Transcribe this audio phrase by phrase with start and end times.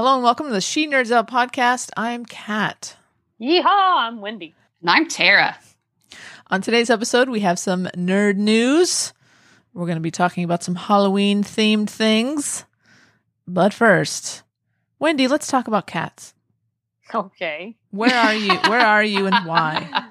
[0.00, 0.06] Nerdy things.
[0.06, 1.90] Hello and welcome to the She Nerds Out podcast.
[1.96, 2.96] I'm Kat.
[3.40, 3.64] Yeehaw!
[3.66, 4.54] I'm Wendy.
[4.80, 5.58] And I'm Tara.
[6.46, 9.12] On today's episode, we have some nerd news.
[9.74, 12.64] We're going to be talking about some Halloween themed things.
[13.46, 14.42] But first,
[14.98, 16.34] Wendy, let's talk about cats.
[17.14, 17.76] Okay.
[17.90, 18.54] Where are you?
[18.54, 20.08] Where are you and why?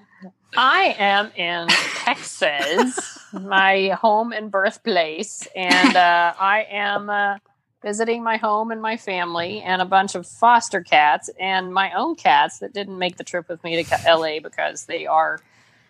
[0.57, 1.67] I am in
[2.03, 7.37] Texas, my home and birthplace, and uh, I am uh,
[7.81, 12.15] visiting my home and my family and a bunch of foster cats and my own
[12.15, 15.39] cats that didn't make the trip with me to LA because they are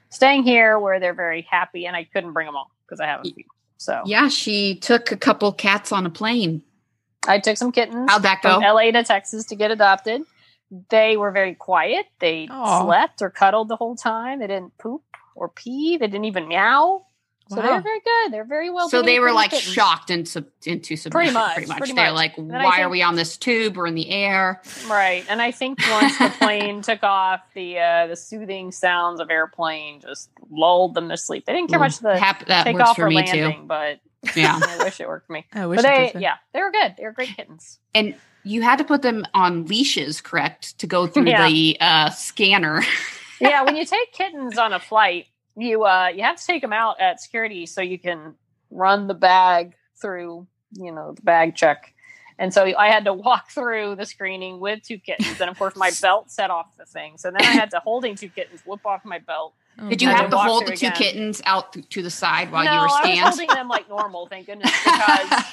[0.10, 3.34] staying here where they're very happy, and I couldn't bring them all because I haven't.
[3.78, 6.64] So Yeah, she took a couple cats on a plane.
[7.28, 8.10] I took some kittens.
[8.10, 8.56] How'd that go?
[8.56, 10.24] from LA to Texas to get adopted.
[10.90, 12.06] They were very quiet.
[12.20, 12.84] They Aw.
[12.84, 14.40] slept or cuddled the whole time.
[14.40, 15.04] They didn't poop
[15.36, 15.98] or pee.
[15.98, 17.06] They didn't even meow.
[17.50, 17.76] So they Wow.
[17.78, 18.32] were very good.
[18.34, 18.90] They're very well.
[18.90, 19.74] so they were like kittens.
[19.74, 21.12] shocked into into submission.
[21.12, 21.78] Pretty much, Pretty much.
[21.80, 22.16] pretty They're much.
[22.16, 23.76] like, why are we on this tube?
[23.76, 24.62] We're in the air.
[24.88, 25.26] right?
[25.30, 30.00] And I think once the plane took off, the uh, the soothing sounds of airplane
[30.02, 31.46] just lulled them to sleep.
[31.46, 33.66] They didn't care much the Hap- that take works for or me landing, too.
[33.66, 34.00] but
[34.36, 34.60] Yeah.
[34.62, 35.46] I wish it worked for me.
[35.54, 35.84] I wish But
[36.14, 36.96] they, yeah, they were good.
[36.98, 37.80] They were great kittens.
[37.96, 41.48] And you had to put them on leashes, correct, to go through Yeah.
[41.48, 42.84] the uh, scanner.
[43.42, 45.28] yeah, when you take kittens on a flight,
[45.60, 48.36] you uh you have to take them out at security so you can
[48.70, 51.94] run the bag through, you know, the bag check.
[52.38, 55.76] And so I had to walk through the screening with two kittens, and of course
[55.76, 57.18] my belt set off the thing.
[57.18, 59.54] So then I had to holding two kittens whip off my belt.
[59.82, 60.94] Oh, Did you have to walk hold the two again.
[60.94, 63.88] kittens out th- to the side while no, you were I was holding them like
[63.88, 65.46] normal, thank goodness, because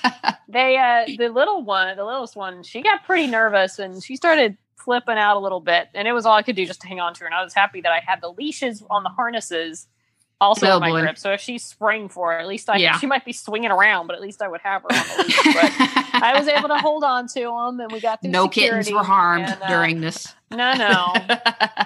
[0.49, 4.57] they uh the little one, the littlest one, she got pretty nervous and she started
[4.77, 7.01] flipping out a little bit, and it was all I could do just to hang
[7.01, 7.27] on to her.
[7.27, 9.89] And I was happy that I had the leashes on the harnesses
[10.41, 11.01] also Oh, in my boy.
[11.01, 11.19] grip.
[11.19, 12.99] So if she sprang for it, at least I Yeah.
[12.99, 15.37] she might be swinging around, but at least I would have her on the leash.
[16.17, 18.31] But I was able to hold on to them, and we got through.
[18.31, 20.35] no kittens were harmed and, uh, during this.
[20.51, 21.13] No, no,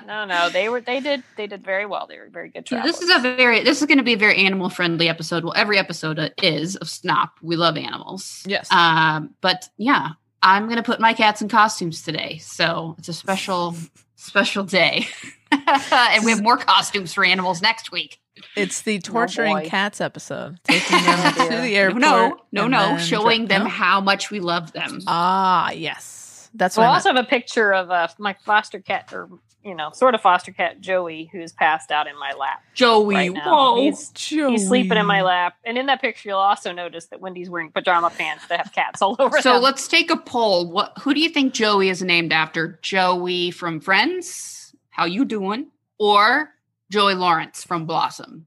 [0.07, 0.51] no, no.
[0.51, 0.81] They were.
[0.81, 1.25] They did.
[1.37, 2.07] They did very well.
[2.07, 2.69] They were very good.
[2.71, 5.43] Yeah, this is a very this is going to be a very animal friendly episode.
[5.43, 7.31] Well, every episode uh, is of Snop.
[7.43, 8.45] We love animals.
[8.47, 8.71] Yes.
[8.71, 10.11] Um, but yeah,
[10.43, 13.75] I'm going to put my cats in costumes today, so it's a special
[14.15, 15.09] special day,
[15.53, 18.21] and we have more costumes for animals next week.
[18.57, 19.69] It's the torturing boy.
[19.69, 20.59] cats episode.
[20.65, 22.01] Taking them Oh, to the No, airport.
[22.01, 23.71] no, no, no, showing dra- them no?
[23.71, 25.01] how much we love them.
[25.07, 26.49] Ah, yes.
[26.55, 29.29] That's So I what also have a picture of uh, my foster cat, or
[29.63, 32.63] you know, sort of foster cat Joey, who's passed out in my lap.
[32.75, 34.53] Joey, right whoa, He's, Joey.
[34.53, 37.71] he's sleeping in my lap, and in that picture, you'll also notice that Wendy's wearing
[37.71, 39.63] pajama pants that have cats all over So them.
[39.63, 40.71] let's take a poll.
[40.71, 42.79] What who do you think Joey is named after?
[42.83, 44.57] Joey from Friends?
[45.01, 45.69] How you doing?
[45.99, 46.51] Or
[46.91, 48.45] Joey Lawrence from Blossom?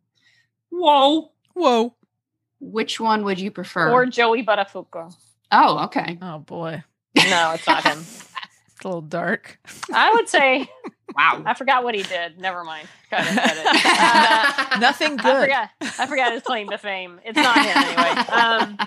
[0.69, 1.31] Whoa.
[1.55, 1.95] Whoa.
[2.59, 3.89] Which one would you prefer?
[3.91, 5.15] or Joey Buttafuoco.
[5.51, 6.19] oh, okay.
[6.21, 6.83] Oh boy.
[7.17, 7.97] No, it's not him.
[8.75, 9.57] It's a little dark.
[9.91, 10.69] I would say
[11.15, 11.41] Wow.
[11.43, 12.37] I forgot what he did.
[12.39, 12.87] Never mind.
[13.09, 13.35] Cut it.
[13.35, 14.75] Cut it.
[14.75, 15.69] Uh, Nothing I forgot.
[15.99, 17.19] I forgot his claim to fame.
[17.25, 18.23] It's not him anyway.
[18.29, 18.77] Um,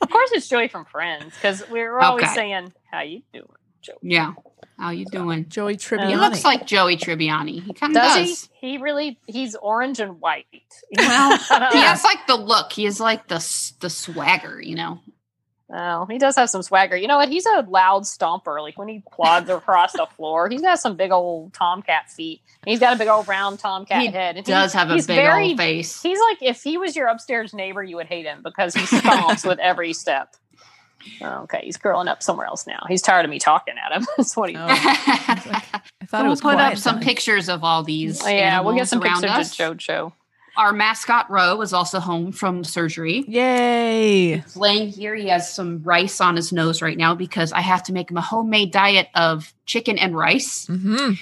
[0.00, 2.34] of course, it's Joey from Friends because we were always Okay.
[2.34, 3.46] saying, "How you doing,
[3.84, 4.32] Joey?" yeah.
[4.78, 5.48] How you doing?
[5.48, 6.08] Joey Tribbiani.
[6.08, 7.62] He looks like Joey Tribbiani.
[7.62, 8.50] He kind of Does, does.
[8.60, 8.72] he?
[8.72, 9.20] He really?
[9.26, 10.46] He's orange and white.
[10.98, 12.72] Well, I He has like the look.
[12.72, 13.36] He has like the
[13.80, 14.98] the swagger, you know.
[15.72, 16.96] Oh, he does have some swagger.
[16.96, 17.28] You know what?
[17.28, 18.60] He's a loud stomper.
[18.60, 22.42] Like when he plods across the floor, he's got some big old tomcat feet.
[22.66, 24.36] He's got a big old round tomcat he head.
[24.36, 26.02] And does he- have a he's big very, old face.
[26.02, 29.44] He's like if he was your upstairs neighbor, you would hate him because he stomps
[29.48, 30.34] with every step.
[31.22, 32.84] Okay, he's curling up somewhere else now.
[32.88, 34.06] He's tired of me talking at him.
[34.16, 34.56] That's what he.
[34.56, 34.66] Oh.
[34.66, 34.76] Oh,
[36.00, 38.22] I thought we'll was put up some pictures of all these.
[38.26, 39.60] yeah, we'll get some around pictures us.
[39.60, 40.12] of JoJo.
[40.56, 43.24] Our mascot Ro is also home from surgery.
[43.26, 44.36] Yay.
[44.36, 45.14] He's laying here.
[45.14, 48.16] He has some rice on his nose right now because I have to make him
[48.16, 51.14] a homemade diet of chicken and rice hmm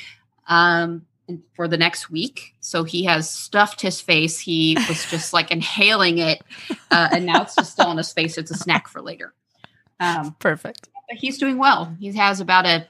[0.49, 1.07] um,
[1.55, 2.55] for the next week.
[2.61, 4.39] So he has stuffed his face.
[4.39, 6.43] He was just like inhaling it,
[6.91, 8.37] uh, and now it's just still on his face.
[8.37, 9.33] It's a snack for later.
[10.01, 10.89] Um, Perfect.
[11.09, 11.95] but he's doing well.
[12.01, 12.87] He has about a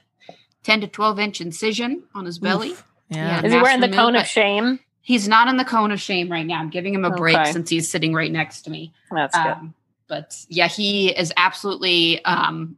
[0.63, 2.71] 10 to 12 inch incision on his belly.
[2.71, 2.85] Oof.
[3.09, 3.41] Yeah.
[3.41, 3.45] Yeah.
[3.45, 4.79] Is he wearing the cone of shame?
[5.01, 6.59] He's not in the cone of shame right now.
[6.59, 7.51] I'm giving him a break Okay.
[7.51, 8.93] since he's sitting right next to me.
[9.11, 9.45] That's good.
[9.47, 9.73] Um,
[10.07, 12.77] but yeah, he is absolutely um,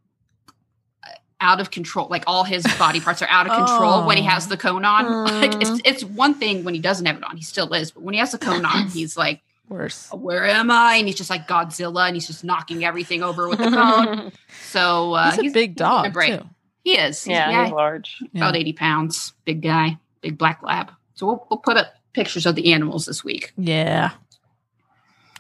[1.39, 2.07] out of control.
[2.10, 4.30] Like all his body parts are out of control when he Oh.
[4.30, 5.06] has the cone on.
[5.42, 5.81] Like it's Mm.
[5.86, 7.38] it's one thing when he doesn't have it on.
[7.38, 10.09] He still is, but when he has the cone on, he's like, Worse.
[10.12, 13.59] "Where am I?" And he's just like Godzilla, and he's just knocking everything over with
[13.59, 14.31] the cone.
[14.71, 16.50] So uh, He's a big getting dog too.
[16.83, 17.23] He is.
[17.23, 18.17] He's- yeah, yeah, he's large.
[18.33, 18.41] Yeah.
[18.41, 20.91] about eighty pounds, big guy, big black lab.
[21.15, 23.53] So we'll, we'll put up pictures of the animals this week.
[23.57, 24.12] Yeah.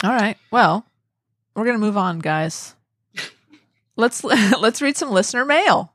[0.03, 0.37] All right.
[0.51, 0.85] Well,
[1.55, 2.75] we're gonna move on, guys.
[3.95, 5.93] Let's let's read some listener mail.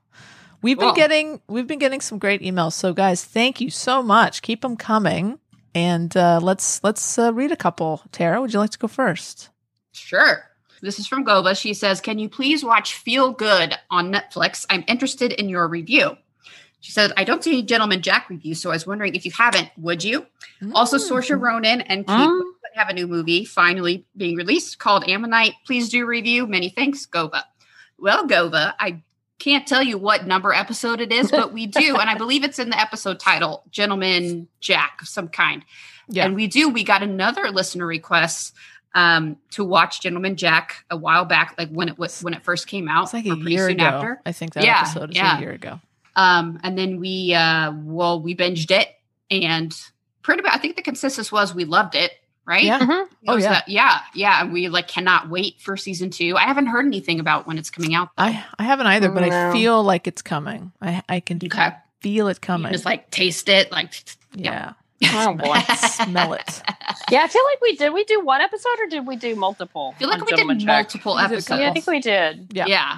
[0.61, 2.73] We've been getting we've been getting some great emails.
[2.73, 4.41] So, guys, thank you so much.
[4.41, 5.39] Keep them coming,
[5.75, 8.01] and uh, let's let's uh, read a couple.
[8.11, 9.49] Tara, would you like to go first?
[9.91, 10.45] Sure.
[10.81, 11.55] This is from Goba.
[11.59, 14.65] She says, Can you please watch Feel Good on Netflix?
[14.69, 16.17] I'm interested in your review.
[16.79, 19.31] She said, I don't see any Gentleman Jack reviews, so I was wondering if you
[19.31, 20.25] haven't, would you?
[20.73, 21.07] Also, Mm.
[21.11, 22.41] Saoirse Ronan and Mm.
[22.75, 25.53] Have a new movie finally being released called Ammonite.
[25.67, 26.47] Please do review.
[26.47, 27.43] Many thanks, Gova.
[27.99, 29.03] Well, Gova, I
[29.41, 32.59] can't tell you what number episode it is, but we do, and I believe it's
[32.59, 35.65] in the episode title, Gentleman Jack of some kind.
[36.07, 36.25] Yeah.
[36.25, 36.69] And we do.
[36.69, 38.53] We got another listener request
[38.93, 42.67] um, to watch Gentleman Jack a while back, like when it was when it first
[42.67, 43.85] came out, It's like a year soon ago.
[43.85, 44.21] after.
[44.25, 45.37] I think that Yeah, episode is yeah.
[45.37, 45.79] a year ago.
[46.15, 48.89] Um, and then we, uh, well, we binged it,
[49.29, 49.73] and
[50.21, 52.11] pretty much, I think the consensus was we loved it,
[52.45, 52.63] right?
[52.63, 52.79] Yeah.
[52.79, 53.07] Mhm.
[53.27, 53.49] Oh, yeah.
[53.49, 54.45] that- yeah, yeah.
[54.45, 56.35] We like cannot wait for season two.
[56.37, 58.09] I haven't heard anything about when it's coming out.
[58.17, 58.23] though.
[58.23, 60.71] I I haven't either, but I feel like it's coming.
[60.81, 61.71] I I can okay,
[62.01, 62.71] feel it You coming.
[62.71, 63.93] just like taste it, like
[64.33, 64.73] yeah.
[65.13, 65.57] Oh boy.
[65.77, 66.61] Smell it.
[67.09, 67.91] Yeah, I feel like we did.
[67.91, 69.93] We do one episode or did we do multiple?
[69.95, 71.59] I feel like we did Gentleman multiple We did a episodes.
[71.59, 72.47] Yeah, I think we did.
[72.53, 72.65] Yeah.
[72.67, 72.97] Yeah.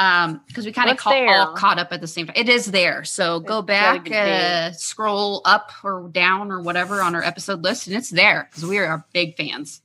[0.00, 2.34] Um, because we kind of ca- all caught up at the same time.
[2.34, 3.04] It is there.
[3.04, 7.94] So go back, uh, scroll up or down or whatever on our episode list, and
[7.94, 9.82] it's there because we are big fans.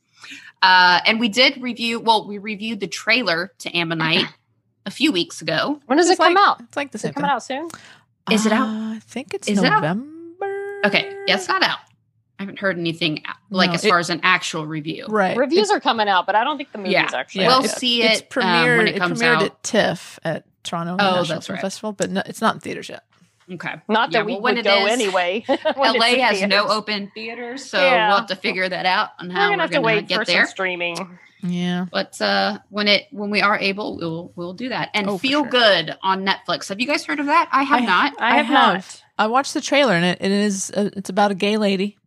[0.62, 4.26] Uh, and we did review, well, we reviewed the trailer to Ammonite
[4.86, 5.82] a few weeks ago.
[5.88, 6.62] When does It's it come like- out?
[6.62, 7.68] It's like the Is same it coming out soon?
[8.32, 8.68] Is it out?
[8.70, 9.82] Uh, I think it's Is it out?
[9.82, 10.82] November.
[10.86, 11.14] Okay.
[11.28, 11.80] Yeah, it's not out.
[12.40, 15.06] I haven't heard anything uh, like No, as it- far as an actual review.
[15.08, 15.38] Right.
[15.38, 17.10] Reviews are coming out, but I don't think the movie's Yeah.
[17.14, 17.44] actually.
[17.46, 17.52] Yeah.
[17.52, 17.78] out We'll yet.
[17.80, 18.78] see It's it um, premiered.
[18.78, 19.44] when it comes premiered out.
[19.44, 21.62] at TIFF at Toronto Oh, International that's Film right.
[21.62, 23.04] Festival, but no, it's not in theaters yet.
[23.52, 23.76] Okay.
[23.88, 25.46] Not that Yeah, we well, when would go is- anyway.
[25.48, 25.56] LA
[25.94, 28.08] it's in has no open theaters, so Yeah.
[28.10, 30.26] we'll have to figure that out on how We're gonna have to wait get for
[30.26, 30.46] there.
[30.46, 31.18] some streaming.
[31.44, 31.86] Yeah.
[31.92, 34.90] But uh, when it when we are able, we'll we'll do that.
[34.96, 35.50] And Oh, Feel sure.
[35.52, 36.70] Good on Netflix.
[36.70, 37.48] Have you guys heard of that?
[37.52, 38.14] I have I- not.
[38.20, 38.74] I I have, have.
[38.74, 39.04] not.
[39.20, 41.98] I watched the trailer and it, it is uh, it's about a gay lady.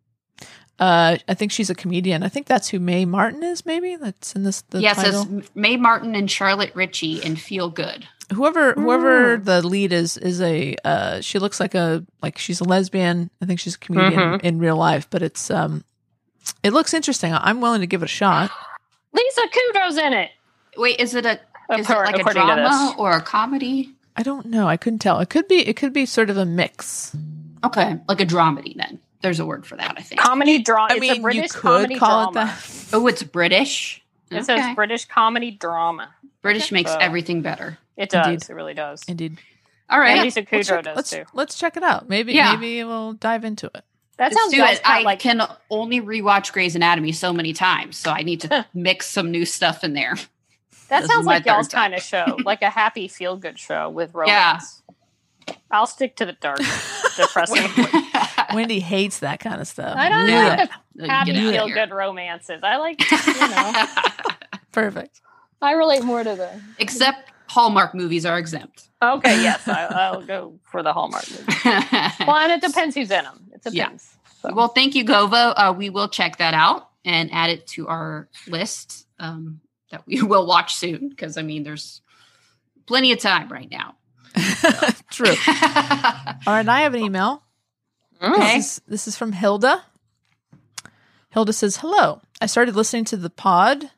[0.78, 2.22] Uh, I think she's a comedian.
[2.22, 3.66] I think that's who Mae Martin is.
[3.66, 5.24] Maybe that's in this the yeah, it title.
[5.24, 8.06] says Mae Martin and Charlotte Ritchie and Feel Good.
[8.32, 9.44] whoever whoever Mm.
[9.44, 13.46] the lead is is a uh she looks like a like she's a lesbian i
[13.46, 14.42] think she's a comedian Mhm.
[14.42, 15.82] in real life but it's um
[16.62, 18.50] it looks interesting i'm willing to give it a shot
[19.14, 20.30] Lisa Kudrow's in it.
[20.76, 21.40] Wait, is it a
[21.78, 23.94] is it like a drama or a comedy?
[24.14, 26.44] i don't know i couldn't tell it could be it could be sort of a
[26.44, 27.16] mix
[27.64, 28.76] Okay, like a dramedy.
[28.76, 29.94] Then there's a word for that.
[29.98, 30.20] I think.
[30.20, 30.88] Comedy drama.
[30.90, 32.50] i it's mean a British you could comedy call drama.
[32.52, 34.02] it that oh, it's British.
[34.30, 34.44] It Okay.
[34.44, 36.14] says British comedy drama.
[36.42, 37.78] British makes So- everything better.
[37.96, 38.26] It does.
[38.26, 38.50] Indeed.
[38.50, 39.02] It really does.
[39.08, 39.38] indeed
[39.90, 41.24] All right, And Lisa We'll Kudrow check- does let's, too.
[41.32, 42.52] let's check it out maybe Yeah.
[42.54, 43.84] maybe we'll dive into it
[44.18, 44.84] That sounds do nice, it.
[44.84, 48.66] kind I like can only rewatch Grey's Anatomy so many times, so I need to
[48.74, 50.14] mix some new stuff in there.
[50.90, 51.90] that this sounds my like y'all's time.
[51.90, 54.52] kind of show, like a happy feel good show with Yeah.
[54.52, 54.82] romance.
[55.70, 56.58] I'll stick to the dark,
[57.16, 57.66] depressing.
[58.54, 60.32] wendy hates that kind of stuff I don't know.
[60.32, 60.66] Yeah.
[61.06, 61.74] happy Get outta feel here.
[61.74, 62.60] good romances.
[62.62, 63.86] I like, you know,
[64.72, 65.20] perfect
[65.60, 66.60] I relate more to the.
[66.78, 68.90] Except Hallmark movies are exempt.
[69.02, 71.44] Okay, yes, I, I'll go for the Hallmark movie.
[72.26, 73.48] Well, and it depends who's in them.
[73.52, 73.84] It Yeah.
[73.86, 74.16] depends.
[74.40, 74.54] So.
[74.54, 75.52] well, thank you, Gova.
[75.56, 80.22] Uh, we will check that out and add it to our list um, that we
[80.22, 82.02] will watch soon because I mean, there's
[82.86, 83.96] plenty of time right now.
[85.10, 87.42] true all right i have an email
[88.22, 88.56] Okay.
[88.56, 89.82] This is, this is from Hilda.
[91.30, 92.20] Hilda says, Hello.
[92.40, 93.90] I started listening to the pod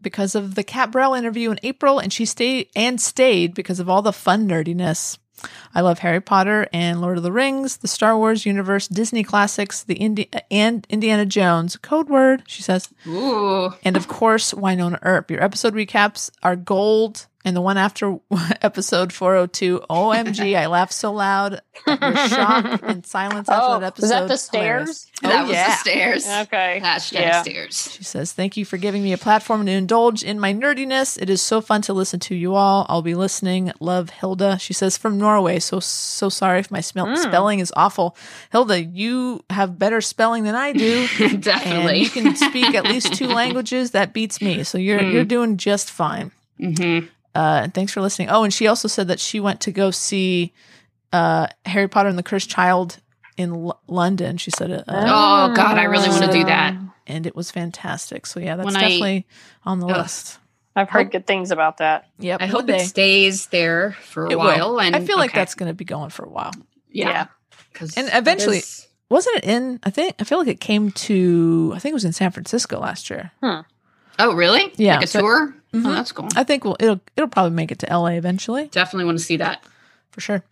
[0.00, 3.88] because of the Kat Barrell interview in April, and she stayed and stayed because of
[3.88, 5.18] all the fun nerdiness.
[5.74, 9.82] I love Harry Potter and Lord of the Rings, the Star Wars universe, Disney classics,
[9.82, 11.76] the Indi- and Indiana Jones.
[11.76, 12.88] Code word, she says.
[13.06, 13.70] Ooh.
[13.84, 15.30] And of course, Wynonna Earp.
[15.30, 17.26] Your episode recaps are gold.
[17.46, 18.18] And the one after
[18.60, 21.60] episode 402, OMG, I laughed so loud.
[21.86, 24.02] The shock and silence after Oh, that episode.
[24.02, 25.06] was that the stairs?
[25.22, 25.66] Oh, that was yeah.
[25.68, 26.26] the stairs.
[26.26, 26.80] Okay.
[26.82, 27.42] Hashtag Yeah.
[27.42, 27.92] stairs.
[27.92, 31.22] She says, Thank you for giving me a platform to indulge in my nerdiness.
[31.22, 32.84] It is so fun to listen to you all.
[32.88, 33.70] I'll be listening.
[33.78, 34.58] Love Hilda.
[34.58, 35.60] She says, From Norway.
[35.60, 37.16] So, so sorry if my smell- Mm.
[37.18, 38.16] spelling is awful.
[38.50, 41.06] Hilda, you have better spelling than I do.
[41.20, 42.00] and Definitely.
[42.00, 43.92] you can speak at least two languages.
[43.92, 44.64] That beats me.
[44.64, 45.12] So you're, Mm.
[45.12, 46.32] you're doing just fine.
[46.58, 47.00] hmm
[47.36, 48.28] Uh, and thanks for listening.
[48.30, 50.52] Oh, and she also said that she went to go see
[51.12, 52.98] uh, Harry Potter and the Cursed Child
[53.36, 54.36] in L- London.
[54.38, 56.74] She said, uh, Oh, God, I really wanna do that.
[57.06, 58.26] and it was fantastic.
[58.26, 59.26] So yeah, that's When I- definitely
[59.64, 59.96] on the Ugh.
[59.98, 60.38] list.
[60.74, 62.06] I've heard good things about that.
[62.18, 62.42] Yep.
[62.42, 62.76] I hope day.
[62.76, 64.44] it stays there for a It will.
[64.44, 64.80] while.
[64.80, 65.40] And I feel like okay.
[65.40, 66.52] that's going to be going for a while.
[66.90, 67.08] yeah.
[67.08, 67.26] Yeah.
[67.72, 69.78] 'Cause And eventually- it is- Wasn't it in?
[69.84, 71.72] I think I feel like it came to.
[71.76, 73.30] I think it was in San Francisco last year.
[74.18, 74.72] Oh, really?
[74.76, 75.54] Yeah, Like a so- tour?
[75.72, 75.86] Mhm.
[75.86, 76.28] Oh, that's cool.
[76.36, 78.14] I think we'll, it'll it'll probably make it to L.A.
[78.16, 79.62] eventually Definitely want to see that.
[80.10, 80.42] for sure.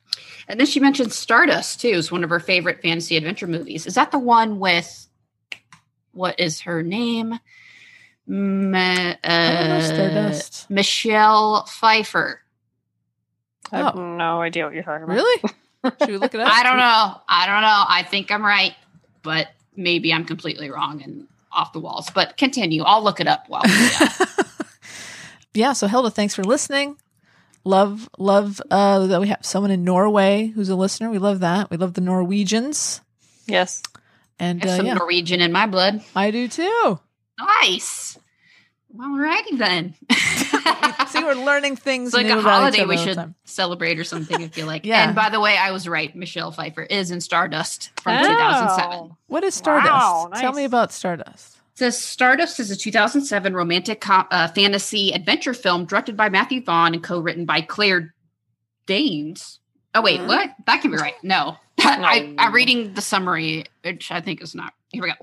[0.49, 3.87] And then she mentioned Stardust too, is one of her favorite fantasy adventure movies.
[3.87, 5.09] Is that the one with
[6.13, 7.39] what is her name?
[8.27, 10.71] Ma- uh, I don't know Stardust.
[10.71, 12.41] Michelle Pfeiffer.
[13.73, 14.17] I have Oh.
[14.17, 15.15] no idea what you're talking about.
[15.15, 15.43] Really?
[16.01, 16.51] Should we look it up?
[16.53, 17.21] I don't know.
[17.29, 17.85] I don't know.
[17.89, 18.75] I think I'm right,
[19.23, 22.11] but maybe I'm completely wrong and off the walls.
[22.15, 22.83] But continue.
[22.83, 24.25] I'll look it up while we do
[25.55, 25.73] yeah.
[25.73, 26.97] So Hilda, thanks for listening.
[27.65, 31.11] Love love uh, that we have someone in Norway who's a listener.
[31.11, 31.71] We love that.
[31.71, 33.01] We love the Norwegians,
[33.47, 33.83] Yes.
[34.39, 36.03] and I have uh, some yeah, Norwegian in my blood.
[36.15, 37.01] I do too.
[37.63, 38.19] Nice.
[38.91, 39.95] Well, alrighty then.
[41.09, 42.09] See, we're learning things.
[42.09, 43.35] It's like new a about holiday we should time.
[43.45, 44.43] celebrate or something.
[44.43, 44.85] I feel like.
[44.95, 45.07] Yeah.
[45.07, 46.15] And by the way, I was right.
[46.17, 48.29] Michelle Pfeiffer is in Stardust from Oh.
[48.29, 49.17] 2007.
[49.29, 49.91] What is Stardust?
[49.93, 51.59] Wow, Tell me about Stardust.
[51.75, 56.95] So Stardust is a 2007 romantic com- uh, fantasy adventure film directed by Matthew Vaughn
[56.95, 58.15] and co-written by Claire
[58.87, 59.59] Danes.
[59.95, 60.27] Oh wait, Hmm?
[60.27, 60.51] what?
[60.67, 61.15] That can be right.
[61.23, 64.73] No, I, I'm reading the summary, which I think is not.
[64.95, 65.15] Here we go.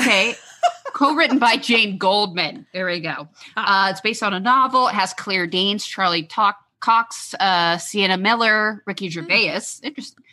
[0.00, 0.34] Okay,
[0.92, 2.66] co-written by Jane Goldman.
[2.72, 3.28] There we go.
[3.56, 3.86] Ah.
[3.86, 4.88] Uh, it's based on a novel.
[4.88, 9.12] It has Claire Danes, Charlie Talk- Cox, uh, Sienna Miller, Ricky Hmm.
[9.12, 9.60] Gervais.
[9.82, 10.24] Interesting.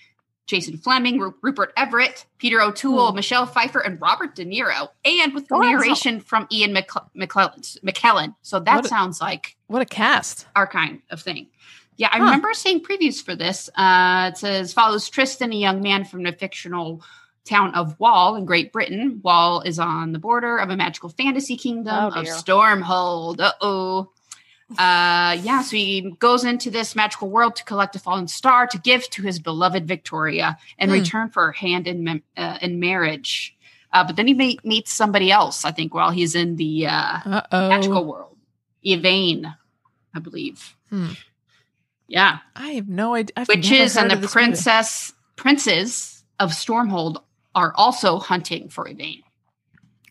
[0.48, 3.15] Jason Flemyng, Ru- Rupert Everett, Peter O'Toole, Hmm.
[3.15, 7.62] Michelle Pfeiffer, and Robert De Niro, and with Oh, narration from Ian McCle- McClellan.
[7.86, 8.36] McKellen.
[8.41, 10.48] So that What a- sounds like What a cast!
[10.55, 11.48] our kind of thing.
[11.95, 12.24] Yeah, I Huh.
[12.25, 13.69] remember seeing previews for this.
[13.75, 17.01] Uh, it says follows Tristan, a young man from the fictional
[17.45, 19.19] town of Wall in Great Britain.
[19.24, 22.25] Wall is on the border of a magical fantasy kingdom Oh, of.
[22.27, 23.39] Stormhold.
[23.39, 24.12] Uh oh.
[24.71, 28.77] Uh, yeah, so he goes into this magical world to collect a fallen star to
[28.77, 30.93] give to his beloved Victoria in Hmm.
[30.93, 33.53] return for her hand in mem- uh, in marriage.
[33.91, 37.41] Uh, but then he meet, meets somebody else, I think, while he's in the uh,
[37.51, 38.38] magical world.
[38.81, 39.53] Yvain,
[40.15, 40.74] I believe.
[40.89, 41.10] Hmm.
[42.07, 43.33] Yeah, I have no idea.
[43.36, 44.31] I've never witches and the this movie.
[44.31, 47.21] princess princes of Stormhold
[47.55, 49.24] are also hunting for Yvain.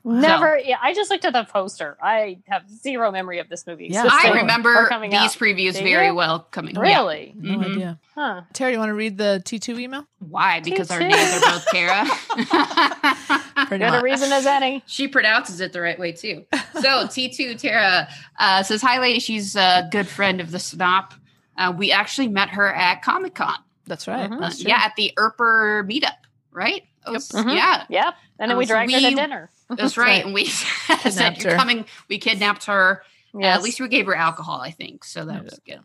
[0.02, 0.56] Never.
[0.58, 1.98] Yeah, I just looked at the poster.
[2.02, 3.88] I have zero memory of this movie.
[3.90, 4.14] Yeah, Since.
[4.24, 5.30] I remember these out.
[5.32, 6.14] previews Do very you?
[6.14, 6.74] well coming.
[6.74, 6.80] Yeah.
[6.80, 7.34] Really?
[7.36, 7.70] No Mhm.
[7.72, 7.98] idea.
[8.14, 8.40] Huh.
[8.54, 10.06] Terry, you want to read the T2 email?
[10.18, 10.60] Why?
[10.60, 12.06] Because our Two, names are both Tara.
[13.66, 14.82] Pretty Good a reason as any.
[14.86, 16.46] she pronounces it the right way too.
[16.80, 19.20] So T2 Tara uh, says, "Hi, lady.
[19.20, 21.12] She's a good friend of the Snop.
[21.58, 23.54] Uh, we actually met her at Comic Con.
[23.86, 24.30] That's right.
[24.30, 24.36] Mhm.
[24.36, 26.14] Uh, That's yeah, at the Earper meetup,
[26.52, 26.84] right?
[27.06, 27.54] It was- Mhm.
[27.54, 28.14] Yeah, Yep.
[28.38, 29.50] And then Um, we so dragged her to dinner.
[29.70, 30.06] that's right.
[30.06, 30.24] right.
[30.24, 30.46] And we
[31.10, 31.58] said, "You're her.
[31.58, 33.02] coming." We kidnapped her.
[33.34, 35.04] Uh, at least we gave her alcohol, I think.
[35.04, 35.80] So that was good.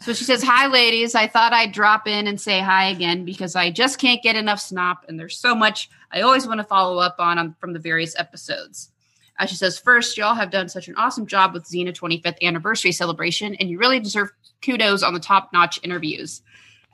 [0.00, 1.14] So she says, Hi, ladies.
[1.14, 4.58] I thought I'd drop in and say hi again because I just can't get enough
[4.58, 4.98] snop.
[5.08, 8.14] And there's so much I always want to follow up on, um, from the various
[8.18, 8.90] episodes.
[9.38, 12.92] Uh, she says, First, y'all have done such an awesome job with Xena 25th anniversary
[12.92, 14.30] celebration, and you really deserve
[14.62, 16.42] kudos on the top notch interviews.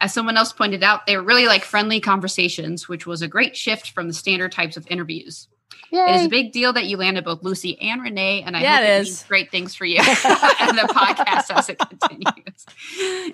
[0.01, 3.57] As someone else pointed out, they were really like friendly conversations, which was a great
[3.57, 5.49] shift from the standard types of interviews.
[5.93, 8.77] It is a big deal that you landed both Lucy and Renee, and I Yeah,
[8.77, 9.07] hope it it, is.
[9.09, 12.65] means great things for you and the podcast as it continues.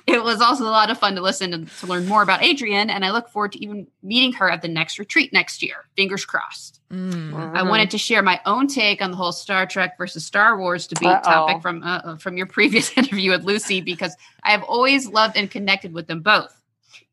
[0.07, 2.89] It was also a lot of fun to listen and to learn more about Adrienne,
[2.89, 5.85] and I look forward to even meeting her at the next retreat next year.
[5.97, 6.81] Fingers crossed.
[6.91, 7.35] Mm.
[7.55, 7.69] I Mhm.
[7.69, 11.09] wanted to share my own take on the whole Star Trek versus Star Wars debate
[11.09, 11.23] Uh-oh.
[11.23, 15.37] topic from uh, uh, from your previous interview with Lucy because I have always loved
[15.37, 16.56] and connected with them both.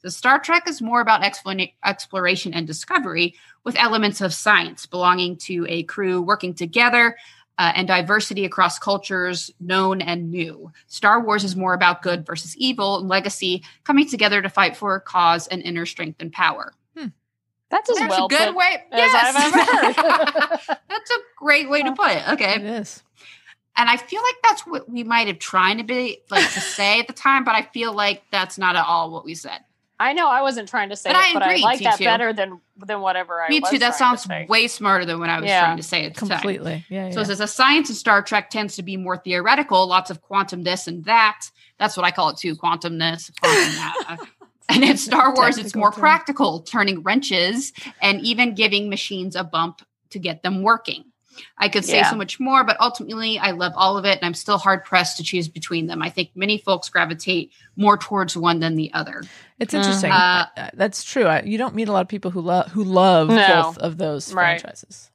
[0.04, 5.66] The Star Trek is more about exploration and discovery with elements of science, belonging to
[5.68, 7.18] a crew working together
[7.58, 10.72] uh, and diversity across cultures, known and new.
[10.88, 14.96] Star Wars is more about good versus evil and legacy coming together to fight for
[14.96, 16.74] a cause and inner strength and power.
[17.74, 18.84] That's as There's well a good put way.
[18.92, 19.36] as yes.
[19.36, 20.60] I've ever heard.
[20.90, 22.30] That's a great way to put it.
[22.34, 22.54] Okay.
[22.58, 23.02] It is.
[23.76, 27.00] And I feel like that's what we might have tried to be like to say
[27.00, 29.62] at the time, but I feel like that's not at all what we said.
[30.00, 32.34] I know I wasn't trying to say But it, I but I like that better
[32.34, 33.50] than than whatever I was.
[33.50, 33.80] Me was too.
[33.80, 35.62] That trying to sounds way smarter than what I was Yeah.
[35.62, 36.30] trying to say at the time.
[36.30, 36.86] Completely.
[36.90, 37.12] Yeah.
[37.12, 37.22] So yeah.
[37.22, 40.64] it says a science of Star Trek tends to be more theoretical, lots of quantum
[40.64, 41.46] this and that.
[41.78, 44.18] That's what I call it too, quantum this, quantum that.
[44.70, 46.00] and in Star Wars, it's more term.
[46.00, 47.72] practical, turning wrenches
[48.02, 51.06] and even giving machines a bump to get them working.
[51.58, 52.10] I could say Yeah.
[52.10, 55.18] so much more, but ultimately, I love all of it, and I'm still hard pressed
[55.18, 56.02] to choose between them.
[56.02, 59.24] I think many folks gravitate more towards one than the other.
[59.60, 60.12] It's interesting.
[60.12, 61.26] Uh, Uh, That's true.
[61.26, 63.64] I, you don't meet a lot of people who love who love No.
[63.64, 64.60] both of those Right.
[64.62, 65.10] franchises.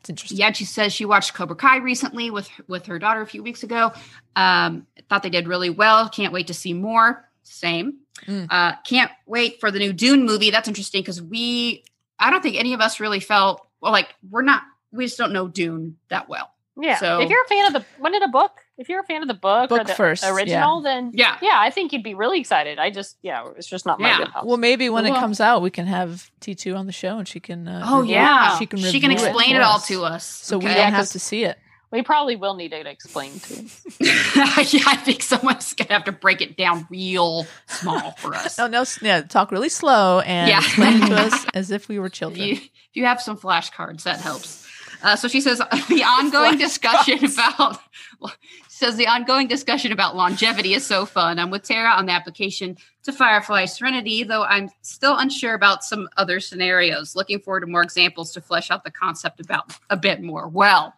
[0.00, 0.38] It's interesting.
[0.38, 3.62] Yeah, she says she watched Cobra Kai recently with with her daughter a few weeks
[3.62, 3.92] ago.
[4.34, 6.08] Um, thought they did really well.
[6.08, 7.28] Can't wait to see more.
[7.42, 7.98] Same.
[8.26, 8.46] Mm.
[8.50, 10.50] Uh, can't wait for the new Dune movie.
[10.50, 11.84] That's interesting because we,
[12.18, 13.92] I don't think any of us really felt well.
[13.92, 14.62] Like we're not.
[14.92, 16.52] We just don't know Dune that well.
[16.80, 16.96] Yeah.
[16.96, 18.52] So- if you're a fan of the when did a book?
[18.78, 20.32] If you're a fan of the book, or Book the first, yeah.
[20.32, 21.36] original, then Yeah.
[21.42, 22.78] yeah, I think you'd be really excited.
[22.78, 24.18] I just yeah, it's just not my Yeah.
[24.20, 24.44] wheelhouse.
[24.46, 27.28] Well, maybe when it comes out, we can have T two on the show, and
[27.28, 27.68] she can.
[27.68, 28.78] Uh, Oh review- yeah, she can.
[28.78, 29.86] She can explain for it, all us.
[29.88, 30.24] to us.
[30.24, 30.74] so we okay?
[30.74, 31.58] don't Yeah, have 'cause- to see it.
[31.90, 33.54] we probably will need it explained to.
[34.00, 38.56] yeah, I think someone's gonna have to break it down real small for us.
[38.58, 39.20] No, no, s- yeah.
[39.20, 40.58] Talk really slow and Yeah.
[40.60, 42.46] explain it to us as if we were if children.
[42.46, 44.66] you, if you have some flashcards, that helps.
[45.02, 47.78] Uh, so she says the ongoing discussion about
[48.68, 51.38] says the ongoing discussion about longevity is so fun.
[51.38, 56.08] I'm with Tara on the application to Firefly Serenity, though I'm still unsure about some
[56.16, 57.14] other scenarios.
[57.14, 60.48] Looking forward to more examples to flesh out the concept about a bit more.
[60.48, 60.94] Well,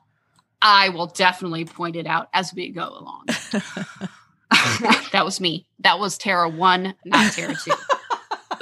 [0.61, 3.27] I will definitely point it out as we go along.
[5.13, 5.67] that was me.
[5.81, 7.73] That was Tara one, not Tara two.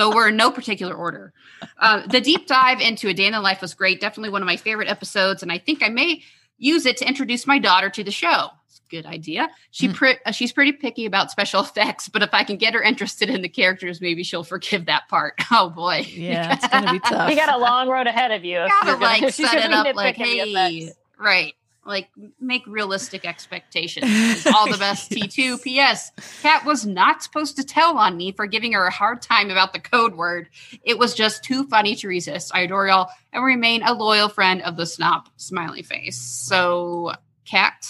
[0.00, 1.32] So we're in no particular order.
[1.78, 4.00] Uh, the deep dive into A Day in the Life was great.
[4.00, 6.22] Definitely one of my favorite episodes, and I think I may
[6.56, 8.48] use it to introduce my daughter to the show.
[8.66, 9.48] It's a good idea.
[9.70, 9.94] She Mm.
[9.94, 13.28] pre- uh, she's pretty picky about special effects, but if I can get her interested
[13.28, 15.34] in the characters, maybe she'll forgive that part.
[15.50, 17.28] Oh boy, yeah, it's gonna be tough.
[17.28, 18.58] You got a long road ahead of you.
[18.60, 22.08] if gotta you're gonna- like set it up like, hey, right, like
[22.40, 24.46] make realistic expectations.
[24.54, 25.10] All the best.
[25.10, 25.58] T two.
[25.58, 26.12] P.S.
[26.42, 29.72] Kat was not supposed to tell on me for giving her a hard time about
[29.72, 30.48] the code word.
[30.84, 32.50] It was just too funny to resist.
[32.54, 36.18] I adore y'all and remain a loyal friend of the snop smiley face.
[36.18, 37.12] So,
[37.44, 37.86] Kat,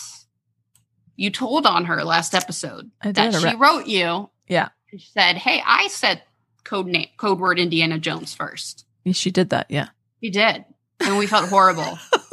[1.16, 4.30] you told on her last episode I that she wrote you.
[4.48, 4.68] Yeah.
[4.86, 6.22] She said, "Hey, I said
[6.64, 8.84] code name, code word Indiana Jones first.
[9.12, 9.66] she did that.
[9.68, 9.88] Yeah.
[10.20, 10.64] You did,
[11.00, 11.98] and we felt horrible.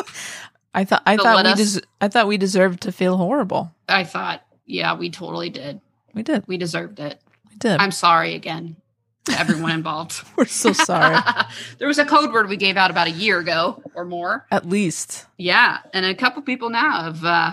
[0.78, 1.02] I thought.
[1.06, 1.52] I thought we.
[1.52, 3.74] us- Des- I thought we deserved to feel horrible.
[3.90, 5.82] I thought, yeah, we totally did.
[6.14, 6.48] We did.
[6.48, 7.20] We deserved it.
[7.50, 7.80] We did.
[7.80, 8.76] I'm sorry again
[9.26, 10.22] to everyone involved.
[10.38, 11.18] We're so sorry.
[11.80, 14.46] there was a code word we gave out about a year ago or more.
[14.52, 15.26] At least.
[15.38, 17.52] Yeah, and a couple people now have uh,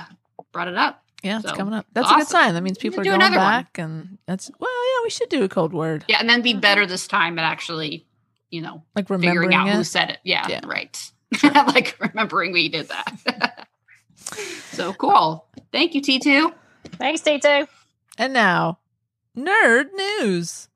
[0.53, 1.03] brought it up.
[1.23, 1.87] Yeah, it's So, coming up.
[1.95, 2.53] That's a good sign.
[2.53, 3.47] That means people are going another one.
[3.47, 5.05] back, and that's well, yeah.
[5.05, 8.05] We should do a code word, Yeah, and then be better this time at actually,
[8.51, 10.19] you know, like figuring remembering out who said it.
[10.25, 10.61] Yeah, Yeah.
[10.67, 11.11] right.
[11.43, 13.69] like remembering we did that.
[14.73, 15.47] so cool.
[15.73, 16.53] Thank you, T2.
[16.93, 17.67] Thanks, T2.
[18.19, 18.79] And now,
[19.37, 20.69] nerd news.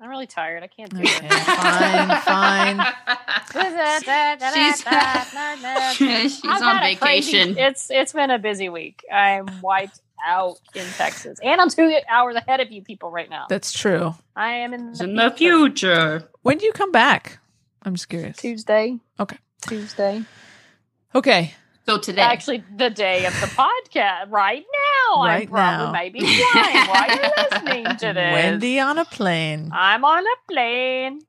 [0.00, 0.62] I'm really tired.
[0.62, 1.32] I can't do Okay, it.
[1.32, 2.86] fine, fine.
[5.94, 7.58] She's- She's on had a crazy- vacation.
[7.58, 9.04] it's it's been a busy week.
[9.12, 13.46] I'm wiped out in Texas, and I'm two hours ahead of you people right now.
[13.48, 14.14] That's true.
[14.36, 16.28] I am in the, in the future.
[16.42, 17.38] When do you come back?
[17.82, 18.36] I'm just curious.
[18.36, 18.98] Tuesday.
[19.20, 19.38] Okay.
[19.66, 20.22] Tuesday.
[21.14, 21.54] Okay.
[21.86, 24.30] So today, Actually, the day of the podcast.
[24.30, 24.64] Right
[25.12, 25.92] now, Right I'm probably now.
[25.92, 28.32] maybe flying while you're listening to this.
[28.32, 29.70] Wendy on a plane.
[29.72, 31.20] I'm on a plane.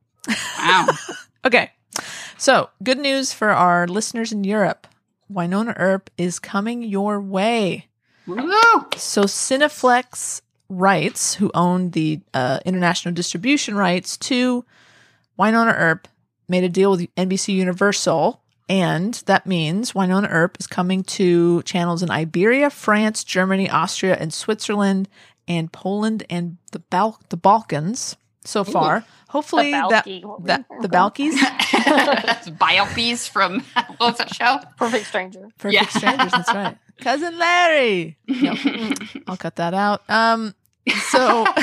[0.59, 0.87] wow.
[1.45, 1.71] Okay.
[2.37, 4.87] So, good news for our listeners in Europe.
[5.31, 7.87] Wynonna Earp is coming your way.
[8.25, 8.51] Woo!
[8.97, 14.65] So Cineflix Rights, who owned the uh, international distribution rights to
[15.39, 16.07] Wynonna Earp,
[16.47, 22.01] made a deal with NBC Universal, and that means Wynonna Earp is coming to channels
[22.03, 25.07] in Iberia, France, Germany, Austria, and Switzerland,
[25.47, 28.15] and Poland and the Bal- the Balkans.
[28.47, 30.23] So far, hopefully that Balky.
[30.43, 31.33] that the Balkies,
[31.85, 33.61] That's Biopsies from
[33.97, 34.59] what was that show?
[34.77, 35.47] Perfect stranger.
[35.57, 35.87] perfect Yeah.
[35.99, 36.31] strangers.
[36.31, 38.17] That's right, cousin Larry.
[38.27, 38.59] Nope.
[39.27, 40.03] I'll cut that out.
[40.09, 40.53] Um,
[41.09, 41.45] so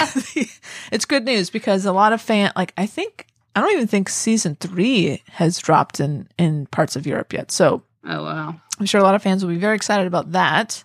[0.93, 4.09] it's good news because a lot of fan, like I think, I don't even think
[4.09, 7.51] season three has dropped in in parts of Europe yet.
[7.51, 8.61] So Oh wow.
[8.79, 10.83] I'm sure a lot of fans will be very excited about that.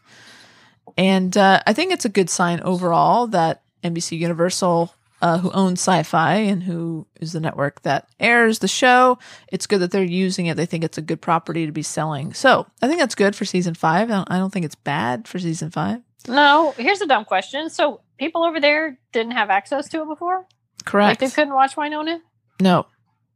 [0.98, 5.84] And uh, I think it's a good sign overall that NBC Universal, uh, who owns
[5.84, 9.18] Syfy and who is the network that airs the show,
[9.52, 10.58] it's good that they're using it.
[10.58, 12.34] They think it's a good property to be selling.
[12.34, 14.10] So I think that's good for season five.
[14.10, 16.02] I don't, I don't think it's bad for season five.
[16.28, 17.70] No, here's a dumb question.
[17.70, 20.38] So people over there didn't have access to it before?
[20.40, 21.20] Like Correct.
[21.20, 22.20] they couldn't watch Wynonna?
[22.62, 22.86] No,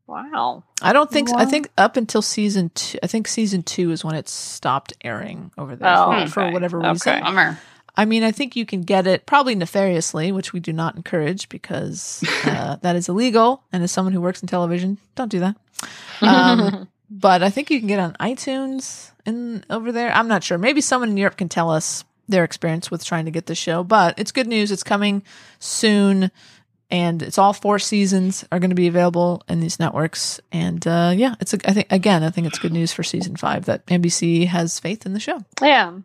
[0.07, 0.63] Wow.
[0.81, 1.29] I don't think.
[1.29, 1.37] so.
[1.37, 2.99] I think up until season two.
[3.01, 6.53] I think season two is when it stopped airing over there Oh, for, for okay.
[6.53, 6.89] whatever Okay.
[6.91, 7.23] reason.
[7.23, 7.59] Bummer.
[7.95, 11.47] I mean, I think you can get it probably nefariously, which we do not encourage
[11.49, 13.63] because uh, that is illegal.
[13.71, 15.55] And as someone who works in television, don't do that.
[16.21, 20.11] Um, but I think you can get on iTunes and over there.
[20.11, 20.57] I'm not sure.
[20.57, 23.83] Maybe someone in Europe can tell us their experience with trying to get the show,
[23.83, 24.71] but it's good news.
[24.71, 25.23] It's coming
[25.59, 26.31] soon
[26.91, 30.39] and it's all four seasons are going to be available in these networks.
[30.51, 33.37] And uh, yeah, it's a, I think again, I think it's good news for season
[33.37, 35.43] five that NBC has faith in the show.
[35.61, 35.99] Yeah,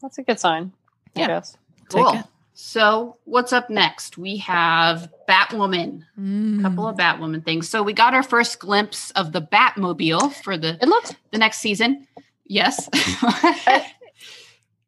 [0.00, 0.72] that's a good sign.
[1.14, 1.24] Yeah.
[1.24, 1.56] I guess.
[1.90, 2.14] Take Cool.
[2.14, 2.24] it.
[2.54, 4.16] So what's up next?
[4.16, 6.04] We have Batwoman.
[6.18, 6.60] Mm.
[6.60, 7.68] A couple of Batwoman things.
[7.68, 11.58] So we got our first glimpse of the Batmobile for the It looks the next
[11.58, 12.06] season.
[12.46, 12.88] Yes.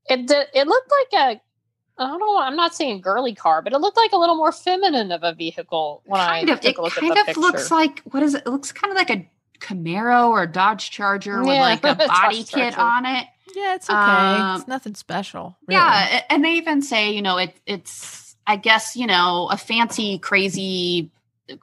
[0.09, 1.41] it did, it looked like a
[1.99, 2.39] I don't know.
[2.39, 5.33] I'm not saying girly car, but it looked like a little more feminine of a
[5.33, 6.61] vehicle when kind I of.
[6.61, 7.21] took a look at the picture.
[7.21, 8.43] It kind of looks like what is it?
[8.47, 9.29] It looks kind of like a
[9.61, 12.81] Camaro or a Dodge Charger with like a Dodge body kit Charger.
[12.81, 13.27] on it.
[13.55, 13.97] Yeah, it's okay.
[13.99, 15.57] Um, it's nothing special.
[15.67, 15.81] really.
[15.81, 20.19] Yeah, and they even say, you know, it it's I guess, you know, a fancy,
[20.19, 21.11] crazy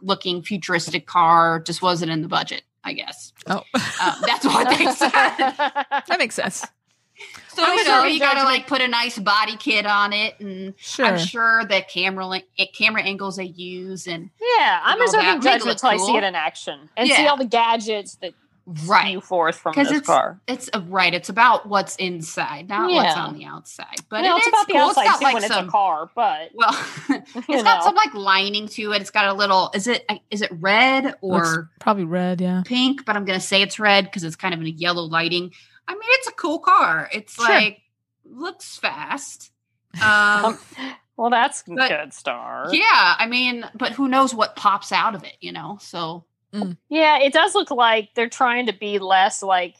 [0.01, 3.31] looking futuristic car just wasn't in the budget, I guess.
[3.47, 5.09] Oh, Um, that's what they said.
[5.11, 6.65] that makes sense.
[7.49, 10.39] So I'm you know, you got to like put a nice body kit on it,
[10.39, 11.05] and Sure.
[11.05, 15.11] I'm sure the camera li- eh, camera angles they use, and yeah, I'm and all
[15.11, 15.17] that.
[15.19, 18.15] reserving Make judgment look until I see it in action and see all the gadgets
[18.15, 18.33] that
[18.87, 20.39] right, spew forth from 'Cause this it's- car.
[20.47, 21.13] it's uh, right.
[21.13, 23.97] It's about what's inside, not what's on the outside.
[24.09, 24.89] But no, it it's about the cool.
[24.89, 27.79] It's outside got too like when it's a car, but well, it's got know.
[27.83, 29.01] some like lining to it.
[29.01, 29.69] It's got a little.
[29.75, 32.41] Is it is it red or Looks probably red.
[32.41, 32.63] Yeah.
[32.65, 33.05] pink?
[33.05, 35.51] But I'm gonna say it's red because it's kind of in a yellow lighting.
[35.87, 37.09] I mean, it's a cool car.
[37.13, 37.47] It's Sure.
[37.47, 37.81] like
[38.25, 39.51] looks fast.
[40.01, 40.57] Um,
[41.17, 42.67] well, that's But- good star.
[42.71, 45.35] yeah, I mean, but who knows what pops out of it?
[45.41, 46.25] You know, so
[46.89, 49.75] Yeah, it does look like they're trying to be less like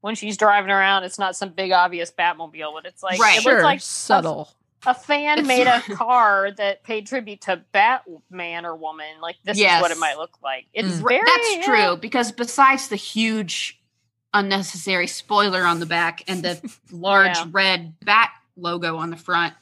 [0.00, 1.04] when she's driving around.
[1.04, 3.38] It's not some big obvious Batmobile, but it's like Right.
[3.38, 3.52] it sure.
[3.54, 4.50] looks like subtle.
[4.84, 9.20] a fan It's- made a car that paid tribute to Batman or woman.
[9.20, 10.66] Like this is what it might look like.
[10.72, 11.08] It's Mm.
[11.08, 11.62] very that's yeah.
[11.64, 13.80] true because besides the huge
[14.38, 17.44] unnecessary spoiler on the back and the large Yeah.
[17.50, 19.54] red bat logo on the front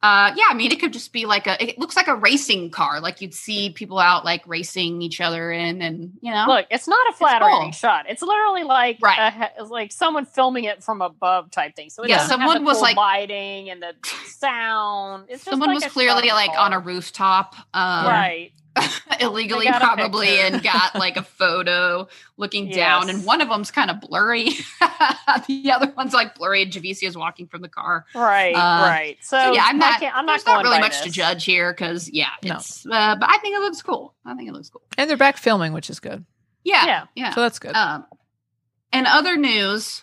[0.00, 2.70] uh yeah i mean it could just be like a it looks like a racing
[2.70, 6.66] car like you'd see people out like racing each other in and you know Look,
[6.70, 7.72] it's not a flattering cool.
[7.72, 8.06] shot.
[8.08, 9.18] It's literally like Right.
[9.18, 11.90] a it's like someone filming it from above type thing.
[11.90, 13.92] So it Yeah, someone the was cool like- lighting and the
[14.26, 15.24] sound.
[15.28, 18.52] It's just someone like was clearly like on a rooftop um right.
[19.20, 23.48] illegally They got a probably and got like a photo looking down and one of
[23.48, 24.50] them's kind of blurry
[25.46, 29.16] the other one's like blurry and Javicia is walking from the car Right, Uh, right.
[29.22, 30.02] So, So yeah, I'm not.
[30.02, 32.56] I'm not not really by much to judge here because yeah, No.
[32.56, 32.84] it's.
[32.86, 34.14] Uh, but I think it looks cool.
[34.24, 34.82] I think it looks cool.
[34.96, 36.24] And they're back filming, which is good.
[36.64, 37.04] Yeah, Yeah.
[37.14, 37.34] yeah.
[37.34, 37.74] So that's good.
[37.74, 38.06] Um,
[38.92, 40.02] and other news,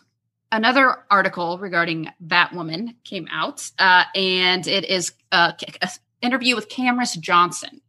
[0.51, 5.89] another article regarding Batwoman came out, uh, and it is uh, an
[6.21, 7.81] interview with Cameron Johnson,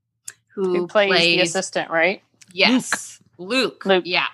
[0.56, 2.22] who, Who plays, the assistant, right?
[2.52, 3.84] Yes, Luke.
[3.86, 4.04] Luke.
[4.06, 4.26] Yeah.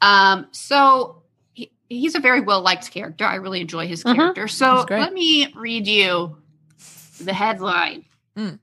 [0.00, 0.46] Um.
[0.52, 1.22] So
[1.54, 3.24] he, he's a very well liked character.
[3.24, 4.14] I really enjoy his Mhm.
[4.14, 4.46] character.
[4.48, 6.36] So let me read you
[7.20, 8.04] the headline
[8.36, 8.58] Mm.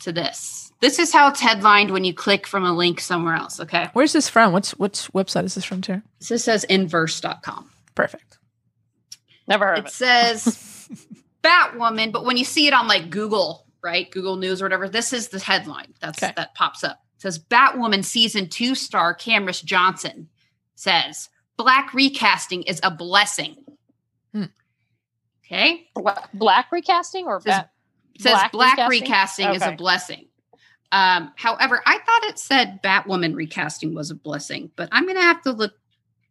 [0.00, 0.72] to this.
[0.80, 3.60] This is how it's headlined when you click from a link somewhere else.
[3.60, 3.88] Okay.
[3.92, 4.52] Where's this from?
[4.52, 6.02] What's what's website is this from, Tara?
[6.28, 7.70] This says inverse.com.
[7.94, 8.38] Perfect.
[9.46, 9.94] Never heard of It it.
[9.94, 10.88] says
[11.42, 14.10] Batwoman, but when you see it on like Google, right?
[14.10, 16.32] Google News or whatever, this is the headline that's Okay.
[16.36, 17.00] that pops up.
[17.16, 20.28] It says Batwoman season two star Cameron Johnson
[20.74, 23.56] says black recasting is a blessing.
[24.32, 24.44] Hmm.
[25.44, 25.88] Okay.
[25.94, 27.68] Bla- black recasting or Says- bat?
[28.18, 29.54] Says black, Black recasting, recasting?
[29.54, 30.26] is a blessing.
[30.92, 35.40] Um, however, I thought it said Batwoman recasting was a blessing, but I'm gonna have
[35.42, 35.72] to look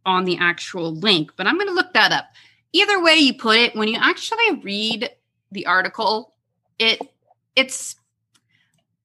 [0.06, 2.26] on the actual link, but I'm gonna look that up.
[2.72, 5.10] Either way you put it, when you actually read
[5.52, 6.36] the article,
[6.78, 7.00] it
[7.56, 7.96] it's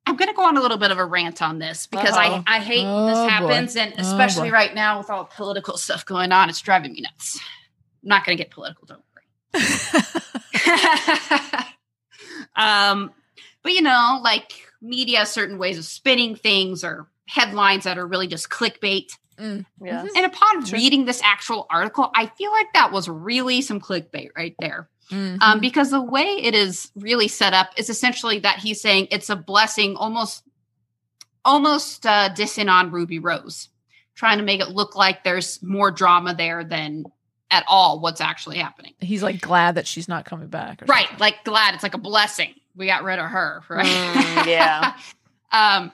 [0.07, 2.43] I'm gonna go on a little bit of a rant on this because Uh-oh.
[2.47, 3.29] I, I hate Oh, this boy.
[3.29, 4.55] happens, and Oh, especially boy.
[4.55, 7.41] right now with all the political stuff going on, it's driving me nuts.
[8.03, 9.55] I'm not gonna get political, don't worry.
[12.57, 13.13] um,
[13.63, 18.29] but you know, like media, certain ways of spinning things or headlines that are really
[18.29, 19.09] just clickbait.
[19.39, 20.09] Yes.
[20.17, 20.79] And upon Sure.
[20.79, 24.89] reading this actual article, I feel like that was really some clickbait right there.
[25.11, 25.39] Mhm.
[25.41, 29.31] Um, because the way it is really set up is essentially that he's saying it's
[29.31, 30.43] a blessing, almost,
[31.45, 33.69] almost uh, dissing on Ruby Rose,
[34.15, 37.05] trying to make it look like there's more drama there than
[37.51, 38.95] at all what's actually happening.
[39.01, 40.83] He's like glad that she's not coming back.
[40.83, 41.03] or Right.
[41.07, 41.21] something.
[41.21, 42.53] Like glad it's like a blessing.
[42.75, 43.63] We got rid of her.
[43.69, 43.87] Right.
[43.87, 44.97] Mm, yeah.
[45.53, 45.93] um,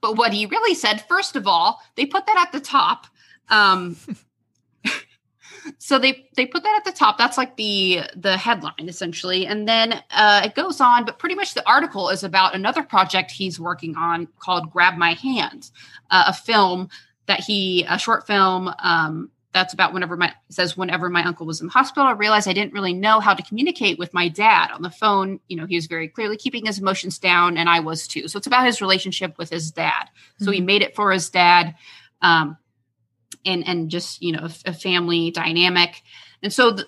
[0.00, 3.06] but what he really said, first of all, they put that at the top.
[3.48, 3.96] Um,
[5.78, 7.18] so they they put that at the top.
[7.18, 11.04] That's like the the headline essentially, and then uh, it goes on.
[11.04, 15.14] But pretty much the article is about another project he's working on called "Grab My
[15.14, 15.70] Hand,"
[16.10, 16.88] uh, a film
[17.26, 21.60] that he a short film um, that's about whenever my says whenever my uncle was
[21.60, 22.06] in the hospital.
[22.06, 25.40] I realized i didn't really know how to communicate with my dad on the phone.
[25.48, 28.28] You know he was very clearly keeping his emotions down and i was too.
[28.28, 30.08] So it's about his relationship with his dad.
[30.40, 31.74] So he made it for his dad.
[32.20, 32.58] Um,
[33.44, 36.02] and and just you know a, family dynamic.
[36.42, 36.86] And so the,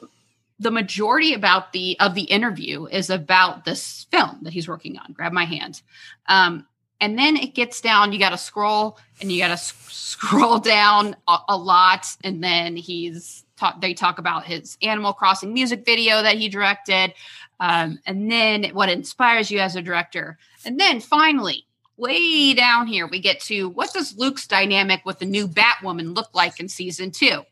[0.59, 5.13] the majority about the of the interview is about this film that he's working on
[5.13, 5.83] grab my hand.
[6.29, 6.67] Um,
[7.01, 10.59] and then it gets down you got to scroll and you got to s- scroll
[10.59, 12.07] down a, a lot.
[12.25, 17.13] And then he's talk they talk about his animal crossing music video that he directed.
[17.61, 20.39] Um, and then what inspires you as a director.
[20.65, 21.67] And then finally
[21.97, 26.29] way down here we get to what does luke's dynamic with the new batwoman look
[26.35, 27.43] like in season two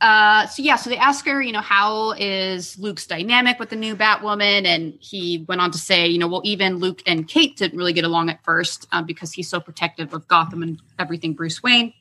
[0.00, 3.76] uh, so yeah, so they ask her, you know, how is Luke's dynamic with the
[3.76, 4.64] new Batwoman?
[4.64, 7.92] And he went on to say, you know, well, even Luke and Kate didn't really
[7.92, 11.92] get along at first um, because he's so protective of Gotham and everything Bruce Wayne.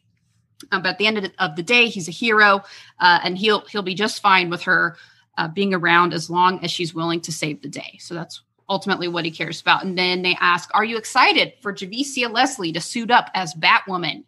[0.71, 2.63] Um, but at the end of the, of the day, he's a hero,
[2.99, 4.97] uh, and he'll he'll be just fine with her
[5.37, 7.97] uh, being around as long as she's willing to save the day.
[7.99, 9.83] So that's ultimately what he cares about.
[9.83, 14.23] And then they ask, "Are you excited for Javicia Leslie to suit up as Batwoman?"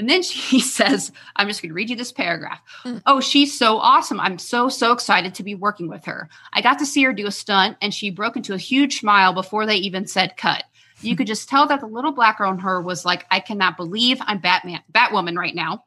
[0.00, 2.60] And then she says, I'm just going to read you this paragraph.
[2.84, 3.02] Mm.
[3.06, 4.18] Oh, she's so awesome.
[4.18, 6.28] I'm so, so excited to be working with her.
[6.52, 9.34] I got to see her do a stunt and she broke into a huge smile
[9.34, 10.64] before they even said cut.
[11.02, 13.76] You could just tell that the little black girl in her was like, I cannot
[13.76, 15.84] believe I'm Batman, Batwoman right now.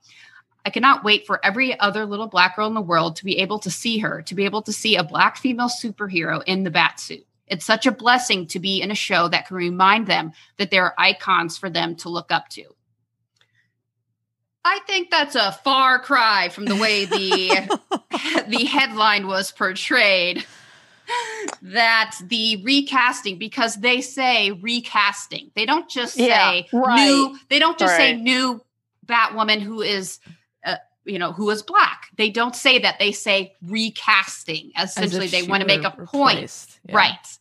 [0.66, 3.60] I cannot wait for every other little black girl in the world to be able
[3.60, 7.00] to see her, to be able to see a black female superhero in the bat
[7.00, 7.26] suit.
[7.48, 10.86] It's such a blessing to be in a show that can remind them that there
[10.86, 12.64] are icons for them to look up to.
[14.66, 17.70] I think that's a far cry from the way the
[18.48, 20.46] the headline was portrayed.
[21.62, 27.06] That the recasting, because they say recasting, they don't just say Yeah, right.
[27.06, 27.38] new.
[27.50, 28.22] They don't just say Right.
[28.22, 28.62] new
[29.06, 30.20] Batwoman who is,
[31.06, 32.10] you know, who is black.
[32.18, 33.00] They don't say that.
[33.00, 34.72] They say recasting.
[34.82, 36.68] Essentially, they want to make a point.
[36.88, 36.96] Yeah.
[36.96, 37.38] right?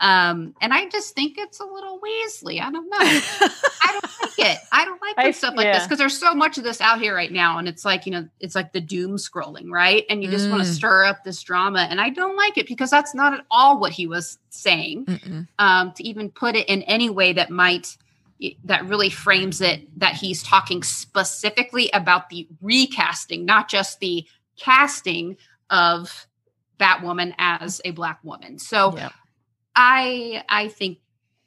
[0.00, 2.60] Um, and I just think it's a little Weasley.
[2.60, 2.96] I don't know.
[2.98, 4.58] I don't like it.
[4.72, 7.14] I don't like I- stuff like this because there's so much of this out here
[7.14, 10.04] right now, and it's like you know, it's like the doom scrolling, right?
[10.10, 10.74] And you just want to Mm.
[10.74, 13.92] stir up this drama, and I don't like it because that's not at all what
[13.92, 15.46] he was saying.
[15.58, 17.96] Um, to even put it in any way that might
[18.64, 24.26] that really frames it that he's talking specifically about the recasting, not just the
[24.58, 25.36] casting
[25.70, 26.26] of
[26.78, 28.58] Batwoman as a black woman.
[28.58, 29.10] So Yeah.
[29.76, 30.98] I I think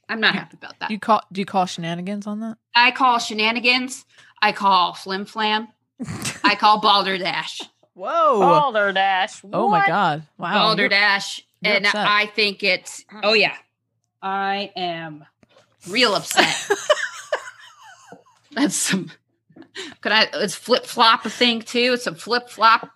[0.09, 0.91] I'm not happy about that.
[0.91, 1.21] You call?
[1.31, 2.57] Do you call shenanigans on that?
[2.73, 4.05] I call shenanigans.
[4.41, 5.67] I call flim flam.
[6.43, 7.61] I call balderdash.
[7.93, 8.39] Whoa!
[8.39, 9.41] Balderdash.
[9.51, 10.23] oh my god!
[10.37, 10.53] Wow!
[10.53, 11.43] balderdash.
[11.61, 12.07] you're and upset.
[12.07, 13.55] I think it's oh yeah.
[14.21, 15.25] I am
[15.89, 16.55] real upset.
[18.51, 19.11] That's some
[20.01, 21.91] could I it's flip flop a thing too?
[21.93, 22.89] It's a flip flop.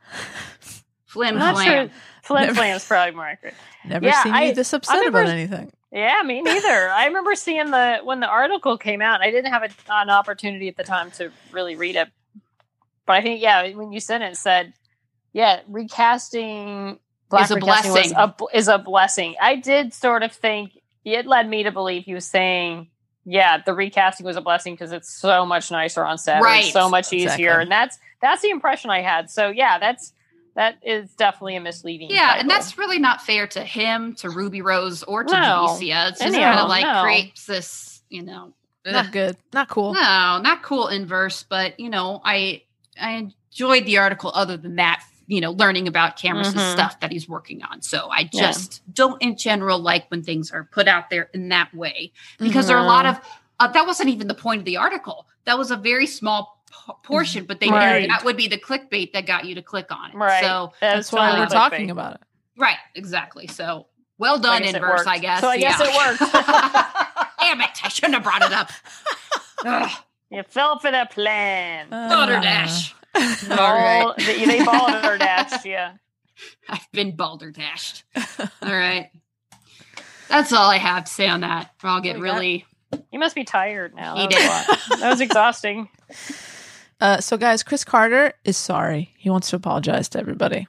[1.06, 1.88] Flim I'm not flam.
[1.90, 1.96] sure.
[2.24, 3.54] Flim Never- Flam's probably more accurate.
[3.86, 5.72] Never Yeah, seen I- you this upset remember- about anything.
[5.92, 6.90] Yeah, me neither.
[6.90, 9.22] I remember seeing the when the article came out.
[9.22, 12.08] I didn't have a, an opportunity at the time to really read it,
[13.06, 14.74] but I think yeah, when you sent it, it said
[15.34, 17.00] yeah, recasting
[17.30, 18.18] black Is a recasting was blessing.
[18.18, 19.36] a bl- is a blessing.
[19.42, 20.72] I did sort of think
[21.06, 22.88] it led me to believe he was saying
[23.24, 26.64] yeah, the recasting was a blessing because it's so much nicer on set, Right.
[26.64, 27.28] it's so much easier,
[27.62, 27.62] Exactly.
[27.62, 29.30] and that's that's the impression I had.
[29.30, 30.12] So yeah, that's
[30.56, 32.10] that is definitely a misleading.
[32.10, 35.40] Yeah, and that's really not fair to him, to Ruby Rose, or to No.
[35.40, 36.10] Javicia.
[36.10, 37.04] It's just kind of of like no.
[37.04, 38.54] creates this, you know.
[38.88, 38.92] ugh.
[38.92, 39.38] Not good.
[39.54, 39.94] Not cool.
[39.94, 42.64] No, not cool inverse, but you know, I
[43.00, 46.72] I enjoyed the article other than that, you know, learning about Cameron's Mhm.
[46.74, 47.82] stuff that he's working on.
[47.82, 48.52] So I Yeah.
[48.52, 52.68] just don't in general like when things are put out there in that way because
[52.68, 53.18] there are a lot of
[53.62, 55.28] uh, that wasn't even the point of the article.
[55.46, 58.08] That was a very small p- portion, but they knew Right.
[58.10, 60.16] that would be the clickbait that got you to click on it.
[60.18, 60.44] right.
[60.44, 62.22] So That's why we're talking about it.
[62.58, 63.48] right, exactly.
[63.48, 63.86] So
[64.18, 65.08] well done, it inverse.
[65.08, 65.40] I guess.
[65.40, 66.20] So I guess it worked.
[67.40, 67.70] Damn it!
[67.84, 68.70] I shouldn't have brought it up.
[70.34, 71.92] You fell for the plan.
[71.92, 72.42] Uh,
[73.16, 74.04] All right.
[74.04, 75.78] Ball- they, they balderdashed you.
[76.70, 78.04] I've been balderdashed.
[78.40, 79.10] All right.
[80.30, 81.72] That's all I have to say on that.
[81.84, 82.66] I'll get We got- really.
[83.12, 84.16] You must be tired now.
[84.16, 85.00] He That was, a lot.
[85.00, 85.90] that was exhausting.
[87.00, 89.12] Uh, so, guys, Chris Carter is sorry.
[89.18, 90.68] He wants to apologize to everybody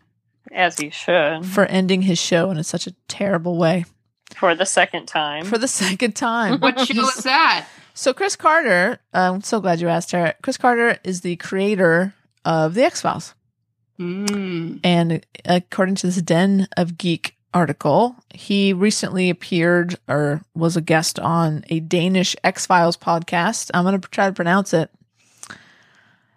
[0.50, 1.44] As he should.
[1.44, 3.84] for ending his show in such a terrible way
[4.34, 5.44] For the second time.
[5.44, 6.58] for the second time.
[6.60, 7.66] What show is that?
[7.92, 10.32] So, Chris Carter, uh, I'm so glad you asked her.
[10.42, 13.34] Chris Carter is the creator of The X Files.
[13.98, 14.80] Mm.
[14.82, 21.18] And according to this Den of Geek article, he recently appeared or was a guest
[21.18, 23.70] on a Danish X Files podcast.
[23.74, 24.90] I'm going to try to pronounce it.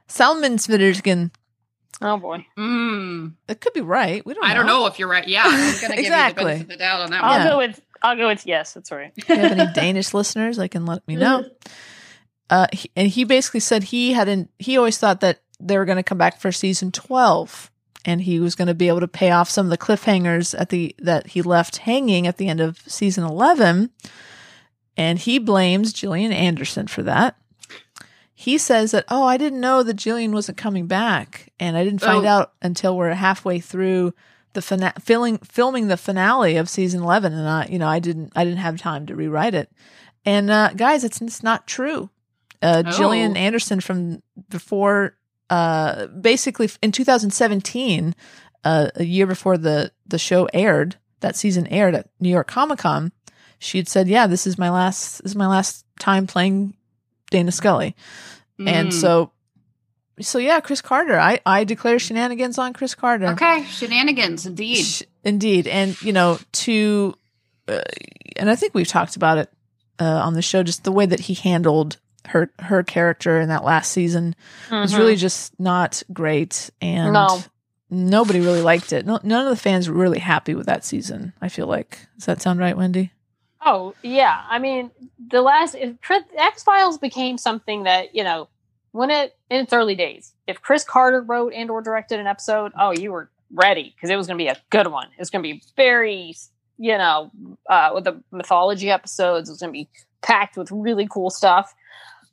[0.07, 1.31] Salmonsvittergen.
[2.01, 2.45] Oh boy.
[2.57, 4.25] Mm, It could be right.
[4.25, 4.43] We don't.
[4.45, 5.27] I don't know if you're right.
[5.27, 6.43] Yeah, I'm gonna give Exactly.
[6.43, 7.47] you the benefit of the doubt on that I'll one.
[7.47, 9.13] Go with I'll go with yes, that's right.
[9.17, 11.45] If you have any Danish listeners, they can let me know.
[12.47, 14.51] Uh, he, and he basically said he hadn't.
[14.59, 17.71] He always thought that they were going to come back for season twelve,
[18.03, 20.69] and he was going to be able to pay off some of the cliffhangers at
[20.69, 23.91] the that he left hanging at the end of season eleven.
[24.97, 27.35] And he blames Gillian Anderson for that.
[28.33, 32.01] He says that, oh, I didn't know that Gillian wasn't coming back, and I didn't
[32.01, 32.29] find Oh.
[32.29, 34.13] out until we're halfway through
[34.53, 38.31] the fina- filming filming the finale of season eleven, and I, you know, I didn't
[38.35, 39.69] I didn't have time to rewrite it.
[40.25, 42.09] And uh, guys, it's it's not true.
[42.61, 42.91] Uh, Oh.
[42.91, 45.15] Gillian Anderson from before,
[45.49, 48.15] uh, basically in 2017,
[48.63, 52.79] uh, a year before the the show aired, that season aired at New York Comic
[52.79, 53.11] Con,
[53.59, 56.75] she had said, "Yeah, this is my last this is my last time playing
[57.31, 57.95] Dana Scully."
[58.57, 58.93] And Mm.
[58.93, 59.31] so,
[60.21, 61.19] so yeah, Chris Carter.
[61.19, 63.27] I I declare shenanigans on Chris Carter.
[63.27, 64.83] okay, shenanigans indeed.
[64.85, 67.15] Sh- Indeed, and you know, to
[67.67, 67.81] uh,
[68.37, 69.51] and I think we've talked about it
[69.99, 73.63] uh, on the show, just the way that he handled her her character in that
[73.63, 74.35] last season
[74.71, 74.97] was Mhm.
[74.97, 77.39] really just not great, and No.
[77.89, 79.05] nobody really liked it.
[79.05, 81.33] No, none of the fans were really happy with that season.
[81.41, 83.11] I feel like does that sound right, Wendy?
[83.65, 84.91] Oh yeah, I mean
[85.31, 88.47] the last X Files became something that you know
[88.91, 90.33] when it in its early days.
[90.47, 94.15] If Chris Carter wrote and or directed an episode, oh, you were ready because it
[94.15, 95.07] was going to be a good one.
[95.17, 96.35] It's going to be very
[96.77, 97.31] you know
[97.69, 99.49] uh, with the mythology episodes.
[99.49, 99.89] It's going to be
[100.21, 101.73] packed with really cool stuff.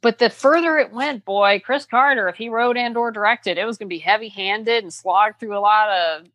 [0.02, 3.64] But the further it went, boy, Chris Carter, if he wrote and or directed, it
[3.64, 6.26] was going to be heavy handed and slog through a lot of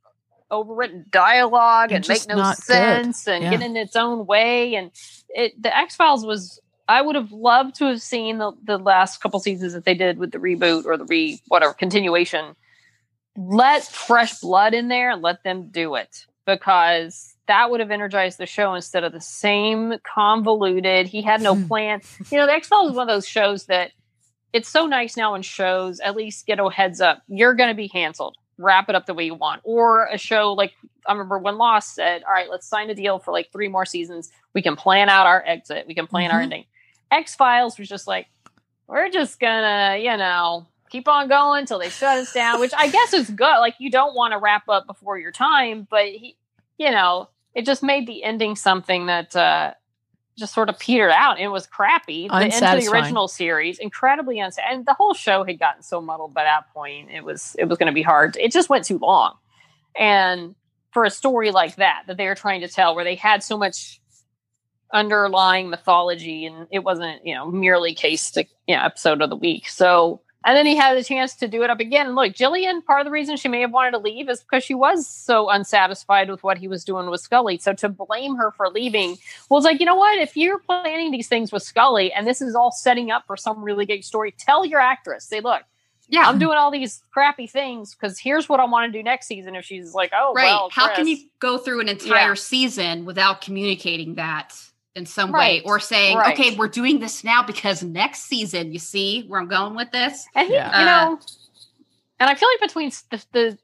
[0.50, 2.64] overwritten dialogue And and, make no not good.
[2.64, 3.52] sense and Yeah.
[3.52, 4.76] get in its own way.
[4.76, 4.92] And
[5.30, 6.60] it, the X Files was.
[6.90, 10.18] I would have loved to have seen the, the last couple seasons that they did
[10.20, 12.56] with the reboot or the re whatever continuation.
[13.36, 18.38] Let fresh blood in there and let them do it because that would have energized
[18.38, 21.08] the show instead of the same convoluted.
[21.08, 21.68] He had no Hmm.
[21.68, 22.02] plan.
[22.32, 23.92] You know, the X Files is one of those shows that
[24.54, 27.22] it's so nice now in shows at least get a heads up.
[27.28, 28.36] You're going to be canceled.
[28.58, 29.62] Wrap it up the way you want.
[29.64, 30.74] Or a show like
[31.06, 33.86] I remember when Lost said, "All right, let's sign a deal for like three more
[33.86, 34.30] seasons.
[34.54, 35.86] We can plan out our exit.
[35.88, 36.44] We can plan our Mhm.
[36.44, 36.66] ending."
[37.12, 38.28] X Files was just like,
[38.88, 42.88] we're just gonna, you know, keep on going till they shut us down, which I
[42.90, 43.60] guess is good.
[43.60, 46.36] Like you don't want to wrap up before your time, but he,
[46.78, 49.74] you know, it just made the ending something that uh
[50.38, 51.40] just sort of petered out.
[51.40, 52.28] It was crappy.
[52.28, 54.78] The end of the original series, incredibly unsatisfying.
[54.78, 57.10] And the whole show had gotten so muddled by that point.
[57.10, 58.38] It was it was going to be hard.
[58.40, 59.34] It just went too long.
[59.98, 60.54] And
[60.92, 63.58] for a story like that that they were trying to tell, where they had so
[63.58, 64.00] much
[64.94, 69.36] underlying mythology and it wasn't you know merely case to you know episode of the
[69.36, 72.08] week so and then he had a chance to do it up again.
[72.08, 74.64] And look gillian part of the reason she may have wanted to leave is because
[74.64, 77.58] she was so unsatisfied with what he was doing with scully.
[77.60, 79.18] So to blame her for leaving
[79.50, 80.18] was like you know what?
[80.18, 83.62] If you're planning these things with scully and this is all setting up for some
[83.62, 85.64] really big story tell your actress say look
[86.10, 89.28] Yeah, i'm doing all these crappy things because here's what i want to do next
[89.28, 89.54] season.
[89.56, 90.46] If she's like oh right.
[90.46, 92.34] well How can you go through an entire Yeah.
[92.36, 94.56] season without communicating that
[94.98, 95.64] in some Right.
[95.64, 96.34] way or saying, Right.
[96.38, 100.28] okay, we're doing this now because next season, you see where I'm going with this?
[100.36, 100.80] And he, Yeah.
[100.80, 101.20] you Uh, know,
[102.20, 103.58] and I feel like between the, the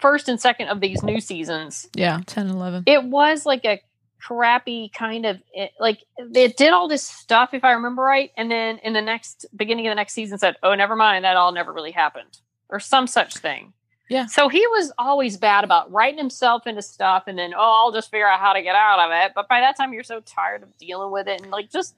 [0.00, 2.82] first and second of these new seasons, Yeah, 10, 11.
[2.86, 3.80] it was like a
[4.20, 8.50] crappy kind of it, like it did all this stuff, if I remember right, and
[8.50, 11.52] then in the next beginning of the next season said, "Oh, never mind, that all
[11.52, 12.38] never really happened,"
[12.70, 13.74] or some such thing.
[14.10, 14.26] Yeah.
[14.26, 18.10] So he was always bad about writing himself into stuff, and then oh, I'll just
[18.10, 19.32] figure out how to get out of it.
[19.34, 21.94] But by that time, you're so tired of dealing with it, and like just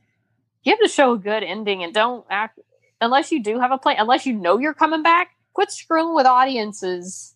[0.64, 2.61] give the show a good ending, and don't act
[3.01, 3.97] unless you do have a plan.
[3.99, 7.35] Unless you know you're coming back, quit screwing with audiences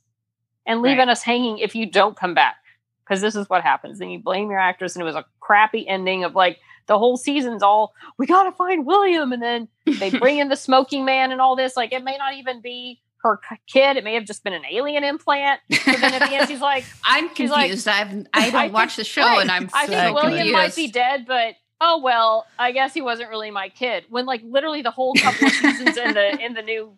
[0.66, 1.08] and leaving Right.
[1.08, 2.56] us hanging if you don't come back.
[3.04, 3.98] Because this is what happens.
[3.98, 7.16] Then you blame your actress, and it was a crappy ending of like the whole
[7.16, 9.66] season's all we gotta find William, and then
[9.98, 11.76] they bring in the smoking man and all this.
[11.76, 15.04] Like it may not even be her kid; it may have just been an alien
[15.04, 15.60] implant.
[15.72, 17.88] So then at the end, she's like, I'm She's like, confused.
[17.88, 19.40] I've I don't I think- watch the show, right.
[19.42, 20.52] and I'm I so think William confused.
[20.54, 24.04] might be dead, but oh well, I guess he wasn't really my kid.
[24.10, 26.96] When like literally the whole couple of seasons in the in the new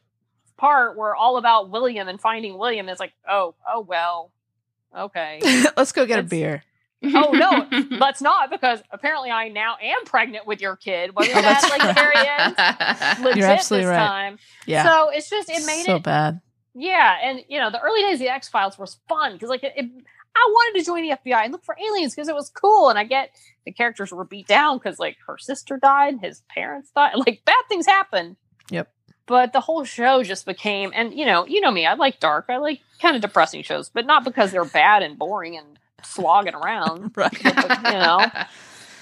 [0.56, 2.88] part were all about William and finding William.
[2.88, 4.30] It's like, oh, oh well,
[4.96, 5.40] okay.
[5.76, 6.62] Let's go get a beer.
[7.04, 7.66] Oh no,
[7.98, 11.14] let's not because apparently I now am pregnant with your kid.
[11.14, 13.24] Wasn't Oh, that like the very end?
[13.24, 14.06] Legit You're absolutely this right.
[14.06, 14.38] time.
[14.66, 14.84] Yeah.
[14.84, 16.40] So it's just it made so it bad.
[16.74, 19.64] yeah, and you know, the early days of the X Files was fun because like
[19.64, 19.90] it, it,
[20.34, 22.98] I wanted to join the FBI and look for aliens because it was cool, and
[22.98, 23.30] I get
[23.66, 27.62] the characters were beat down because like her sister died, his parents died, like bad
[27.68, 28.36] things happen.
[28.70, 28.88] Yep.
[29.26, 32.46] but the whole show just became and you know you know me i like dark
[32.48, 36.54] i like kind of depressing shows but not because they're bad and boring and slogging
[36.54, 37.44] around right.
[37.44, 37.52] you
[37.92, 38.26] know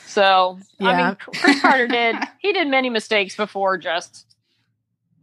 [0.07, 4.27] so i mean chris carter did he did many mistakes before just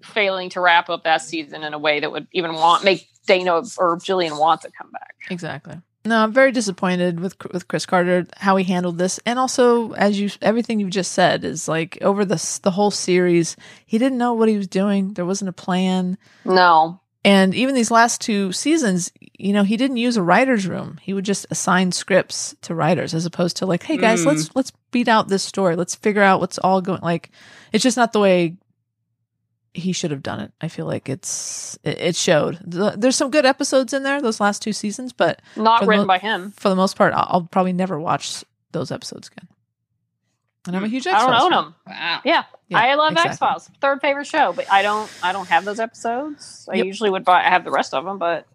[0.04, 3.62] failing to wrap up that season in a way that would even want make dana
[3.78, 5.82] or gillian want to come back Exactly.
[6.06, 10.18] No, I'm very disappointed with with Chris Carter how he handled this, and also as
[10.18, 14.32] you everything you've just said is like over the the whole series, he didn't know
[14.34, 15.14] what he was doing.
[15.16, 19.98] There wasn't a plan, no and even these last two seasons, you know, he didn't
[19.98, 20.98] use a writers' room.
[21.02, 24.26] He would just assign scripts to writers as opposed to like, hey guys, Mm.
[24.28, 25.76] let's let's beat out this story.
[25.76, 27.02] Let's figure out what's all going.
[27.02, 27.30] Like,
[27.72, 28.58] it's just not the way
[29.74, 30.52] he should have done it.
[30.60, 32.60] I feel like it's it, it showed.
[32.72, 36.14] Th- There's some good episodes in there those last two seasons, but not written mo-
[36.14, 39.48] by him for the most part, I'll, I'll probably never watch those episodes again.
[40.66, 41.64] And I'm a huge X i don't Files own fan.
[41.64, 42.22] them wow.
[42.26, 43.30] Yeah, Yeah, I love exactly.
[43.30, 43.70] X Files.
[43.80, 45.10] Third favorite show, but I don't.
[45.24, 46.68] I don't have those episodes.
[46.72, 46.86] I Yep.
[46.88, 47.40] usually would buy.
[47.46, 48.48] I have the rest of them, but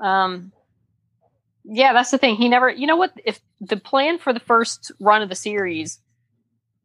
[0.00, 0.52] um,
[1.64, 2.36] yeah, that's the thing.
[2.36, 2.68] He never.
[2.70, 3.12] You know what?
[3.24, 6.00] If the plan for the first run of the series,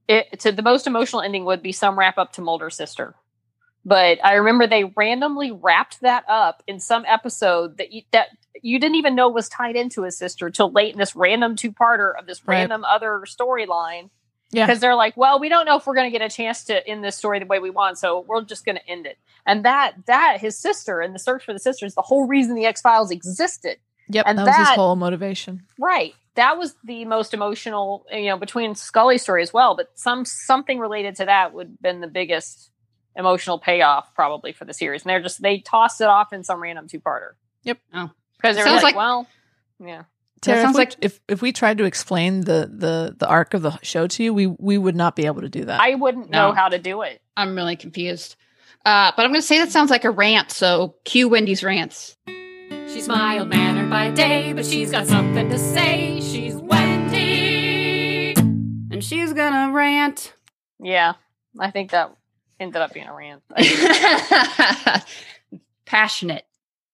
[0.08, 3.16] it to the most emotional ending would be some wrap up to Mulder's sister.
[3.84, 8.28] But I remember they randomly wrapped that up in some episode that you, that
[8.62, 11.72] you didn't even know was tied into his sister till late in this random two
[11.72, 12.58] parter of this Right.
[12.58, 14.10] random other storyline
[14.52, 14.66] Yeah.
[14.66, 16.88] because they're like, well, we don't know if we're going to get a chance to
[16.88, 19.18] end this story the way we want, so we're just going to end it.
[19.46, 22.56] And that that his sister and the search for the sister is the whole reason
[22.56, 23.78] the X Files existed.
[24.10, 25.64] Yep, and that, was his whole motivation.
[25.78, 26.14] Right.
[26.36, 29.76] That was the most emotional, you know, between Scully's story as well.
[29.76, 32.72] But some something related to that would have been the biggest
[33.16, 35.02] emotional payoff probably for the series.
[35.04, 37.32] And they're just they tossed it off in some random two parter.
[37.64, 37.80] Yep.
[37.94, 38.12] Oh.
[38.38, 39.28] Because they were like, like- well,
[39.84, 40.04] yeah.
[40.42, 43.54] Tara, sounds if, we, like- if if we tried to explain the the the arc
[43.54, 45.82] of the show to you, we we would not be able to do that.
[45.82, 47.22] I wouldn't know how to do it.
[47.36, 48.36] I'm really confused.
[48.86, 50.52] Uh, but I'm going to say that sounds like a rant.
[50.52, 52.16] So cue Wendy's rants.
[52.88, 56.22] She's mild mannered by day, but she's got something to say.
[56.22, 58.34] She's Wendy.
[58.36, 60.34] And she's going to rant.
[60.80, 61.16] Yeah.
[61.60, 62.16] I think that
[62.60, 63.44] ended up being a rant.
[65.86, 66.46] Passionate.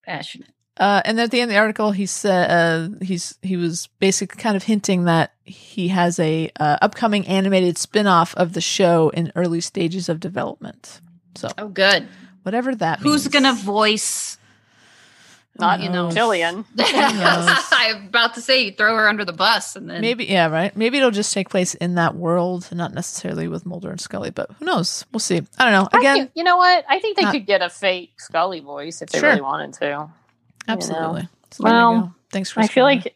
[0.04, 0.53] Passionate.
[0.78, 4.42] Uh, and at the end of the article, he said uh, he's he was basically
[4.42, 9.32] kind of hinting that he has a uh, upcoming animated spin-off of the show in
[9.36, 11.00] early stages of development.
[11.36, 12.08] So Oh, good.
[12.42, 13.28] whatever that Who's means.
[13.28, 14.38] going to voice?
[15.60, 16.16] Not Who knows?
[16.16, 16.66] Gillian.
[16.80, 20.76] I'm about to say you throw her under the bus and then Maybe yeah, right.
[20.76, 24.32] Maybe it'll just take place in that world, not necessarily with Mulder and Scully.
[24.32, 25.06] But who knows?
[25.12, 25.44] We'll see.
[25.60, 25.90] I don't know.
[25.94, 26.84] I Again, think- you know what?
[26.90, 29.30] I think they not- could get a fake Scully voice if they Sure.
[29.30, 30.10] really wanted to.
[30.68, 31.28] Absolutely.
[31.52, 32.14] So there you Well, go.
[32.32, 32.58] Thanks.
[32.58, 33.16] I feel like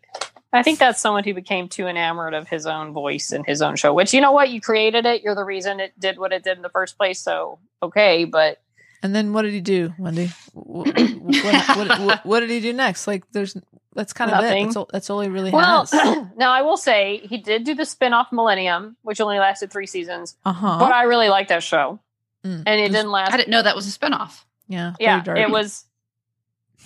[0.54, 3.76] I think that's someone who became too enamored of his own voice and his own
[3.76, 3.94] show.
[3.94, 4.50] Which you know what?
[4.50, 5.22] You created it.
[5.24, 7.20] You're the reason it did what it did in the first place.
[7.20, 8.62] So okay, but
[9.04, 10.30] And then what did he do, Wendy?
[10.54, 13.08] What, what, what, what, what did he do next?
[13.08, 13.58] Like, there's
[13.94, 14.64] that's kind of Nothing.
[14.64, 14.66] it.
[14.68, 15.92] That's all, that's all he really well, has.
[16.38, 20.38] now I will say he did do the spin-off Millennium, which only lasted three seasons.
[20.46, 20.78] Uh huh.
[20.80, 22.00] But I really liked that show,
[22.46, 22.64] Mm.
[22.68, 24.44] and it It was- didn't last I didn't know that was a spinoff.
[24.68, 25.84] yeah, yeah, very it was.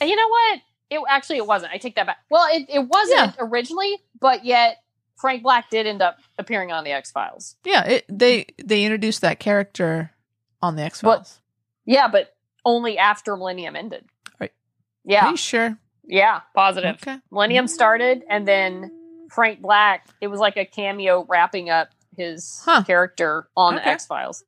[0.02, 0.60] And you know what?
[0.90, 1.72] It actually it wasn't.
[1.72, 2.18] I take that back.
[2.30, 4.78] Well, it, it wasn't originally, but yet
[5.18, 7.56] Frank Black did end up appearing on the X Files.
[7.64, 10.12] Yeah, it, they they introduced that character
[10.62, 11.40] on the X Files.
[11.86, 12.36] Yeah, but
[12.66, 14.04] only after Millennium ended.
[14.40, 14.50] Right.
[14.50, 14.54] Are
[15.06, 15.78] Yeah, you sure?
[16.04, 16.96] yeah, positive.
[16.96, 17.18] Okay.
[17.32, 18.92] Millennium started, and then
[19.30, 20.08] Frank Black.
[20.20, 22.84] It was like a cameo wrapping up his Huh.
[22.84, 24.44] character on the X Files.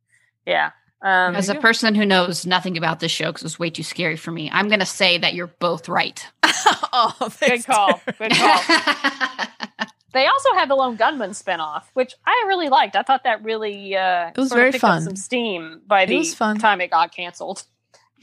[0.45, 0.71] Yeah.
[1.03, 3.83] Um, As a person who knows nothing about this show because it was way too
[3.83, 6.25] scary for me, I'm going to say that you're both right.
[6.43, 7.99] oh, good thanks, call.
[7.99, 8.15] Tara.
[8.17, 9.45] Good call.
[10.13, 12.95] They also had the Lone Gunmen spinoff, which I really liked.
[12.95, 15.01] I thought that really uh, It was sort of very picked up fun.
[15.01, 16.59] some steam by It the was fun.
[16.59, 17.63] time it got canceled.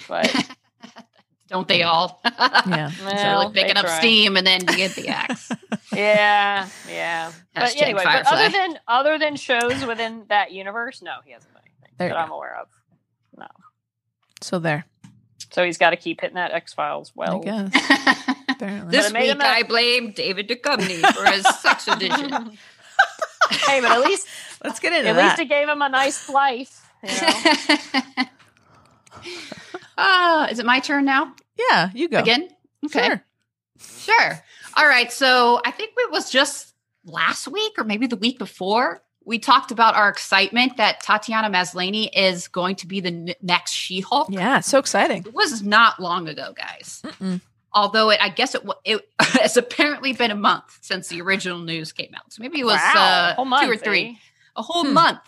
[0.09, 0.33] But
[1.49, 2.21] Don't they all?
[2.25, 2.91] Yeah.
[2.91, 3.99] so well, like picking up try.
[3.99, 5.51] steam and then you get the axe.
[5.93, 7.33] yeah, yeah.
[7.57, 11.50] But anyway, but other than other than shows within that universe, no, he hasn't done
[11.50, 11.50] anything
[12.01, 12.19] There that.
[12.19, 12.69] I'm aware of.
[13.39, 13.47] No,
[14.43, 14.85] So there.
[15.53, 17.13] so he's got to keep hitting that X Files.
[17.15, 17.73] Well, I guess
[18.91, 22.31] this week him a- I blame David Duchovny for his sex addiction.
[23.51, 24.27] hey, but at least
[24.65, 25.29] Let's get into at that.
[25.31, 26.87] least it gave him a nice life.
[27.03, 28.25] You know?
[29.97, 31.35] Ah, is it my turn now?
[31.71, 32.49] yeah, you go Again?
[32.87, 33.07] Okay.
[33.07, 33.25] Sure.
[33.79, 34.45] Sure.
[34.77, 35.11] All right.
[35.13, 36.75] So I think it was just
[37.05, 39.03] last week or maybe the week before.
[39.31, 43.71] We talked about our excitement that Tatiana Maslany is going to be the n- next
[43.73, 44.29] She Hulk.
[44.31, 45.25] Yeah, so exciting.
[45.25, 47.01] It was not long ago, guys.
[47.05, 47.41] Mm-mm.
[47.73, 51.93] Although it, I guess it, it has apparently been a month since the original news
[51.93, 52.33] came out.
[52.33, 53.01] So maybe it was wow,
[53.31, 54.15] uh, whole month, two or three, eh?
[54.57, 54.95] a whole Hmm.
[54.95, 55.21] month.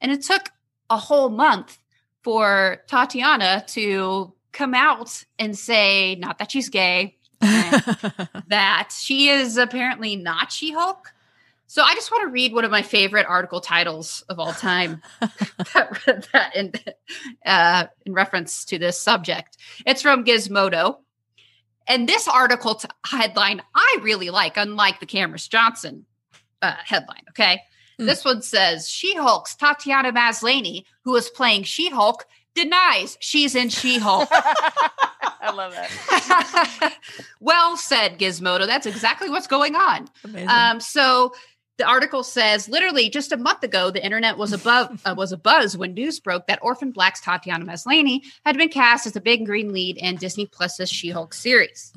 [0.00, 0.50] And it took
[0.90, 1.78] a whole month
[2.22, 7.16] for Tatiana to come out and say, not that she's gay,
[8.48, 11.13] that she is apparently not She Hulk.
[11.66, 15.02] So I just want to read one of my favorite article titles of all time
[15.20, 16.72] that, that in,
[17.44, 19.56] uh, in reference to this subject.
[19.86, 20.98] It's from Gizmodo.
[21.86, 26.06] And this article t- headline I really like, unlike the Cameron Johnson
[26.62, 27.22] uh, headline.
[27.30, 27.60] Okay.
[27.98, 28.06] Hmm.
[28.06, 33.68] This one says She Hulk's Tatiana Maslany, who is playing She Hulk, denies she's in
[33.68, 34.28] She Hulk.
[34.32, 36.98] I love that.
[37.40, 38.66] well said, Gizmodo.
[38.66, 40.08] That's exactly what's going on.
[40.48, 41.34] Um, so
[41.76, 45.36] the article says literally just a month ago, the internet was above uh, was a
[45.36, 49.46] buzz when news broke that Orphan Black's Tatiana Maslany had been cast as the big
[49.46, 51.92] green lead in Disney Plus's She-Hulk series.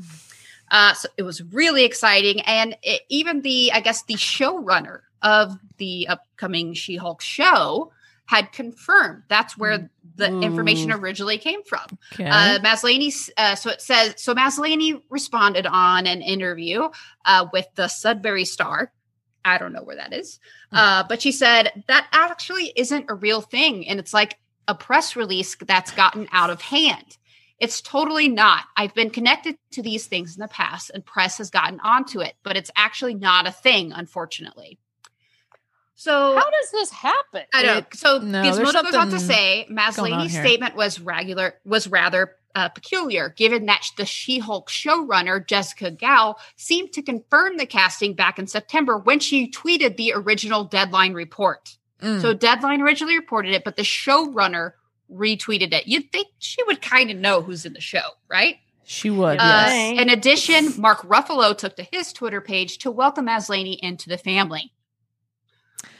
[0.69, 5.57] Uh, so it was really exciting, and it, even the I guess the showrunner of
[5.77, 7.91] the upcoming She-Hulk show
[8.25, 11.85] had confirmed that's where the information originally came from.
[12.13, 12.27] okay.
[12.27, 16.89] Uh, Maslany, uh, so it says, so Maslany responded on an interview
[17.23, 18.91] uh, with the Sudbury Star.
[19.47, 20.39] I don't know where that is.
[20.71, 23.87] Uh, but she said that actually isn't a real thing.
[23.87, 24.37] And it's like
[24.67, 27.17] a press release that's gotten out of hand.
[27.59, 28.65] It's totally not.
[28.75, 32.35] I've been connected to these things in the past and press has gotten onto it,
[32.43, 34.77] but it's actually not a thing, unfortunately.
[35.95, 37.43] So How does this happen?
[37.53, 37.85] I know.
[37.93, 43.29] So no, Gizmodo goes on to say Maslany's statement was regular was rather uh, peculiar,
[43.29, 48.97] given that the She-Hulk showrunner Jessica Gao seemed to confirm the casting back in September
[48.97, 51.77] when she tweeted the original Deadline report.
[52.01, 52.19] Mm.
[52.19, 54.71] So Deadline originally reported it, but the showrunner
[55.11, 55.85] retweeted it.
[55.85, 58.55] You'd think she would kind of know who's in the show, right?
[58.83, 59.37] she would.
[59.37, 60.01] Uh, yes.
[60.01, 64.71] in addition, Mark Ruffalo took to his Twitter page to welcome Maslany into the family.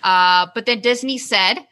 [0.01, 1.68] Uh, but then Disney said,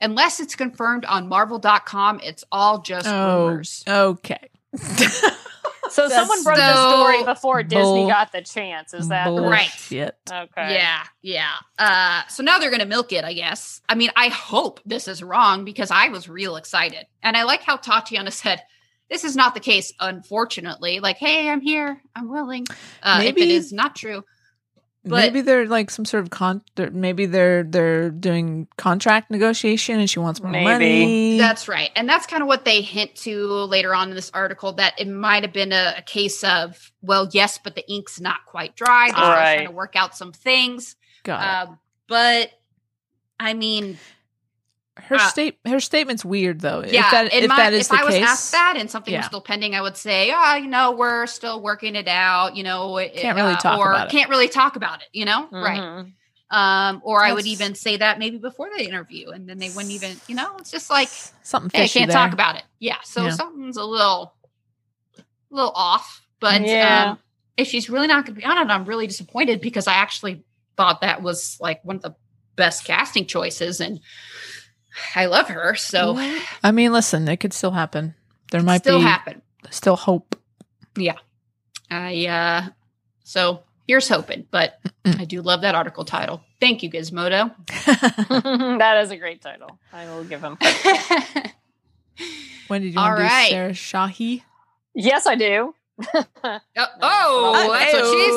[0.00, 3.84] unless it's confirmed on Marvel.com, it's all just Oh, rumors.
[3.86, 4.50] okay.
[5.90, 8.94] So someone broke the story before Disney got the chance.
[8.94, 9.68] Is that Right.
[9.68, 10.16] Bullshit.
[10.30, 10.74] okay?
[10.74, 11.50] Yeah, yeah.
[11.80, 13.80] Uh, so now they're going to milk it, I guess.
[13.88, 17.06] I mean, I hope this is wrong because I was real excited.
[17.24, 18.62] And I like how Tatiana said,
[19.10, 21.00] this is not the case, unfortunately.
[21.00, 22.00] Like, hey, I'm here.
[22.14, 22.66] I'm willing.
[23.02, 24.22] Uh, if Maybe- it is not true.
[25.04, 26.62] But- maybe they're like some sort of con.
[26.74, 30.64] they're- Maybe they're they're doing contract negotiation, and she wants more Maybe.
[30.64, 31.38] money.
[31.38, 31.90] That's right.
[31.96, 35.08] And that's kind of what they hint to later on in this article that it
[35.08, 39.06] might have been a, a case of, well, yes, but the ink's not quite dry.
[39.06, 39.54] They're still Right.
[39.54, 40.96] trying to work out some things.
[41.22, 41.68] Got it.
[41.70, 42.50] Um, but
[43.38, 43.96] I mean,
[45.08, 46.82] her uh, state her statement's weird though.
[46.86, 48.74] yeah, if that in if my- that is if the I was case, asked that
[48.76, 52.08] and something was still pending, I would say, oh, you know, we're still working it
[52.08, 54.10] out, you know, it- Can't really uh, talk or about it.
[54.10, 55.80] can't really talk about it, you know, right?
[55.80, 56.12] Mhm.
[56.52, 59.92] Um, or I would even say that maybe before the interview, and then they wouldn't
[59.92, 61.08] even, you know, it's just like
[61.42, 62.16] something hey, I can't there.
[62.18, 62.64] talk about it.
[62.80, 63.30] Yeah, so Yeah.
[63.30, 64.34] something's a little,
[65.16, 65.22] a
[65.54, 66.22] little off.
[66.40, 67.10] But Yeah.
[67.12, 67.18] um,
[67.56, 70.42] if she's really not going to be on it, I'm really disappointed because I actually
[70.76, 72.16] thought that was like one of the
[72.56, 74.00] best casting choices, and
[75.14, 75.74] I love her.
[75.74, 76.16] So
[76.62, 78.14] I mean, listen, it could still happen.
[78.50, 79.42] There might still be happen.
[79.70, 80.36] still hope.
[80.96, 81.16] Yeah.
[81.90, 82.68] I uh,
[83.24, 84.46] so here's hoping.
[84.50, 86.42] But I do love that article title.
[86.60, 87.54] Thank you, Gizmodo.
[88.78, 89.78] that is a great title.
[89.92, 90.58] I will give him.
[92.68, 93.46] when did you All want to right.
[93.48, 94.42] do Sarah Shahi?
[94.94, 95.74] yes, I do.
[96.14, 96.20] Oh,
[97.02, 98.30] oh, that's what she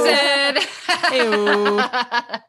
[2.31, 2.43] said.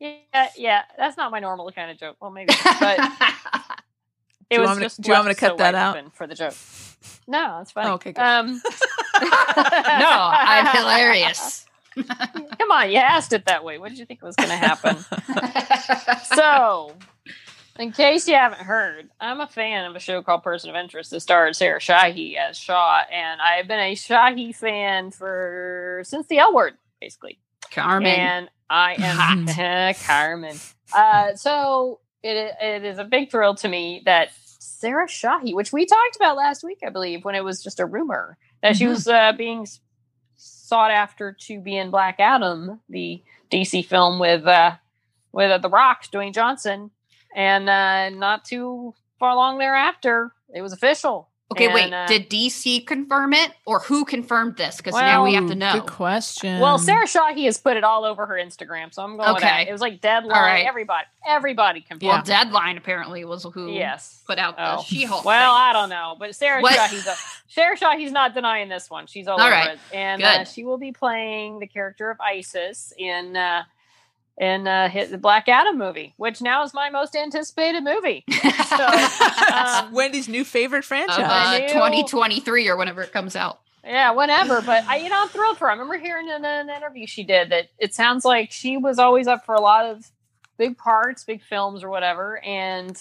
[0.00, 2.16] Yeah, yeah, that's not my normal kind of joke.
[2.20, 2.98] Well, maybe, but
[4.50, 6.14] it was to- just do you want me to cut so that out?
[6.14, 6.54] for the joke?
[7.28, 7.86] No, it's fine.
[7.86, 8.22] Oh, okay, good.
[8.22, 8.46] Um,
[9.22, 11.66] no, I'm hilarious.
[11.94, 13.78] come on, you asked it that way.
[13.78, 14.96] What did you think was going to happen?
[16.34, 16.94] so,
[17.78, 21.10] in case you haven't heard, I'm a fan of a show called Person of Interest
[21.10, 26.38] that stars Sarah Shahi as Shaw, and I've been a Shahi fan for since the
[26.38, 27.38] L Word, basically.
[27.70, 28.10] Carmen.
[28.10, 30.56] And I am Carmen.
[30.94, 35.86] Uh, so it it is a big thrill to me that Sarah Shahi, which we
[35.86, 38.88] talked about last week, I believe, when it was just a rumor that she Mhm.
[38.90, 39.66] was uh, being
[40.36, 44.72] sought after to be in Black Adam, the DC film with uh,
[45.32, 46.90] with uh, The Rock, Dwayne Johnson,
[47.34, 51.28] and uh, not too far long thereafter, it was official.
[51.52, 51.92] Okay, And, wait.
[51.92, 54.76] uh, Did DC confirm it, or who confirmed this?
[54.78, 55.72] Because now we have to know.
[55.74, 56.60] Good question.
[56.60, 59.64] Well, Sarah Shahi has put it all over her Instagram, so I'm going with Okay.
[59.64, 59.68] that.
[59.68, 60.36] It was like deadline.
[60.36, 60.66] All right.
[60.66, 62.02] Everybody, everybody confirmed.
[62.08, 64.22] Well, Deadline apparently was who yes.
[64.26, 64.82] put out the Oh.
[64.82, 65.24] She-Hulk.
[65.24, 65.62] Well, thing.
[65.62, 66.74] I don't know, but Sarah What?
[66.78, 67.14] Shahi's a,
[67.48, 69.06] Sarah Shahi's not denying this one.
[69.06, 69.70] She's all, All over right.
[69.74, 73.62] it, and uh, she will be playing the character of Isis in uh,
[74.40, 78.24] in uh, hit the Black Adam movie, which now is my most anticipated movie.
[78.68, 81.18] So, um, Wendy's new favorite of franchise.
[81.18, 83.60] uh, knew- 2023 or whenever it comes out.
[83.82, 84.60] yeah, whenever.
[84.60, 85.64] But I, you know, I'm thrilled for.
[85.64, 85.70] Her.
[85.70, 89.26] I remember hearing in an interview she did that it sounds like she was always
[89.26, 90.06] up for a lot of
[90.58, 92.44] big parts, big films, or whatever.
[92.44, 92.96] And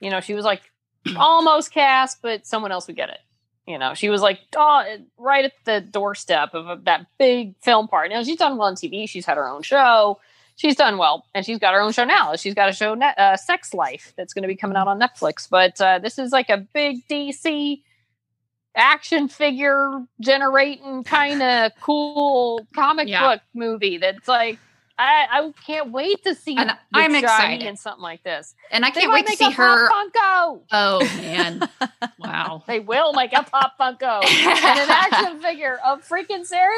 [0.00, 0.62] you know, she was like
[1.16, 3.18] almost cast, but someone else would get it.
[3.66, 4.84] You know, she was like oh,
[5.18, 8.10] right at the doorstep of a, that big film part.
[8.10, 9.08] Now she's done well on TV.
[9.08, 10.20] She's had her own show.
[10.56, 12.36] She's done well, and she's got her own show now.
[12.36, 15.00] She's got a show, net, uh, Sex Life, that's going to be coming out on
[15.00, 15.48] Netflix.
[15.50, 17.82] But uh, this is like a big DC
[18.76, 23.22] action figure generating kind of cool comic Yeah.
[23.34, 24.58] book movie that's like
[24.96, 27.66] I, I can't wait to see And I'm excited.
[27.66, 28.54] in something like this.
[28.70, 29.90] And I They can't wait to see her.
[29.90, 30.60] Funko.
[30.70, 31.68] Oh man,
[32.18, 32.62] wow.
[32.66, 36.74] They will make a Pop Funko and an action figure of freaking Sarah.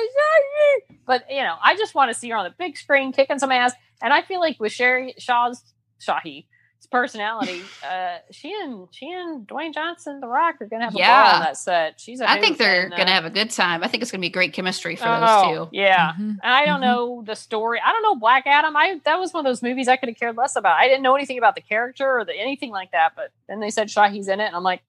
[1.07, 3.53] But you know, I just want to see her on the big screen kicking some
[3.53, 3.73] ass.
[4.03, 5.63] And I feel like with Sherry Shaw's
[6.01, 6.47] Shahi
[6.91, 11.01] personality, uh, she and she and Dwayne Johnson, The Rock, are gonna have a ball
[11.07, 11.33] Yeah.
[11.35, 11.99] on that set.
[12.01, 13.83] She's a I think they're and, uh, gonna have a good time.
[13.83, 15.77] I think it's gonna be great chemistry for oh, those two.
[15.77, 16.13] Yeah.
[16.13, 16.39] Mhm.
[16.43, 16.85] And I don't Mhm.
[16.85, 17.81] know the story.
[17.85, 18.77] I don't know Black Adam.
[18.77, 20.77] I that was one of those movies I could have cared less about.
[20.79, 23.13] I didn't know anything about the character or the, anything like that.
[23.17, 24.83] But then they said Shahi's in it, and I'm like,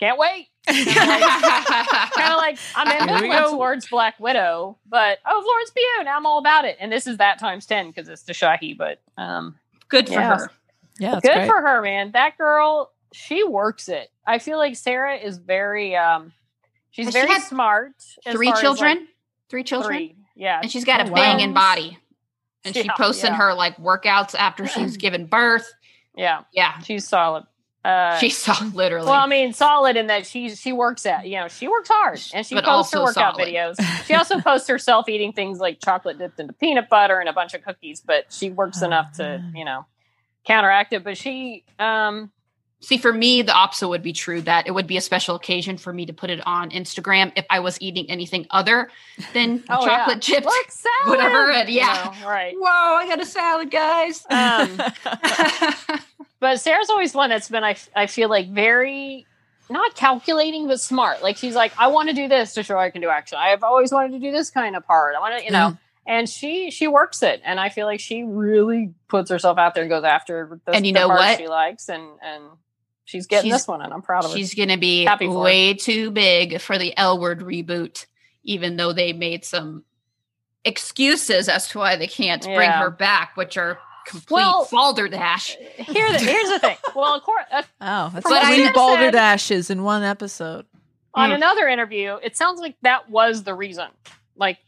[0.00, 0.48] can't wait.
[0.66, 3.50] kind of like I'm in we ambivalent go.
[3.52, 6.76] towards Black Widow, but oh Florence Pugh, now I'm all about it.
[6.80, 8.76] And this is that times ten because it's the Shahi.
[8.76, 9.56] But um,
[9.88, 10.36] good for Yeah.
[10.38, 10.50] her.
[10.98, 11.46] Yeah, that's good great.
[11.48, 12.12] for her, man.
[12.12, 14.08] That girl, she works it.
[14.26, 16.32] I feel like Sarah is very um,
[16.90, 17.92] she's Has she very had smart.
[18.30, 19.08] Three far as, like, children.
[19.50, 19.92] Three children.
[19.96, 20.60] Three, yeah.
[20.62, 21.14] And she's got Oh, a wow.
[21.16, 21.98] banging body.
[22.64, 23.36] And she Yeah, posted yeah.
[23.36, 25.70] her like workouts after she's given birth.
[26.16, 26.78] Yeah, Yeah.
[26.80, 27.44] she's solid.
[27.84, 29.04] Uh, She saw literally.
[29.10, 32.18] well, I mean, solid in that she she works at you know she works hard
[32.32, 33.46] and she But posts her workout solid.
[33.48, 33.74] videos.
[34.06, 37.52] She also posts herself eating things like chocolate dipped into peanut butter and a bunch
[37.52, 39.50] of cookies, but she works enough to Ah.
[39.54, 39.84] you know
[40.44, 41.04] counteract it.
[41.04, 42.30] But she, um,
[42.84, 45.78] See, for me, the opposite would be true that it would be a special occasion
[45.78, 48.90] for me to put it on Instagram if I was eating anything other
[49.32, 50.34] than oh chocolate yeah.
[50.34, 50.44] chips.
[50.44, 51.08] Look, salad!
[51.08, 52.14] whatever, and You yeah.
[52.20, 52.54] know, right.
[52.54, 54.26] Whoa, I got a salad, guys.
[54.28, 54.76] Um,
[56.40, 59.26] but Sarah's always one that's been I I feel like very
[59.70, 61.22] not calculating but smart.
[61.22, 63.38] Like she's like I want to do this to show I can do action.
[63.40, 65.14] I've always wanted to do this kind of part.
[65.16, 65.78] I want to you know.
[66.06, 69.84] And she she works it, and I feel like she really puts herself out there
[69.84, 71.38] and goes after the, And you the know parts what?
[71.38, 72.44] she likes, and and
[73.04, 74.36] she's getting She's- this one, and I'm proud of her.
[74.36, 78.04] She's going to be Happy for way too big for the L word reboot,
[78.42, 79.84] even though they made some
[80.64, 85.56] excuses as to why they can't bring her back, which are complete Well- balderdash.
[85.76, 86.76] Here, the, here's the thing.
[86.94, 90.66] Well, of course, uh, oh, that's From what three Sarah boulder said- in one episode.
[91.14, 91.34] on Mm.
[91.36, 93.88] another interview, it sounds like that was the reason.
[94.36, 94.58] Like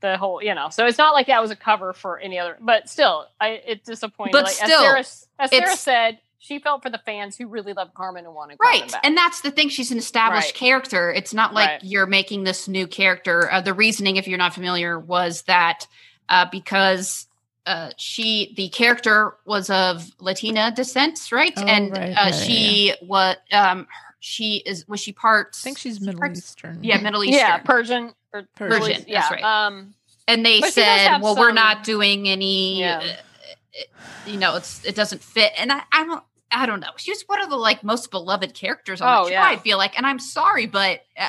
[0.00, 0.68] the whole, you know.
[0.70, 2.56] So it's not like that was a cover for any other.
[2.60, 5.04] But still, I it disappointed But like, still, as Sarah,
[5.38, 8.82] as Sarah said, she felt for the fans who really loved Carmen and wanted Carmen
[8.82, 8.92] Right.
[8.92, 9.00] back.
[9.04, 9.68] And that's the thing.
[9.68, 10.54] She's an established Right.
[10.54, 11.10] character.
[11.12, 11.84] It's not like Right.
[11.84, 13.50] you're making this new character.
[13.50, 15.86] Uh, the reasoning, if you're not familiar, was that
[16.28, 17.26] uh, because
[17.66, 21.52] uh, she, the character was of Latina descent, right?
[21.56, 23.88] Oh, and right, uh, right, she was, um,
[24.20, 25.56] she is, was she part?
[25.60, 26.78] I think she's Middle part- Eastern.
[26.84, 27.38] Yeah, Middle Eastern.
[27.40, 29.30] yeah, Persian or Persian, Middle that's yeah.
[29.32, 29.42] right.
[29.42, 29.94] Um,
[30.28, 32.80] and they But she does said, have "Well, we're not doing any.
[32.80, 32.98] Yeah.
[33.02, 33.82] Uh,
[34.26, 36.90] you know, it's it doesn't fit." And I, I don't, I don't know.
[36.96, 39.32] She's one of the like most beloved characters on Oh, the show.
[39.34, 39.46] yeah.
[39.46, 41.28] I feel like, and I'm sorry, but uh,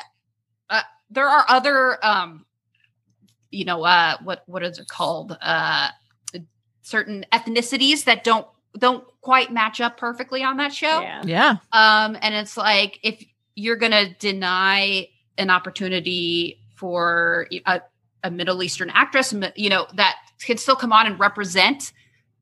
[0.70, 0.82] uh,
[1.12, 2.46] there are other, um,
[3.52, 5.38] you know, uh, what what is it called?
[5.42, 5.90] Uh,
[6.82, 8.48] certain ethnicities that don't
[8.78, 11.02] don't quite match up perfectly on that show.
[11.02, 11.22] yeah.
[11.26, 11.50] Yeah.
[11.74, 13.24] Um, and it's like if
[13.56, 17.82] you're gonna deny an opportunity for a,
[18.24, 21.92] a Middle Eastern actress, you know, that can still come on and represent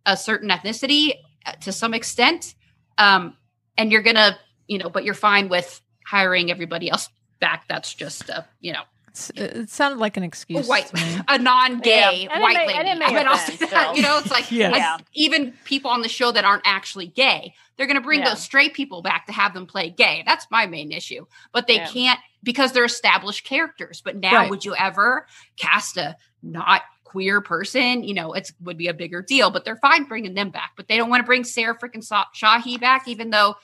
[0.06, 1.14] a certain ethnicity
[1.46, 2.54] uh, to some extent,
[2.98, 3.36] um,
[3.78, 7.10] and you're gonna, you know, but you're fine with hiring everybody else
[7.40, 7.66] back.
[7.68, 8.84] That's just a, you know,
[9.16, 10.68] It's, it sounded like an excuse.
[10.68, 11.18] white, to me.
[11.30, 12.39] a non-gay Yeah.
[12.41, 12.80] White may- lady.
[12.80, 13.95] and it may I mean, have I'll that, still.
[13.95, 14.70] you know, it's like Yeah.
[14.72, 14.97] like, Yeah.
[15.13, 18.30] even people on the show that aren't actually gay, they're going to bring Yeah.
[18.32, 20.24] those straight people back to have them play gay.
[20.26, 21.26] That's my main issue.
[21.53, 21.88] But they Yeah.
[21.88, 24.01] can't because they're established characters.
[24.03, 24.49] But now, Right.
[24.49, 28.03] would you ever cast a not queer person?
[28.03, 29.49] You know, it would be a bigger deal.
[29.49, 30.74] But they're fine bringing them back.
[30.76, 33.55] But they don't want to bring Sarah freaking Sa- Shahi back, even though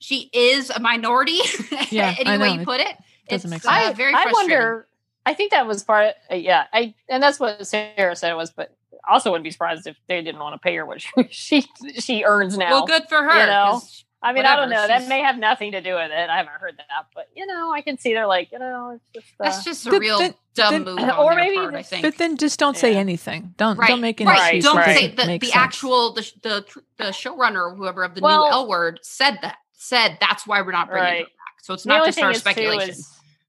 [0.00, 1.38] she is a minority.
[1.90, 2.60] Yeah, I any way know.
[2.60, 2.96] you put it,
[3.28, 3.90] doesn't it's make sense.
[3.90, 4.86] uh, very I wonder.
[5.26, 6.06] I think that was part.
[6.08, 8.50] Of, Uh, yeah, I and that's what Sarah said it was.
[8.50, 8.74] But
[9.08, 11.66] also wouldn't be surprised if they didn't want to pay her what she she,
[11.98, 12.70] she earns now.
[12.70, 13.40] Well, good for her.
[13.40, 13.70] you know?
[13.80, 14.84] 'cause I mean, I don't know.
[14.84, 16.28] That may have nothing to do with it.
[16.28, 19.04] I haven't heard that, but you know, I can see they're like, you know, it's
[19.14, 19.26] just.
[19.38, 21.82] Uh, That's just a Then- real then- dumb then- move or their maybe part, I
[21.82, 22.02] think.
[22.02, 23.54] But then just don't say anything.
[23.58, 24.38] Don't right, don't make any right.
[24.40, 24.64] Right, excuses.
[24.72, 24.96] Don't right.
[24.96, 25.54] say It the, the sense.
[25.56, 26.64] actual the, the
[26.96, 30.62] the showrunner or whoever of the Well- new L word said that said that's why
[30.62, 31.32] we're not bringing her back.
[31.62, 32.90] So it's the not just our is too speculation.
[32.90, 33.08] is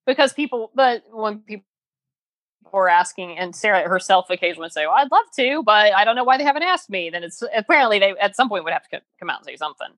[0.10, 1.66] because people, but when people
[2.74, 6.16] were asking, and Sarah herself occasionally would say, "Well, I'd love to, but I don't
[6.16, 8.88] know why they haven't asked me." Then it's apparently they at some point would have
[8.89, 9.89] to come out and say something.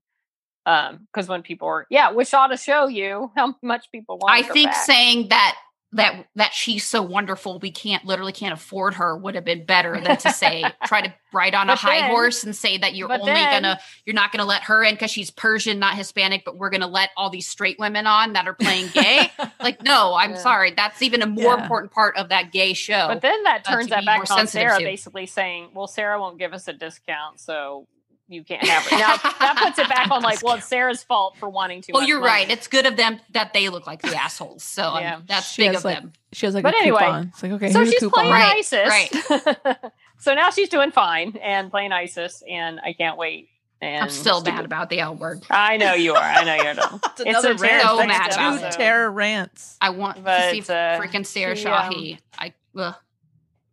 [0.65, 4.33] Um, because when people were, yeah, wish ought to show you how much people want.
[4.33, 5.57] I think saying that
[5.93, 9.99] that that she's so wonderful we can't literally can't afford her would have been better
[9.99, 13.11] than to say try to ride on a high then- horse and say that you're
[13.11, 16.57] only then- gonna you're not gonna let her in because she's Persian, not Hispanic, but
[16.57, 19.29] we're gonna let all these straight women on that are playing gay.
[19.61, 20.37] like, no, I'm Yeah.
[20.37, 20.71] sorry.
[20.71, 21.61] That's even a more Yeah.
[21.63, 23.07] important part of that gay show.
[23.09, 24.83] But then that uh, turns to that back on Sarah, to.
[24.85, 27.87] basically saying, "Well, Sarah won't give us a discount, so
[28.31, 31.35] you can't have it." Now that puts it back on like, well, it's Sarah's fault
[31.37, 31.91] for wanting to.
[31.93, 32.49] well, you're right.
[32.49, 34.63] It's good of them that they look like the assholes.
[34.63, 36.13] So um, that's She big of like, them.
[36.33, 37.27] She has like But a anyway, coupon.
[37.33, 39.55] It's like okay, so she's playing Right, ISIS.
[40.19, 43.49] so now she's doing fine and playing ISIS, and I can't wait.
[43.83, 44.57] And I'm still stupid.
[44.57, 45.41] mad about the L word.
[45.49, 46.21] I know you are.
[46.21, 47.01] I know you're dumb.
[47.05, 47.81] It's It's another a rant.
[47.81, 48.71] so Thanks mad to about it.
[48.77, 49.75] Tara rants.
[49.81, 52.19] I want But, to see uh, freaking Sarah she, um, Shahi.
[52.37, 52.93] I ugh.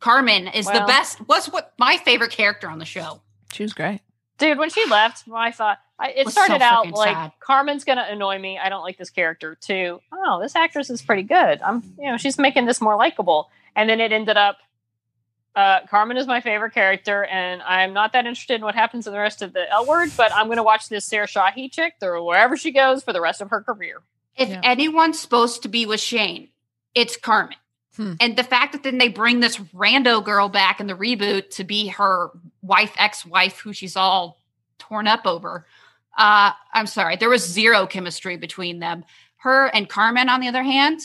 [0.00, 1.20] Carmen is the best.
[1.28, 3.20] Was what my favorite character on the show.
[3.52, 4.00] She was great.
[4.38, 7.32] Dude, when she left, I thought I, it Was so started out like sad.
[7.40, 8.56] Carmen's gonna annoy me.
[8.58, 10.00] I don't like this character too.
[10.12, 11.60] Oh, this actress is pretty good.
[11.60, 13.50] I'm, you know, she's making this more likable.
[13.74, 14.58] And then it ended up,
[15.56, 19.12] uh, Carmen is my favorite character, and I'm not that interested in what happens in
[19.12, 20.10] the rest of the L word.
[20.16, 23.40] But I'm gonna watch this Sarah Shahi chick or wherever she goes for the rest
[23.40, 24.02] of her career.
[24.36, 24.60] If Yeah.
[24.62, 26.50] anyone's supposed to be with Shane,
[26.94, 27.56] it's Carmen.
[27.98, 28.12] Hmm.
[28.20, 31.64] And the fact that then they bring this rando girl back in the reboot to
[31.64, 32.30] be her
[32.62, 34.38] wife, ex-wife, who she's all
[34.78, 35.66] torn up over.
[36.16, 39.04] Uh, I'm sorry, there was zero chemistry between them.
[39.38, 41.00] Her and Carmen, on the other hand,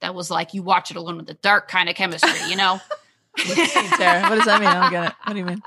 [0.00, 2.80] that was like you watch it alone in the dark kind of chemistry, you know.
[3.38, 4.68] Sarah, what does that mean?
[4.68, 5.14] I don't get it.
[5.24, 5.62] What do you mean?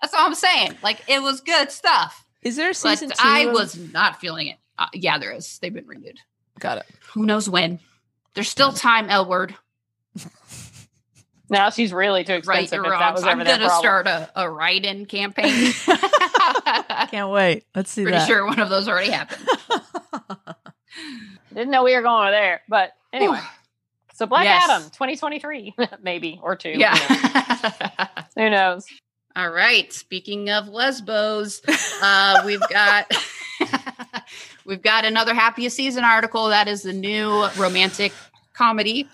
[0.00, 0.76] That's all I'm saying.
[0.82, 3.14] Like it was good stuff, Is there a but season two?
[3.20, 4.56] I of- was not feeling it.
[4.78, 5.58] Uh, yeah, there is.
[5.60, 6.18] They've been renewed.
[6.58, 6.86] got it.
[7.12, 7.78] Who knows when?
[8.34, 9.54] There's still time, L word.
[11.50, 12.76] Now she's really too Right, expensive.
[12.76, 15.72] you're if that was I'm gonna start a, a write-in campaign.
[17.10, 17.64] Can't wait.
[17.74, 18.26] Let's see Pretty that.
[18.26, 19.46] sure one of those already happened.
[21.54, 23.38] Didn't know we were going over there, but anyway.
[24.14, 24.64] So Black Yes.
[24.70, 26.70] Adam, 2023, maybe or two.
[26.74, 26.96] Yeah.
[28.36, 28.86] Who knows?
[29.36, 29.92] All right.
[29.92, 31.60] Speaking of lesbos,
[32.02, 33.10] uh, we've got
[34.64, 36.48] we've got another happiest season article.
[36.48, 38.12] That is the new romantic
[38.54, 39.08] comedy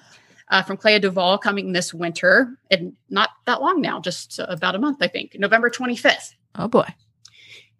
[0.48, 4.78] uh, from Clea Duvall coming this winter, and not that long now, just about a
[4.78, 6.34] month, I think, November twenty fifth.
[6.54, 6.86] Oh boy.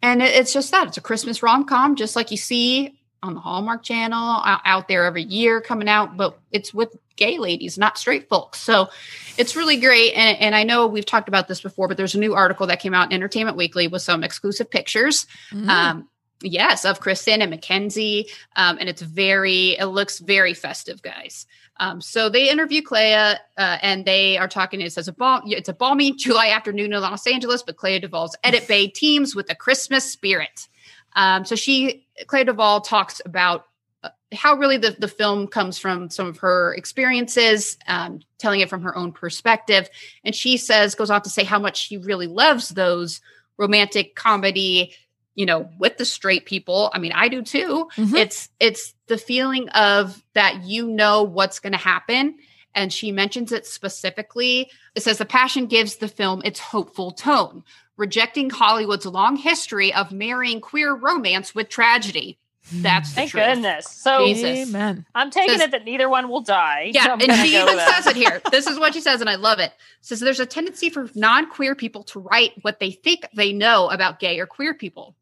[0.03, 3.35] And it- it's just that it's a Christmas rom com, just like you see on
[3.35, 7.77] the Hallmark Channel out, out there every year coming out, but it's with gay ladies,
[7.77, 8.61] not straight folks.
[8.61, 8.91] So
[9.37, 10.12] it's really great.
[10.12, 12.79] And, and I know we've talked about this before, but there's a new article that
[12.79, 15.27] came out in Entertainment Weekly with some exclusive pictures.
[15.51, 15.69] Mm.
[15.69, 16.09] Um,
[16.43, 18.28] yes, of Kristen and Mackenzie.
[18.57, 21.47] Um, and it's very, it looks very festive, guys.
[21.80, 24.80] Um, so they interview Clea, uh, and they are talking.
[24.80, 25.43] It says a ball.
[25.47, 29.51] It's a balmy July afternoon in Los Angeles, but Clea Duvall's Edit Bay teems with
[29.51, 30.68] a Christmas spirit.
[31.14, 33.66] Um, so she, Clea Duvall, talks about
[34.03, 38.68] uh, how really the, the film comes from some of her experiences, um, telling it
[38.68, 39.89] from her own perspective.
[40.24, 43.20] And she says, goes on to say how much she really loves those
[43.57, 44.95] romantic comedy,
[45.39, 46.91] you know, with the straight people.
[46.93, 47.89] I mean, I do too.
[47.97, 48.16] Mhm.
[48.16, 52.34] It's it's the feeling of that you know what's going to happen.
[52.74, 54.68] And she mentions it specifically.
[54.97, 57.62] It says the passion gives the film its hopeful tone,
[57.97, 62.39] rejecting Hollywood's long history of marrying queer romance with tragedy.
[62.70, 63.45] That's the Thank truth.
[63.47, 63.86] goodness.
[63.91, 64.68] So Jesus.
[64.68, 65.07] Amen.
[65.14, 66.91] I'm taking Says- it that neither one will die.
[66.93, 68.43] Yeah, I'm and she even says it here.
[68.51, 69.72] This is what she says, and I love it.
[70.03, 74.18] Says there's a tendency for non-queer people to write what they think they know about
[74.20, 75.14] gay or queer people.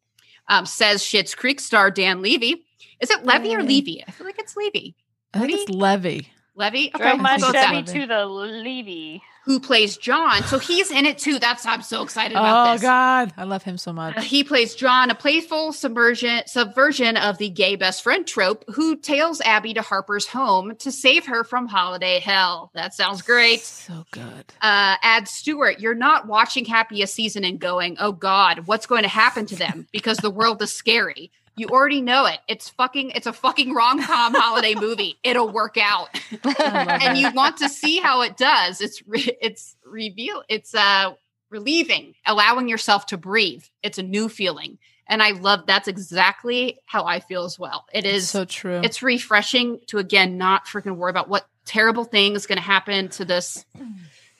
[0.48, 2.64] Um, says Schitt's Creek star Dan Levy.
[3.00, 3.62] Is it Levy or.
[3.62, 4.04] Levy?
[4.06, 4.94] I feel like it's Levy.
[5.34, 6.30] I think it's Levy.
[6.56, 6.90] Levy.
[6.94, 7.98] Okay, Drove my I think let's go with it's Chevy.
[7.98, 8.00] Levy.
[8.00, 9.22] to the Levy.
[9.44, 10.42] Who plays John?
[10.42, 11.38] So he's in it too.
[11.38, 12.82] That's I'm so excited Oh about this.
[12.82, 14.24] Oh God, I love him so Uh, much.
[14.24, 19.40] He plays John, a playful subversion subversion of the gay best friend trope, who tails
[19.42, 22.72] Abby to Harper's home to save her from holiday hell.
[22.74, 23.60] That sounds great.
[23.60, 24.46] So good.
[24.62, 29.08] uh, adds Stewart, you're not watching Happiest Season and going, oh God, what's going to
[29.08, 29.86] happen to them?
[29.92, 31.30] Because the world is scary.
[31.56, 32.38] You already know it.
[32.48, 35.18] It's fucking, it's a fucking rom com holiday movie.
[35.22, 36.08] It'll work out,
[36.58, 38.80] and you want to see how it does.
[38.80, 40.42] It's re- it's reveal.
[40.48, 41.14] It's uh
[41.50, 43.64] relieving, allowing yourself to breathe.
[43.82, 44.78] It's a new feeling.
[45.08, 47.86] And I love that's exactly how I feel as well.
[47.92, 48.80] It is so true.
[48.82, 53.08] it's refreshing to again not freaking worry about what terrible thing is going to happen
[53.10, 53.64] to this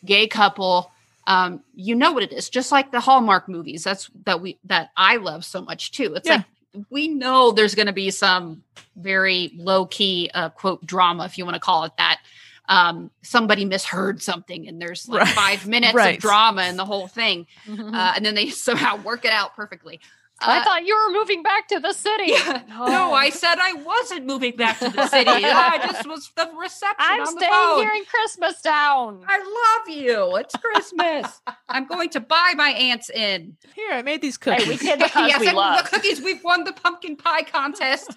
[0.05, 0.91] gay couple.
[1.29, 3.85] Um, you know what it is, just like the Hallmark movies.
[3.85, 6.15] That's that we that I love so much too.
[6.15, 6.37] It's Yeah.
[6.37, 6.45] like
[6.91, 8.63] we know there's going to be some
[8.97, 12.21] very low key uh, quote drama, if you want to call it that.
[12.69, 15.35] Um, somebody misheard something, and there's like Right.
[15.35, 16.17] five minutes Right.
[16.17, 20.01] of drama in the whole thing, uh, and then they somehow work it out perfectly.
[20.41, 22.33] I Uh, thought you were moving back to the city.
[22.69, 25.31] no, I said I wasn't moving back to the city.
[25.31, 27.79] I just was the reception I'm on the staying phone.
[27.81, 29.25] here in Christmas Town.
[29.27, 30.37] I love you.
[30.37, 31.41] It's Christmas.
[31.71, 33.57] I'm going to buy my aunts in.
[33.75, 34.65] Here, I made these cookies.
[34.65, 35.85] Hey, we did the cookies yes, we and love.
[35.85, 36.21] the cookies.
[36.21, 38.11] We've won the pumpkin pie contest.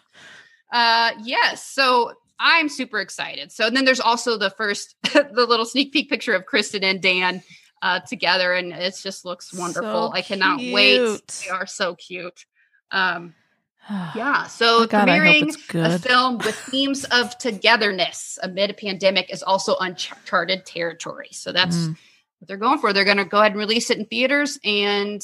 [0.73, 1.65] uh, yes.
[1.65, 3.51] So I'm super excited.
[3.51, 7.43] So then there's also the first, the little sneak peek picture of Kristen and Dan
[7.81, 10.09] uh, together, and it just looks wonderful.
[10.09, 11.27] So I cannot wait.
[11.45, 12.45] They are so cute.
[12.91, 13.33] Um,
[13.89, 14.47] yeah.
[14.47, 19.75] So Oh, God, premiering a film with themes of togetherness amid a pandemic is also
[19.79, 21.29] uncharted territory.
[21.31, 21.95] So that's Mm.
[22.39, 22.93] what they're going for.
[22.93, 25.21] They're going to go ahead and release it in theaters, and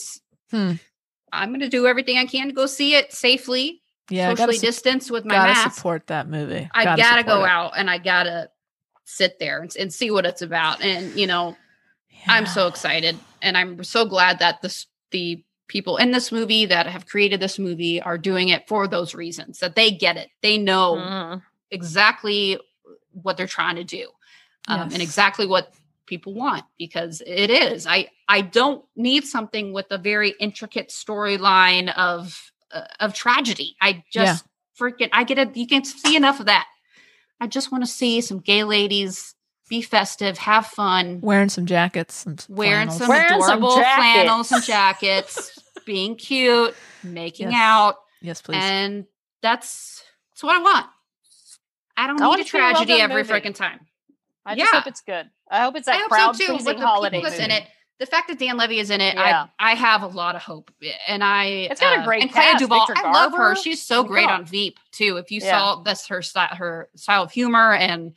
[0.52, 0.74] Hmm.
[1.34, 4.60] I'm going to do everything I can to go see it safely, Yeah, socially gotta,
[4.60, 5.76] su- distanced with my gotta mask.
[5.76, 6.70] support that movie.
[6.74, 7.50] I gotta, support go it.
[7.50, 8.50] out and I gotta
[9.06, 10.82] sit there and, and see what it's about.
[10.82, 11.58] And you know,
[12.28, 16.86] I'm so excited, and I'm so glad that this the people in this movie that
[16.88, 20.30] have created this movie are doing it for those reasons that they get it.
[20.42, 21.42] They know Mhm.
[21.72, 22.60] exactly
[23.12, 24.10] what they're trying to do
[24.68, 24.94] um, Yes.
[24.94, 25.74] and exactly what
[26.06, 27.88] people want because it is.
[27.88, 33.76] I i don't need something with a very intricate storyline of uh, of tragedy.
[33.82, 34.46] I just
[34.80, 35.56] freaking i get it.
[35.56, 36.68] You can see enough of that.
[37.40, 39.35] I just want to see some gay ladies
[39.70, 42.98] be festive have fun wearing some jackets and wearing flannels.
[42.98, 45.36] some Wearing some adorable flannels and jackets.
[45.48, 47.60] jackets, being cute, making Yes.
[47.62, 48.58] out, Yes, please.
[48.62, 49.06] and
[49.42, 50.04] that's
[50.34, 50.86] that's what I want.
[51.98, 53.80] I don't I need a it to be a well tragedy every freaking time.
[54.46, 54.80] I just Yeah.
[54.80, 55.30] hope it's good.
[55.50, 56.52] I hope it's I that hope crowd so too.
[56.54, 57.64] pleasing With the holiday people that's in it,
[58.00, 59.48] the fact that Dan Levy is in it, Yeah.
[59.58, 60.72] I I have a lot of hope,
[61.08, 62.86] and I It's got a uh, great and Clea cast, Duvall.
[62.96, 63.56] I love her.
[63.56, 64.40] She's so My great God.
[64.42, 65.18] on Veep too.
[65.18, 65.52] If you Yeah.
[65.52, 68.14] saw that's her style, her style of humor, and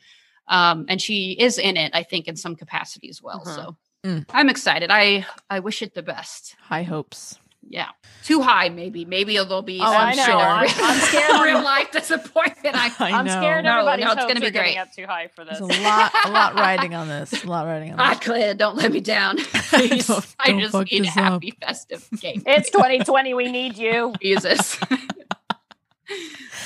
[0.49, 3.43] um, and she is in it, I think, in some capacity as well.
[3.45, 3.55] Mhm.
[3.55, 3.75] So
[4.05, 4.25] Mm.
[4.33, 4.89] I'm excited.
[4.91, 6.55] I I wish it the best.
[6.61, 7.37] High hopes.
[7.71, 7.89] Yeah,
[8.23, 9.03] too high maybe.
[9.05, 9.79] Maybe it'll be.
[9.79, 10.35] Oh, I'm kind sure.
[10.35, 11.41] of I'm- real- I'm scared.
[11.43, 12.75] real life disappointment.
[12.77, 13.31] I, I I'm know.
[13.33, 14.77] scared No, everybody's no, it's gonna be are great.
[14.77, 15.59] up too high for this.
[15.59, 17.43] There's a lot, a lot riding on this.
[17.43, 18.19] A lot riding on this.
[18.21, 19.37] Claire, don't let me down.
[19.37, 20.07] Please.
[20.07, 21.13] Don't- I don't just need a up.
[21.15, 22.41] happy festive game.
[22.47, 23.33] It's 2020.
[23.33, 24.13] We need you.
[24.21, 24.79] Jesus.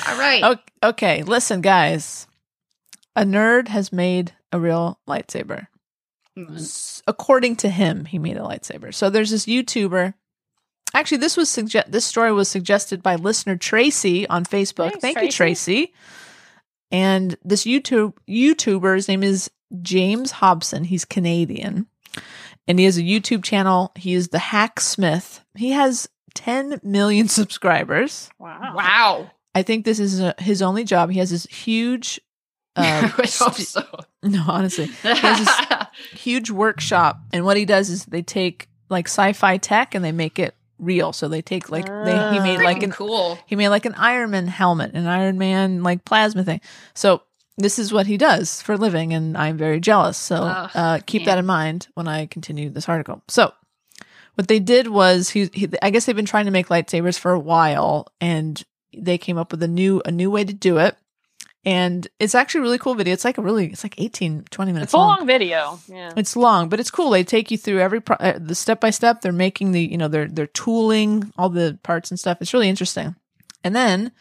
[0.08, 0.44] All right.
[0.44, 2.28] O- Okay, listen, guys.
[3.16, 5.68] A nerd has made a real lightsaber.
[6.38, 6.56] Mm.
[6.56, 8.94] S- According to him, he made a lightsaber.
[8.94, 10.14] So there's this YouTuber.
[10.96, 11.92] Actually, this was suggest.
[11.92, 14.90] This story was suggested by listener Tracy on Facebook.
[14.92, 15.94] Thanks, Thank you, Tracy.
[16.92, 19.50] And this YouTube YouTuber, his name is
[19.82, 20.84] James Hobson.
[20.84, 21.88] He's Canadian,
[22.68, 23.92] and he has a YouTube channel.
[23.96, 25.40] He is the Hacksmith.
[25.56, 28.30] He has 10 million subscribers.
[28.38, 28.74] Wow.
[28.76, 29.32] Wow.
[29.56, 31.10] I think this is uh his only job.
[31.10, 32.20] He has this huge,
[32.76, 33.86] uh, I hope so.
[34.24, 37.20] no, honestly, has huge workshop.
[37.32, 41.14] And what he does is they take like sci-fi tech and they make it real.
[41.14, 43.38] So they take like they he made like an cool.
[43.46, 46.62] he made like an Iron Man helmet, an Iron Man like plasma thing.
[46.94, 47.22] So
[47.58, 50.18] this is what he does for a living, and I'm very jealous.
[50.18, 51.26] So Ugh, uh, keep man.
[51.28, 53.22] that in mind when I continue this article.
[53.28, 53.54] So
[54.36, 57.32] what they did was he, he I guess they've been trying to make lightsabers for
[57.32, 58.62] a while, and
[58.96, 60.98] they came up with a new a new way to do it.
[61.66, 63.14] And it's actually a really cool video.
[63.14, 65.80] It's like a really it's like 18, 20 minutes It's a long video.
[65.88, 66.12] Yeah.
[66.18, 67.10] it's long, but it's cool.
[67.12, 69.22] They take you through every pro- uh, the step by step.
[69.22, 72.40] They're making the you know they're they're tooling all the parts and stuff.
[72.42, 73.16] It's really interesting.
[73.64, 74.12] And then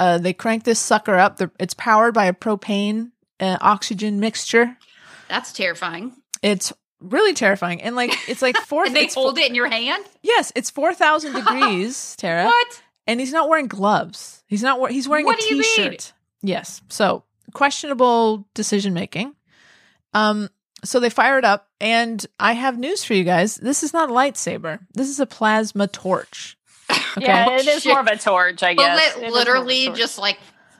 [0.00, 1.36] uh, they crank this sucker up.
[1.36, 4.76] They're, it's powered by a propane uh, oxygen mixture.
[5.28, 6.12] That's terrifying.
[6.42, 7.82] It's really terrifying.
[7.82, 8.84] And like it's like four.
[8.86, 10.04] And they it's hold it in your hand?
[10.22, 12.46] Yes, it's four thousand degrees, Tara.
[12.46, 12.82] What?
[13.06, 14.42] And he's not wearing gloves.
[14.48, 14.80] He's not.
[14.80, 15.76] wear- He's wearing What a do you mean?
[15.76, 16.12] t-shirt.
[16.42, 16.80] Yes.
[16.88, 19.34] So questionable decision making.
[20.14, 20.48] Um.
[20.82, 23.56] So they fire it up, and I have news for you guys.
[23.56, 24.78] This is not a lightsaber.
[24.94, 26.56] This is a plasma torch.
[27.16, 27.26] Okay.
[27.26, 29.00] Yeah, it is more of a torch, I Will guess.
[29.00, 29.98] it It is more of a literally torch.
[29.98, 30.38] just like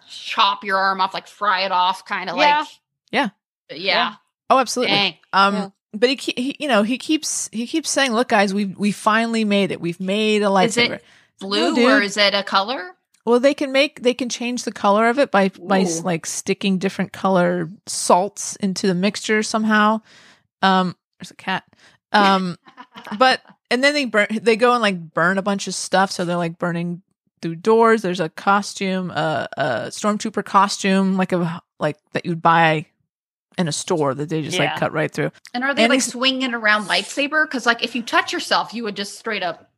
[0.08, 2.58] chop your arm off, like fry it off, kind of Yeah.
[2.60, 2.68] like.
[3.10, 3.28] Yeah.
[3.70, 3.76] Yeah.
[3.76, 4.14] Yeah.
[4.48, 4.94] Oh, absolutely.
[4.94, 5.14] Dang.
[5.32, 5.54] Um.
[5.54, 5.68] Yeah.
[5.92, 9.44] But he, he, you know, he keeps he keeps saying, "Look, guys, we we finally
[9.44, 9.80] made it.
[9.80, 11.04] We've made a Is lightsaber." it
[11.40, 11.90] blue dude.
[11.90, 12.94] or is it a color?
[13.26, 16.78] Well, they can make they can change the color of it by by like sticking
[16.78, 20.00] different color salts into the mixture somehow.
[20.62, 21.64] Um, there's a cat.
[22.12, 22.56] Um,
[23.18, 23.40] but
[23.70, 26.36] and then they burn they go and like burn a bunch of stuff so they're
[26.36, 27.02] like burning
[27.40, 32.84] through doors there's a costume uh, a stormtrooper costume like a like that you'd buy
[33.56, 34.64] in a store that they just Yeah.
[34.72, 37.44] like cut right through And are they And like swinging around lightsaber?
[37.44, 39.70] Because like if you touch yourself, you would just straight up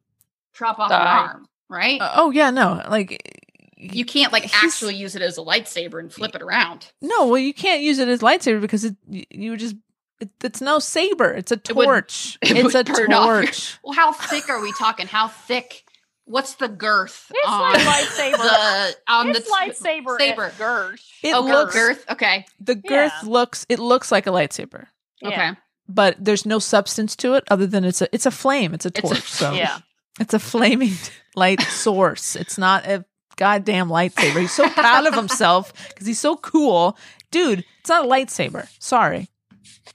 [0.54, 1.00] drop off Die.
[1.00, 2.00] an arm, right?
[2.00, 3.40] Uh, oh yeah no like
[3.76, 6.92] you can't like actually use it as a lightsaber and flip it around.
[7.00, 9.74] no well you can't use it as lightsaber because it you, you would just
[10.20, 13.78] it, it's no saber it's a It would- torch it it's a would off torch
[13.84, 15.06] Well, how thick are we talking?
[15.08, 15.84] How thick?
[16.24, 18.36] What's the girth It's on like lightsaber.
[18.36, 20.44] the on it's the lightsaber saber?
[20.44, 21.00] at Gersh.
[21.24, 22.04] It oh, looks- girth.
[22.08, 23.28] Okay, the girth Yeah.
[23.28, 24.86] looks it looks like a lightsaber
[25.20, 25.28] Yeah.
[25.30, 25.50] okay.
[25.88, 28.90] but there's no substance to it other than it's a it's a flame it's a
[28.90, 29.78] It's a- torch so Yeah.
[30.20, 30.92] It's a flaming
[31.36, 32.36] light source.
[32.36, 33.04] It's not a
[33.36, 34.40] goddamn lightsaber.
[34.40, 36.96] He's so proud of himself because he's so cool.
[37.30, 38.68] Dude, it's not a lightsaber.
[38.78, 39.28] Sorry.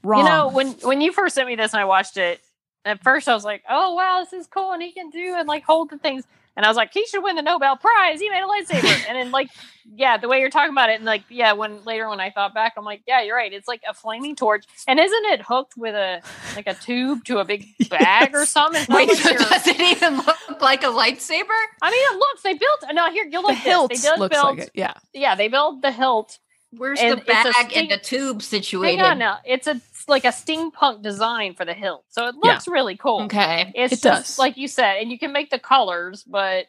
[0.03, 0.23] Wrong.
[0.23, 2.41] You know, when when you first sent me this and I watched it,
[2.85, 5.47] at first I was like, "Oh wow, this is cool," and he can do and
[5.47, 6.23] like hold the things.
[6.57, 8.19] And I was like, he should win the Nobel Prize.
[8.19, 9.07] He made a lightsaber.
[9.07, 9.49] and then like,
[9.95, 12.53] yeah, the way you're talking about it, and like, yeah, when later when I thought
[12.53, 13.53] back, I'm like, yeah, you're right.
[13.53, 16.21] It's like a flaming torch, and isn't it hooked with a
[16.55, 18.83] like a tube to a big bag or something?
[18.89, 21.57] Wait, like so does it even look like a lightsaber?
[21.81, 22.41] I mean, it looks.
[22.41, 22.83] They built.
[22.91, 23.55] No, here you the look.
[23.55, 24.01] hilt This.
[24.01, 24.57] They did looks build.
[24.57, 24.71] like it.
[24.73, 24.93] Yeah.
[25.13, 26.37] Yeah, they built the hilt.
[26.71, 28.99] Where's And the it's a bag sting- and the tube situated?
[28.99, 29.39] Hang on now.
[29.45, 32.51] It's a it's like a steampunk design for the hilt, so it Yeah.
[32.53, 33.23] looks really cool.
[33.23, 33.71] Okay.
[33.75, 34.39] It's It just does.
[34.39, 36.67] like you said, and you can make the colors, but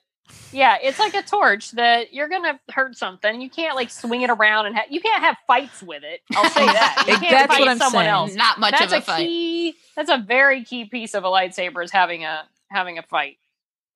[0.53, 3.41] yeah, it's like a torch that you're gonna hurt something.
[3.41, 6.21] You can't like swing it around and ha- you can't have fights with it.
[6.37, 7.05] I'll say that.
[7.09, 8.09] You can't That's fight what I'm someone saying.
[8.15, 8.35] else.
[8.35, 9.27] Not much That's of a, a fight.
[9.27, 9.75] key.
[9.97, 13.39] That's a very key piece of a lightsaber is having a having a fight.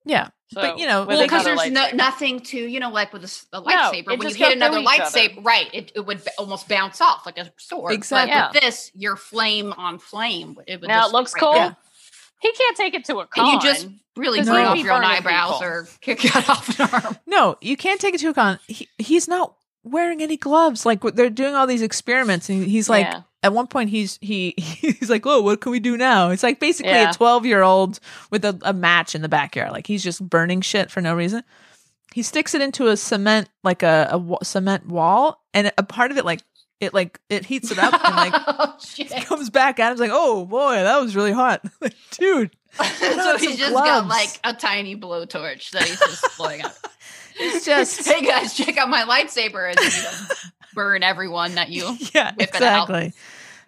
[0.05, 0.28] Yeah.
[0.53, 3.24] So, But, you know, Well, because there's no, nothing to, you know, like with a,
[3.24, 5.18] s- a lightsaber, it when you just hit another through each other.
[5.18, 7.92] lightsaber, right, it, it would b- almost bounce off like a sword.
[7.92, 8.34] Exactly.
[8.34, 10.57] But with this, you're flame on flame.
[10.66, 11.53] It would Now just it looks right cool.
[11.55, 11.76] there.
[12.40, 13.44] He can't take it to a con.
[13.44, 15.66] And you just really Because burn off your own eyebrows people.
[15.66, 17.16] or cut off an arm.
[17.26, 18.59] No, you can't take it to a con.
[18.66, 20.84] He, he's not wearing any gloves.
[20.84, 23.22] Like they're doing all these experiments, and he's like, Yeah.
[23.43, 26.61] At one point, he's he he's like, "Whoa, what can we do now?" It's like
[26.61, 27.11] basically Yeah.
[27.11, 27.99] a twelve year old
[28.30, 29.72] with a, a match in the backyard.
[29.72, 31.43] Like he's just burning shit for no reason.
[32.14, 34.09] He sticks it into a cement, like a,
[34.40, 36.43] a cement wall, and a part of it, like
[36.78, 38.76] it, like it heats it up, and like oh,
[39.24, 39.93] comes back at him.
[39.93, 43.86] It's like, "Oh boy, that was really hot, like, dude." so he's just gloves.
[43.86, 46.74] got like a tiny blowtorch that he's just blowing up.
[47.38, 51.97] It's just hey guys, check out my lightsaber and then you burn everyone that you
[52.14, 52.88] yeah, whip it out.
[52.90, 53.12] exactly.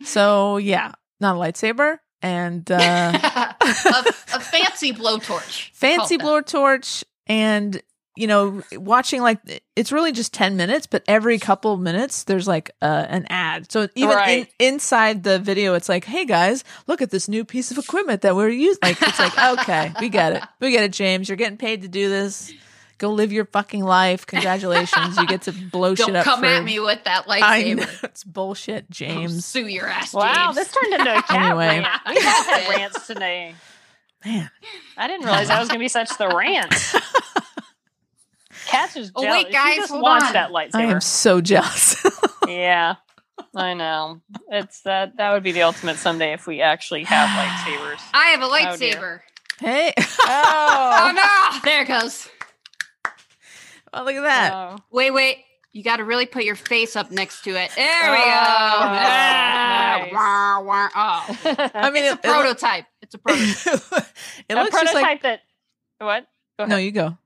[0.02, 2.74] So yeah, not a lightsaber and uh
[3.60, 5.70] a, a fancy blowtorch.
[5.72, 7.80] fancy blowtorch and
[8.16, 9.40] you know watching like
[9.76, 13.70] it's really just 10 minutes but every couple of minutes there's like uh, an ad.
[13.72, 14.48] So even Right.
[14.60, 18.22] in, inside the video it's like hey guys look at this new piece of equipment
[18.22, 20.42] that we're using like it's like okay we get it.
[20.60, 21.28] We get it james.
[21.28, 22.52] You're getting paid to do this
[22.98, 26.46] go live your fucking life congratulations you get to blow Don't shit up come for,
[26.46, 28.04] at me with that I know lightsaber.
[28.04, 30.14] it's bullshit I'll james sue your ass, James.
[30.14, 31.66] Wow, this turned into a cat Anyway.
[31.80, 31.86] rant.
[32.08, 33.54] We all had rants today.
[34.24, 34.50] man
[34.96, 36.70] I didn't realize that was going to be such the rant.
[38.66, 39.44] Cat's oh, just Oh, jealous.
[39.44, 40.32] wait, guys, she just wants on.
[40.34, 41.96] that i am so jealous
[42.48, 42.96] yeah,
[43.56, 44.20] I know.
[44.50, 45.16] It's that.
[45.16, 48.00] That would be the ultimate someday if we actually have lightsabers.
[48.12, 49.20] I have a Oh, lightsaber.
[49.60, 51.58] hey Oh, Oh, no!
[51.64, 52.28] There it goes.
[53.94, 54.76] Oh look at that Oh.
[54.90, 55.38] Wait, wait.
[55.72, 57.68] You got to really put your face up next to it.
[57.74, 58.84] There we Oh, go.
[58.86, 60.12] nice.
[60.12, 61.70] Wah, wah, oh.
[61.74, 62.84] i mean It's a it, it, loo- prototype.
[63.02, 64.06] It's a prototype.
[64.48, 65.40] it a looks just prototype like that.
[65.98, 66.26] What?
[66.60, 67.16] Go no you go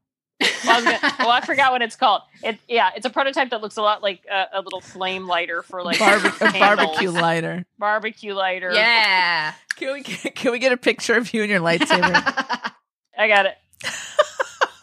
[0.41, 2.23] Well, I, gonna, well, I forgot what it's called.
[2.43, 5.61] It yeah, it's a prototype that looks a lot like a, a little flame lighter
[5.63, 8.73] for like Barbe- a barbecue lighter barbecue lighter.
[8.73, 9.53] yeah.
[9.77, 12.73] can we can we get a picture of you and your lightsaber
[13.19, 13.57] I got it.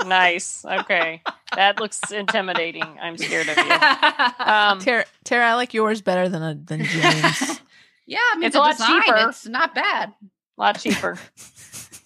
[0.05, 0.63] nice.
[0.65, 1.21] Okay,
[1.55, 2.83] that looks intimidating.
[3.01, 3.63] I'm scared of you.
[4.45, 7.61] Um, Tara, Tara, I like yours better than a, than James.
[8.05, 9.29] yeah, I mean, It's a lot design, cheaper.
[9.29, 10.13] It's not bad.
[10.57, 11.17] a lot cheaper.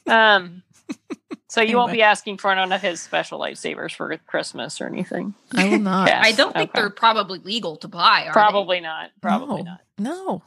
[0.08, 0.64] Um,
[1.50, 5.36] so you won't be asking for none of his special lightsabers for Christmas or anything.
[5.56, 6.08] I will not.
[6.08, 6.20] Yeah.
[6.24, 6.80] I don't think Okay.
[6.82, 8.26] they're probably legal to buy.
[8.26, 9.12] Are Probably not.
[9.22, 9.82] Probably no, not.
[10.00, 10.44] No.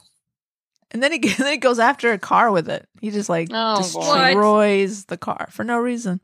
[0.91, 2.89] And then he then he goes after a car with it.
[3.01, 4.25] He just like Oh, boy.
[4.35, 6.21] destroys the car for no reason.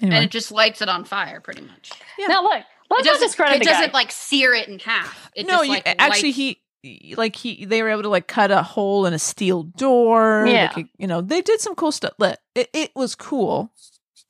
[0.00, 0.06] They?
[0.06, 1.90] Anyway, And it just lights it on fire, pretty much.
[2.18, 2.26] Yeah.
[2.28, 3.98] Now look, It let's not doesn't, discredit it the doesn't guy.
[3.98, 5.30] like sear it in half.
[5.34, 8.26] It no, just, you, like, actually lights- he like he they were able to like
[8.28, 10.44] cut a hole in a steel door.
[10.46, 10.68] Yeah.
[10.68, 12.12] could- you know they did some cool stuff.
[12.20, 13.72] It, it, it was cool.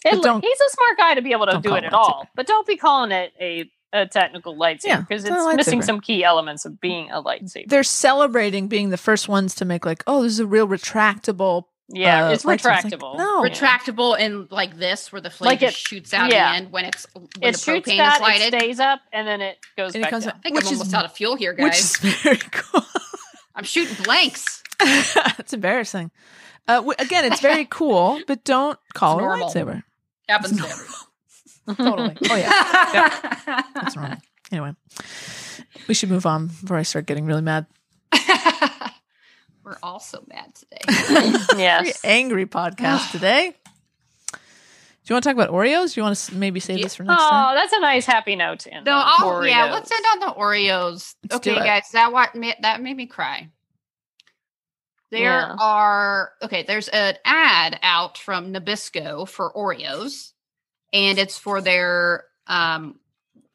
[0.04, 1.86] It- don't- he's a smart guy to be able to don't do call it it
[1.88, 2.28] at all.
[2.36, 6.00] But don't be calling it a, a technical lightsaber Yeah, because it's it's, missing some
[6.00, 7.66] key elements of being a lightsaber.
[7.68, 11.64] They're celebrating being the first ones to make like oh this is a real retractable
[11.88, 12.64] Yeah, uh, it's lights.
[12.64, 13.18] I was like, retractable.
[13.18, 13.42] no.
[13.42, 16.46] Retractable and like this, where the flame Like it- shoots out yeah.
[16.46, 18.54] at the end when it's when it the shoots propane that, is lighted.
[18.54, 20.32] it stays up, and then it goes And it back comes down.
[20.32, 21.64] out- I think Which I'm almost out of fuel here, guys.
[21.64, 22.14] which guys.
[22.14, 22.82] is very cool.
[23.54, 24.62] I'm shooting blanks.
[24.80, 26.10] it's embarrassing.
[26.66, 29.48] Uh, w- again, it's very cool, but don't call It's it a normal.
[29.50, 29.82] lightsaber.
[30.28, 30.72] Happens to It's
[31.66, 31.76] everyone.
[31.76, 32.16] Totally.
[32.30, 34.20] Oh yeah, that's wrong.
[34.52, 34.74] Anyway,
[35.88, 37.66] we should move on before I start getting really mad.
[39.64, 40.80] We're all so mad today.
[41.52, 42.00] Very yes.
[42.04, 43.54] angry podcast today.
[44.32, 44.38] Do
[45.10, 45.94] you want to talk about Oreos?
[45.94, 46.84] Do you want to maybe save Yeah.
[46.84, 47.52] this for next time?
[47.52, 48.86] Oh, that's a nice happy note to end.
[48.86, 49.46] No, on.
[49.46, 51.14] Yeah, let's end on the Oreos.
[51.30, 53.50] Let's okay, guys, that what ma- that made me cry.
[55.10, 55.56] There Yeah.
[55.60, 56.62] are okay.
[56.62, 60.32] There's an ad out from Nabisco for Oreos,
[60.92, 62.98] and it's for their um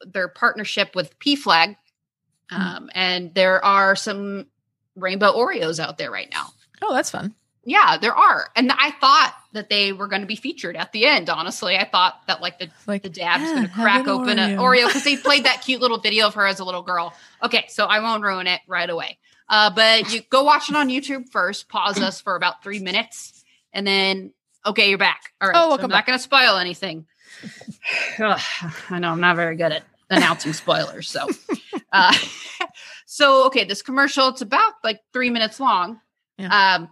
[0.06, 1.76] their partnership with PFLAG,
[2.50, 2.60] Hmm.
[2.62, 4.46] um, and there are some
[4.96, 6.46] rainbow Oreos out there right now.
[6.82, 7.34] Oh, that's fun.
[7.62, 11.04] Yeah, there are, and I thought that they were going to be featured at the
[11.04, 11.28] end.
[11.28, 14.38] Honestly, I thought that like the Like the dad was going to crack an open
[14.38, 17.14] an Oreo." Because they played that cute little video of her as a little girl.
[17.42, 19.18] Okay, so I won't ruin it right away.
[19.46, 21.68] Uh, but you go watch it on YouTube first.
[21.68, 24.32] Pause us for about three minutes, and then
[24.64, 25.34] okay, you're back.
[25.40, 27.04] All right, Oh, so welcome I'm not going to spoil anything.
[28.18, 28.40] Ugh,
[28.90, 31.28] I know I'm not very good at announcing spoilers, so
[31.92, 32.16] uh,
[33.12, 36.00] so okay, this commercial it's about like three minutes long.
[36.38, 36.88] Um,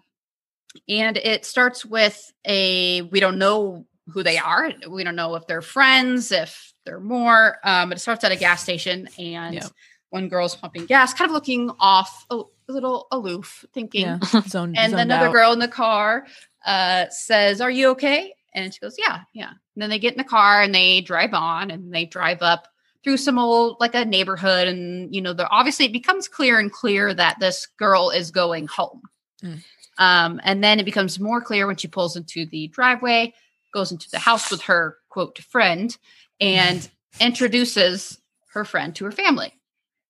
[0.89, 4.73] and it starts with a we don't know who they are.
[4.89, 7.59] We don't know if they're friends, if they're more.
[7.63, 9.67] Um, it starts at a gas station, and Yeah.
[10.11, 12.37] one girl's pumping gas, kind of looking off, a,
[12.69, 14.03] a little aloof, thinking.
[14.03, 15.33] Yeah, zone, And zoned another out.
[15.33, 16.27] girl in the car
[16.67, 20.19] uh, says, "Are you okay?" And she goes, "Yeah, yeah." And then they get in
[20.19, 22.67] the car and they drive on, and they drive up
[23.05, 26.73] through some old like a neighborhood, and you know, they're obviously it becomes clear and
[26.73, 29.03] clear that this girl is going home.
[29.43, 29.63] Mm.
[29.99, 33.35] Um, and then it becomes more clear when she pulls into the driveway,
[33.75, 35.97] goes into the house with her quote friend,
[36.41, 36.89] and
[37.21, 38.19] introduces
[38.53, 39.55] her friend to her family.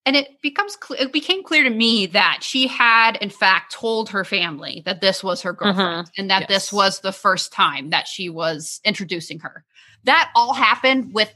[0.06, 4.08] And it becomes clear, it became clear to me that she had, in fact, told
[4.10, 6.48] her family that this was her girlfriend and that Yes.
[6.48, 9.64] this was the first time that she was introducing her.
[10.04, 11.30] That all happened with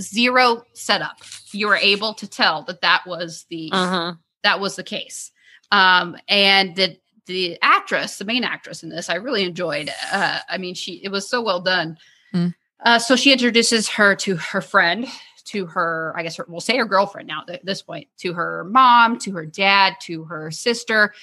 [0.00, 1.18] zero setup.
[1.52, 4.18] You were able to tell that that was the Mhm.
[4.42, 5.32] that was the case.
[5.72, 9.92] Um, and the the actress, the main actress in this, I really enjoyed.
[10.12, 11.98] Uh, I mean, she it was so well done.
[12.32, 12.54] Mm.
[12.84, 15.06] Uh, so she introduces her to her friend,
[15.46, 18.64] to her, I guess her, we'll say her girlfriend now at this point, to her
[18.64, 21.14] mom, to her dad, to her sister,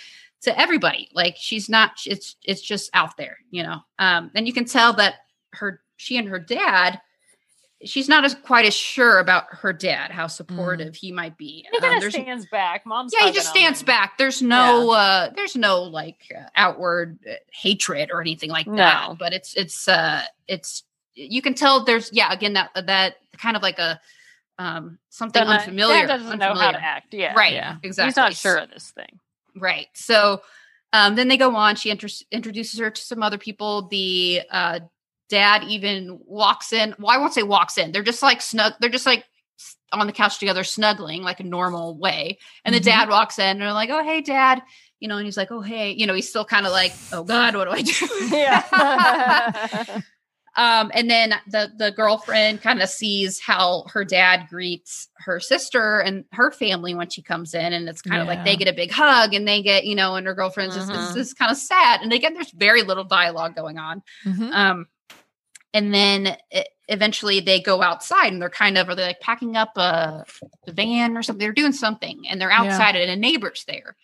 [0.41, 1.09] to everybody.
[1.13, 3.79] Like she's not, it's it's just out there, you know.
[3.99, 5.15] Um, and you can tell that
[5.53, 6.99] her, she and her dad.
[7.85, 11.65] She's not as quite as sure about her dad, how supportive he might be.
[11.71, 12.85] He Um, kind of there's- stands back.
[12.85, 14.17] Mom's yeah, he just stands and- back.
[14.17, 18.75] There's no uh there's no like uh, outward uh, hatred or anything like No.
[18.77, 20.83] that, but it's it's uh it's
[21.15, 23.99] you can tell there's yeah, again that that kind of like a
[24.59, 26.07] um something Doesn't- unfamiliar.
[26.07, 27.13] Dad doesn't know how to act.
[27.13, 27.53] Yeah, Right.
[27.53, 27.77] Yeah.
[27.83, 28.09] Exactly.
[28.09, 29.19] He's not sure of this thing.
[29.55, 29.87] Right.
[29.93, 30.41] So
[30.93, 31.75] um, then they go on.
[31.75, 33.87] She inter- introduces her to some other people.
[33.87, 34.79] The uh,
[35.33, 36.95] dad even walks in.
[36.99, 37.91] Well, I won't say walks in.
[37.91, 38.73] They're just like snug.
[38.79, 39.25] They're just like
[39.91, 42.37] on the couch together, snuggling like a normal way.
[42.65, 44.61] And the dad walks in and they're like, "Oh, hey, dad."
[44.99, 47.23] You know, and he's like, "Oh, hey." You know, he's still kind of like, "Oh
[47.23, 50.01] God, what do I do?" Yeah.
[50.55, 55.99] Um, and then the the girlfriend kind of sees how her dad greets her sister
[55.99, 58.73] and her family when she comes in, and it's kind of like they get a
[58.73, 60.93] big hug, and they get you know, and her girlfriend's just Mhm.
[61.15, 64.03] this is kind of sad, and again, there's very little dialogue going on.
[64.27, 64.53] Mhm.
[64.53, 64.85] Um,
[65.73, 69.55] and then it, eventually they go outside, and they're kind of are they like packing
[69.57, 70.25] up a,
[70.67, 71.39] a van or something?
[71.39, 72.61] They're doing something, and they're Yeah.
[72.61, 73.95] outside, and a neighbor's there.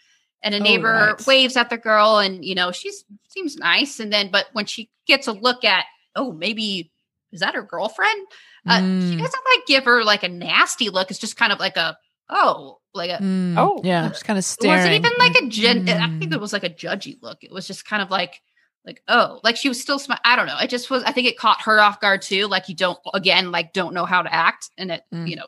[0.41, 1.27] And a Oh, neighbor right.
[1.27, 3.99] waves at the girl, and you know she's seems nice.
[3.99, 5.85] And then, but when she gets a look at,
[6.15, 6.91] oh, maybe
[7.31, 8.25] is that her girlfriend?
[8.67, 9.19] Uh, She Mm.
[9.19, 11.11] doesn't like give her like a nasty look.
[11.11, 11.97] It's just kind of like a
[12.29, 13.55] oh, like a Mm.
[13.57, 13.81] Oh.
[13.83, 14.77] yeah, just kind of staring.
[14.77, 15.89] was it even like a gen?
[15.89, 16.33] I think mm.
[16.33, 17.39] it was like a judgy look.
[17.43, 18.41] It was just kind of like
[18.89, 20.57] like oh, like she was still smi- I don't know.
[20.59, 21.03] It just was.
[21.03, 22.47] I think it caught her off guard too.
[22.47, 25.27] Like you don't again like don't know how to act, and it Mm.
[25.29, 25.45] you know.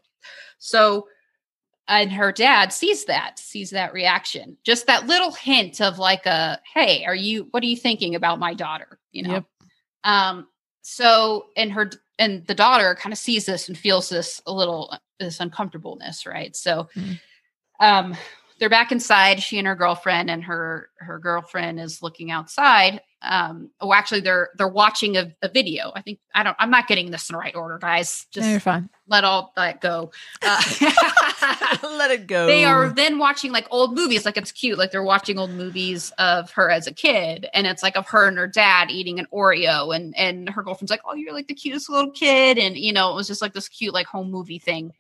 [0.60, 1.08] So,
[1.88, 6.60] and her dad sees that sees that reaction, just that little hint of like a
[6.74, 7.48] hey, are you?
[7.52, 9.00] What are you thinking about my daughter?
[9.12, 9.34] You know.
[9.34, 9.46] Yep.
[10.04, 10.48] Um.
[10.84, 11.90] So, and her
[12.20, 16.56] and the daughter kind of sees this and feels this a little this uncomfortableness, right?
[16.56, 17.20] So, Mm.
[17.80, 18.18] um,
[18.62, 19.42] they're back inside.
[19.42, 23.02] She and her girlfriend, and her her girlfriend is looking outside.
[23.24, 25.92] Um, oh, actually, they're they're watching a, a video.
[25.96, 26.56] I think I don't.
[26.60, 28.28] I'm not getting this in the right order, guys.
[28.32, 28.88] Just No, you're fine.
[29.08, 30.12] let all that go.
[30.44, 30.60] Uh,
[31.98, 32.46] Let it go.
[32.48, 36.12] they are then watching like old movies like it's cute like they're watching old movies
[36.20, 39.28] of her as a kid and it's like of her and her dad eating an
[39.34, 42.94] oreo and and her girlfriend's like oh you're like the cutest little kid and you
[42.94, 44.94] know it was just like this cute like home movie thing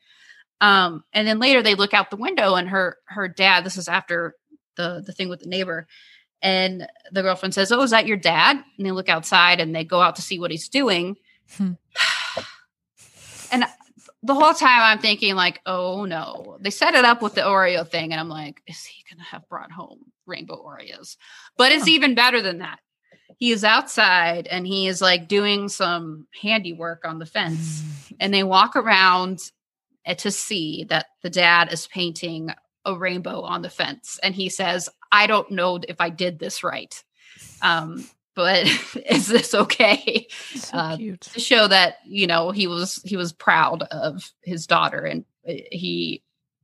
[0.62, 3.88] um and then later they look out the window and her her dad this is
[3.90, 4.36] after
[4.78, 5.88] the the thing with the neighbor
[6.42, 9.84] and the girlfriend says oh is that your dad and they look outside and they
[9.84, 11.18] go out to see what he's doing
[11.58, 11.74] Hmm.
[13.52, 13.66] and
[14.24, 17.88] the whole time I'm thinking like, oh no, they set it up with the Oreo
[17.88, 21.18] thing, and I'm like, is he gonna have brought home rainbow Oreos?
[21.58, 21.90] But it's Huh.
[21.92, 22.80] even better than that.
[23.38, 27.84] He is outside and he is like doing some handiwork on the fence,
[28.20, 29.40] and they walk around
[30.18, 32.52] to see that the dad is painting
[32.86, 36.64] a rainbow on the fence, and he says, I don't know if I did this
[36.64, 37.04] right.
[37.62, 38.06] Um,
[38.36, 38.66] but
[39.06, 40.28] is this okay?
[40.56, 45.02] so uh, to show that you know he was he was proud of his daughter
[45.06, 46.24] and uh, he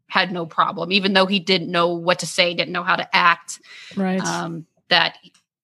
[0.09, 3.15] had no problem even though he didn't know what to say didn't know how to
[3.15, 3.59] act
[3.97, 4.21] Right.
[4.21, 5.17] um that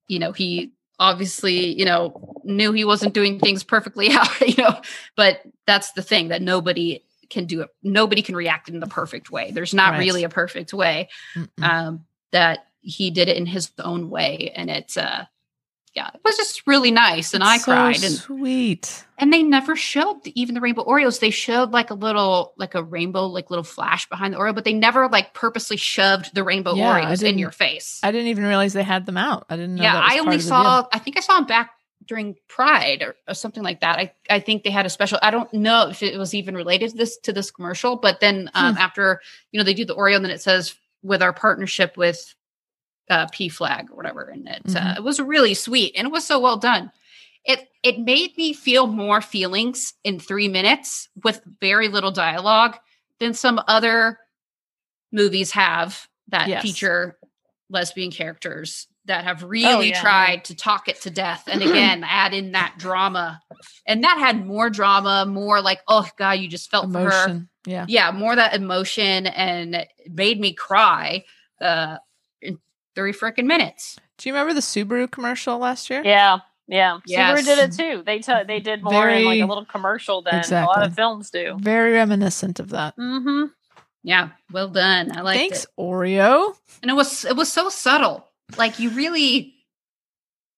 [0.10, 4.82] you know he obviously you know knew he wasn't doing things perfectly out you know
[5.16, 7.02] but that's the thing that nobody
[7.34, 10.00] can do it nobody can react in the perfect way there's not Right.
[10.00, 11.10] really a perfect way
[11.62, 15.26] um that he did it in his own way and it's uh
[15.96, 19.06] yeah it was just really nice and i so cried and sweet.
[19.20, 21.20] and they never showed the- even the rainbow Oreos.
[21.20, 24.64] They showed like a little, like a rainbow, like little flash behind the Oreo, but
[24.66, 28.00] they never like purposely shoved the rainbow Yeah, Oreos in your face.
[28.04, 29.46] I didn't even realize they had them out.
[29.50, 29.84] I didn't know.
[29.84, 30.88] yeah, I only saw.
[30.92, 31.70] I think I saw them back
[32.06, 33.98] during Pride or, or something like that.
[34.00, 35.20] I I think they had a special.
[35.22, 38.50] I don't know if it was even related to this to this commercial, but then
[38.54, 38.66] Hmm.
[38.66, 39.22] um, after
[39.52, 42.34] you know they do the Oreo, and then it says with our partnership with
[43.10, 44.98] uh, PFLAG or whatever, and it uh, Mhm.
[44.98, 46.92] it was really sweet and it was so well done.
[47.46, 52.78] It it made me feel more feelings in three minutes with very little dialogue
[53.20, 54.20] than some other
[55.12, 56.62] movies have that Yes.
[56.64, 57.18] feature
[57.70, 60.02] lesbian characters that have really yeah.
[60.02, 63.42] tried to talk it to death and again add in that drama
[63.86, 67.86] and that had more drama more like oh god you just felt for her Yeah.
[67.88, 71.24] yeah more that emotion and it made me cry
[71.62, 71.98] uh
[72.42, 72.60] in
[72.96, 76.02] three freaking minutes Do you remember the Subaru commercial last year?
[76.06, 77.00] Yeah, yeah.
[77.06, 77.42] Yes.
[77.42, 78.04] Subaru did it too.
[78.06, 81.30] They t- they did more in like a little commercial than a lot of films
[81.30, 81.58] do.
[81.60, 82.96] Very reminiscent of that.
[82.98, 83.46] Mm-hmm.
[84.04, 85.40] yeah well done i like.
[85.40, 86.56] Thanks, it Oreo.
[86.82, 88.28] and it was it was so subtle
[88.58, 89.56] like you really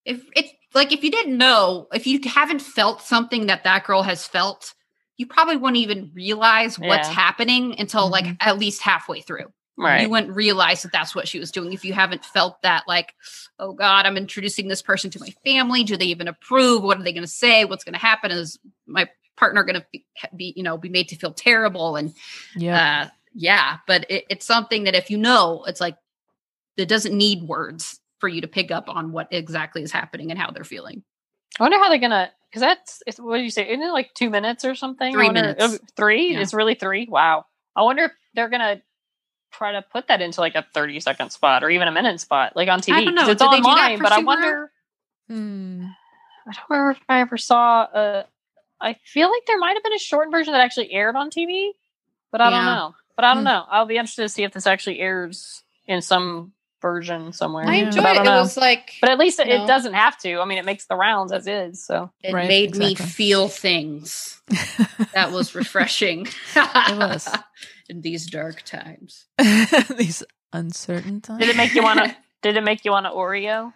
[0.06, 4.04] if it's like if you didn't know if you haven't felt something that that girl
[4.04, 4.74] has felt
[5.18, 7.14] you probably wouldn't even realize what's Yeah.
[7.14, 8.38] happening until like Mhm.
[8.42, 10.02] at least halfway through Right.
[10.02, 13.14] you wouldn't realize that that's what she was doing if you haven't felt that like
[13.60, 17.04] oh god i'm introducing this person to my family do they even approve what are
[17.04, 20.06] they going to say what's going to happen is my partner going to be,
[20.36, 22.14] be you know be made to feel terrible and
[22.56, 23.06] Yeah.
[23.06, 25.98] uh yeah but it, it's something that if you know it's like
[26.78, 30.40] it doesn't need words for you to pick up on what exactly is happening and
[30.40, 31.04] how they're feeling
[31.60, 33.68] I wonder how they're gonna because that's it's, what do you say?
[33.70, 35.14] Isn't it like two minutes or something?
[35.14, 35.64] Three wonder- minutes.
[35.64, 36.34] oh, three?
[36.34, 36.40] Yeah.
[36.42, 37.08] It's really three.
[37.10, 37.46] Wow.
[37.76, 38.82] I wonder if they're gonna
[39.52, 42.56] try to put that into like a thirty second spot or even a minute spot,
[42.58, 42.94] like on TV.
[42.96, 43.22] I don't know.
[43.22, 44.72] 'cause It's Did they do that online, but I wonder.
[45.30, 45.86] Hmm.
[46.48, 48.26] I don't remember if I ever saw a.
[48.82, 51.72] I feel like there might have been a shortened version that actually aired on TV,
[52.32, 52.96] but I don't know.
[53.16, 53.46] But I don't Hmm.
[53.46, 53.66] know.
[53.70, 56.52] I'll be interested to see if this actually airs in some
[56.86, 57.66] version somewhere.
[57.66, 57.88] i Yeah.
[57.88, 58.42] enjoy But I it don't it know.
[58.42, 60.40] was like But at least it, it doesn't have to.
[60.40, 61.84] I mean, it makes the rounds as is.
[61.84, 64.40] So it Right, made me feel things
[65.16, 67.28] that was refreshing It was.
[67.90, 69.26] in these dark times
[69.98, 71.40] These uncertain times.
[71.40, 72.16] did it make you want to?
[72.44, 73.74] did it make you want to Oreo?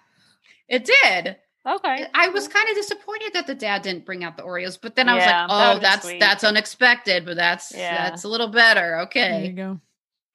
[0.68, 1.38] it did
[1.68, 2.06] Okay.
[2.14, 5.10] I was kind of disappointed that the dad didn't bring out the Oreos, but then
[5.10, 6.19] I was Yeah, like, "Oh, that's sweet.
[6.19, 8.10] that's unexpected, but that's Yeah.
[8.10, 9.80] that's a little better." There you Okay, go.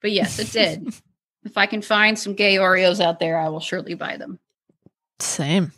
[0.01, 0.93] but yes, it did.
[1.45, 4.39] If I can find some gay Oreos out there, I will surely buy them.
[5.19, 5.71] Same.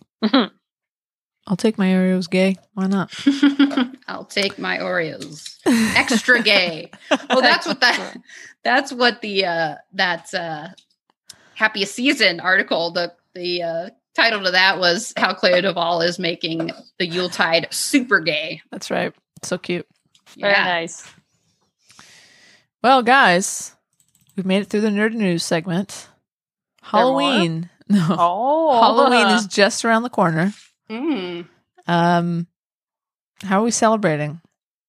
[1.50, 2.56] I'll take my Oreos gay.
[2.74, 3.14] Why not?
[4.08, 5.58] I'll take my Oreos
[5.96, 6.92] extra gay.
[7.30, 8.18] Well, that's what that
[8.64, 10.70] that's what the uh that uh
[11.54, 16.72] happiest season article the the uh title to that was how Clea DuVall is making
[17.00, 18.62] the Yuletide super gay.
[18.72, 19.14] That's right.
[19.44, 19.88] So cute.
[20.38, 20.64] Very Yeah.
[20.64, 21.08] nice.
[22.84, 23.76] Well, guys,
[24.38, 26.08] we've made it through the nerd news segment.
[26.82, 27.70] Halloween.
[27.90, 28.06] No.
[28.10, 30.52] Oh, Halloween is just around the corner.
[30.90, 31.48] Mm.
[31.88, 32.48] Um,
[33.42, 34.42] how are we celebrating?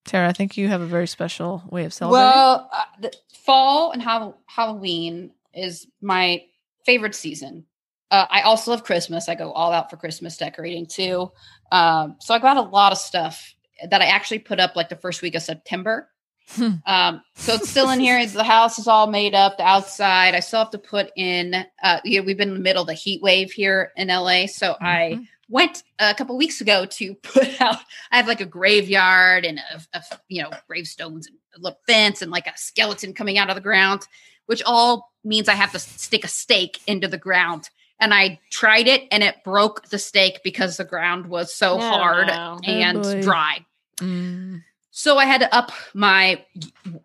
[0.05, 2.27] Tara, I think you have a very special way of celebrating.
[2.27, 3.12] Well, uh, the
[3.45, 6.43] fall and Hall- Halloween is my
[6.85, 7.66] favorite season.
[8.11, 9.29] Uh, I also love Christmas.
[9.29, 11.31] I go all out for Christmas decorating too.
[11.70, 13.55] Um, so I got a lot of stuff
[13.89, 16.09] that I actually put up like the first week of September.
[16.57, 16.70] Hmm.
[16.87, 18.25] Um, so it's still in here.
[18.27, 19.59] The house is all made up.
[19.59, 21.55] The outside, I still have to put in.
[21.83, 24.47] Uh, you know, we've been in the middle of the heat wave here in LA,
[24.47, 25.29] so I Mhm.
[25.49, 27.77] went a couple weeks ago to put out.
[28.11, 32.23] I have like a graveyard and a, a you know gravestones and a little fence
[32.23, 34.07] and like a skeleton coming out of the ground,
[34.47, 37.69] which all means I have to stick a stake into the ground.
[38.01, 41.81] And I tried it and it broke the stake because the ground was so Oh,
[41.81, 42.59] hard no.
[42.65, 43.20] and boy.
[43.23, 43.66] dry.
[43.97, 44.62] Mm.
[44.90, 46.44] So I had to up my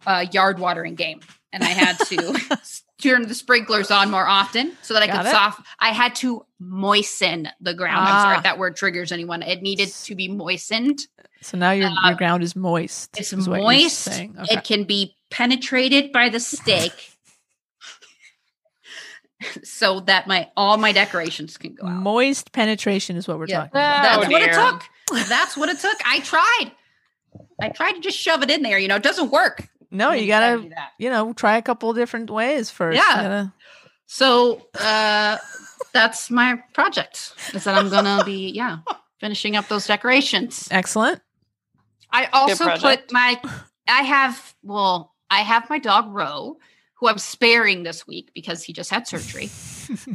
[0.07, 1.19] uh, yard watering game,
[1.51, 2.33] and I had to
[3.01, 5.31] turn the sprinklers on more often so that I Got could it.
[5.31, 5.61] soft.
[5.79, 8.07] I had to moisten the ground.
[8.07, 8.37] I'm sorry Ah.
[8.37, 9.41] if that word triggers anyone.
[9.43, 10.99] It needed to be moistened.
[11.41, 13.17] So now your Uh, your ground is moist.
[13.17, 14.07] It's is moist.
[14.07, 14.31] Okay.
[14.49, 17.11] It can be penetrated by the stake,
[19.63, 21.91] so that my all my decorations can go out.
[22.01, 23.57] Moist penetration is what we're Yeah.
[23.67, 24.03] talking about.
[24.03, 25.27] That's Oh, what it took.
[25.29, 25.97] That's what it took.
[26.05, 26.71] I tried.
[27.61, 28.77] I tried to just shove it in there.
[28.77, 29.67] You know, it doesn't work.
[29.91, 32.95] No, You you gotta gotta, you know, try a couple different ways first.
[32.97, 33.15] Yeah.
[33.23, 33.53] Gotta-
[34.07, 35.37] So uh
[35.93, 37.33] that's my project.
[37.53, 38.79] Is that I'm gonna be yeah
[39.19, 40.67] finishing up those decorations.
[40.71, 41.21] Excellent.
[42.11, 43.39] I also put my
[43.87, 46.57] I have well I have my dog Ro
[46.95, 49.49] who I'm sparing this week because he just had surgery.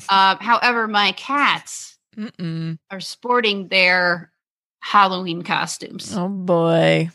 [0.09, 2.79] um, however, my cats Mm-mm.
[2.91, 4.33] are sporting their
[4.81, 7.11] Halloween costumes, Oh boy.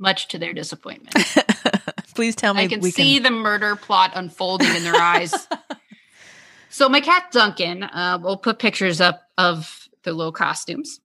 [0.00, 1.14] Much to their disappointment.
[2.14, 3.22] Please tell me I can see can.
[3.22, 5.32] the murder plot unfolding in their eyes.
[6.72, 11.00] So my cat Duncan, uh, we'll put pictures up of the little costumes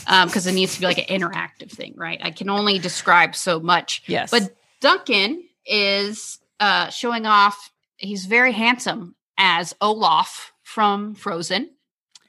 [0.00, 2.18] because it needs to be like an interactive thing, right?
[2.20, 4.02] I can only describe so much.
[4.06, 4.32] Yes.
[4.32, 7.70] But Duncan is uh, showing off.
[7.96, 11.70] He's very handsome as Olaf from Frozen.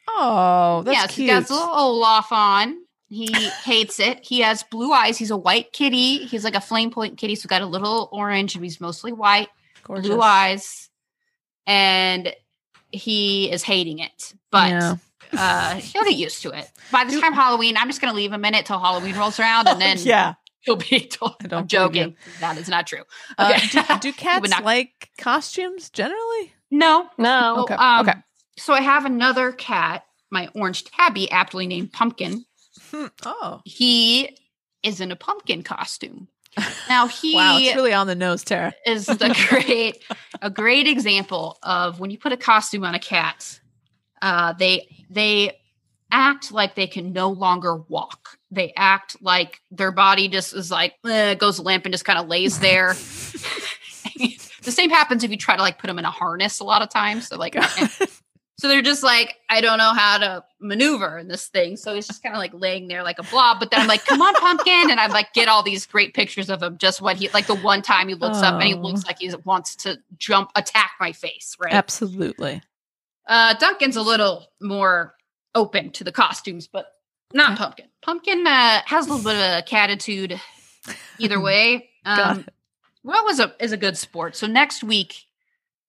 [0.07, 1.29] oh, that's yes, cute.
[1.29, 2.77] he has a little Olaf on.
[3.15, 3.31] He
[3.63, 4.25] hates it.
[4.25, 5.17] He has blue eyes.
[5.17, 6.25] He's a white kitty.
[6.25, 7.35] He's like a flame point kitty.
[7.35, 9.49] So got a little orange, and he's mostly white,
[9.83, 10.07] Gorgeous.
[10.07, 10.89] blue eyes,
[11.67, 12.33] and
[12.91, 14.33] he is hating it.
[14.51, 14.95] But Yeah.
[15.33, 16.69] uh, he'll get used to it.
[16.91, 19.67] By the time Halloween, I'm just going to leave a minute till Halloween rolls around,
[19.67, 20.33] and then yeah.
[20.61, 20.99] he'll be.
[21.07, 22.15] Told, I don't I'm joking.
[22.39, 23.03] That is not true.
[23.37, 26.53] Uh, do, do cats not- like costumes generally?
[26.71, 27.61] no, No.
[27.63, 27.75] Okay.
[27.75, 28.19] Um, okay.
[28.57, 32.45] So I have another cat, my orange tabby, aptly named Pumpkin.
[32.91, 33.07] Hmm.
[33.25, 33.61] Oh.
[33.65, 34.37] He
[34.83, 36.27] is in a pumpkin costume.
[36.87, 38.73] Now he Wow, it's really on the nose, Tara.
[38.85, 40.03] is the great
[40.41, 43.59] a great example of when you put a costume on a cat,
[44.21, 45.57] uh, they they
[46.11, 48.37] act like they can no longer walk.
[48.51, 52.27] They act like their body just is like eh, goes limp and just kind of
[52.27, 52.93] lays there.
[54.15, 56.81] the same happens if you try to like put them in a harness a lot
[56.81, 57.27] of times.
[57.27, 57.57] So like
[58.57, 61.75] so they're just like, I don't know how to maneuver in this thing.
[61.75, 63.59] So he's just kind of like laying there like a blob.
[63.59, 64.89] But then I'm like, come on, pumpkin.
[64.91, 67.55] And I'm like get all these great pictures of him just what he like the
[67.55, 68.77] one time he looks up and he Oh.
[68.81, 71.55] looks like he wants to jump, attack my face.
[71.59, 71.73] Right.
[71.73, 72.61] Absolutely.
[73.27, 75.15] Uh Duncan's a little more
[75.53, 76.87] open to the costumes, but
[77.33, 77.57] not Okay.
[77.57, 77.85] pumpkin.
[78.01, 80.39] Pumpkin uh has a little bit of a catitude
[81.19, 81.89] either way.
[82.05, 82.45] Um
[83.03, 84.35] well is a is a good sport.
[84.35, 85.25] So next week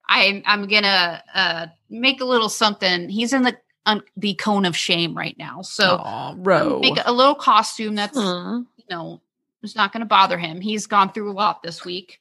[0.08, 3.08] I'm I'm gonna uh make a little something.
[3.08, 3.56] He's in the
[3.86, 5.62] um, the cone of shame right now.
[5.62, 8.62] So Aw, um, make a little costume that's Hmm.
[8.76, 9.20] you know
[9.62, 10.60] it's not gonna bother him.
[10.60, 12.20] He's gone through a lot this week.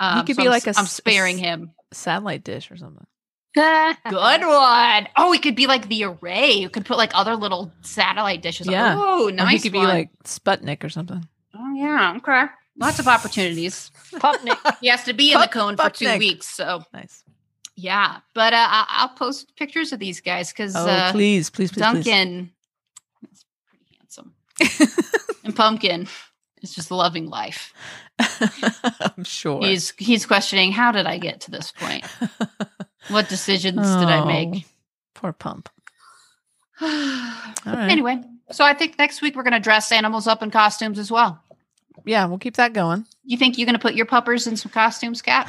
[0.00, 1.72] Um, could so be I'm like a I'm s- sparing him.
[1.92, 3.06] satellite dish or something.
[3.54, 5.08] Good one.
[5.16, 6.52] Oh, it could be like the array.
[6.52, 8.66] You could put like other little satellite dishes.
[8.66, 8.94] Yeah.
[8.98, 9.62] Oh, Or he nice.
[9.62, 9.84] could one.
[9.84, 11.26] be like Sputnik or something.
[11.54, 12.44] oh yeah, okay.
[12.76, 13.90] Lots of opportunities.
[14.14, 14.76] Pupnik.
[14.80, 16.46] He has to be in the cone for two weeks.
[16.46, 17.22] So Nice.
[17.76, 21.80] yeah, but uh, I'll post pictures of these guys because Oh, uh, please, please, please,
[21.82, 22.50] Duncan
[23.32, 24.34] is pretty handsome,
[25.44, 26.08] and Pumpkin
[26.62, 27.72] is just loving life.
[29.16, 29.60] I'm sure.
[29.62, 32.04] He's he's questioning how did I get to this point?
[33.08, 34.66] what decisions did I Oh, make?
[35.14, 35.68] Poor pump.
[36.80, 37.90] All right.
[37.90, 38.20] Anyway,
[38.50, 41.42] so I think next week we're going to dress animals up in costumes as well.
[42.04, 43.06] Yeah, we'll keep that going.
[43.24, 45.48] You think you're going to put your puppers in some costumes, Cat?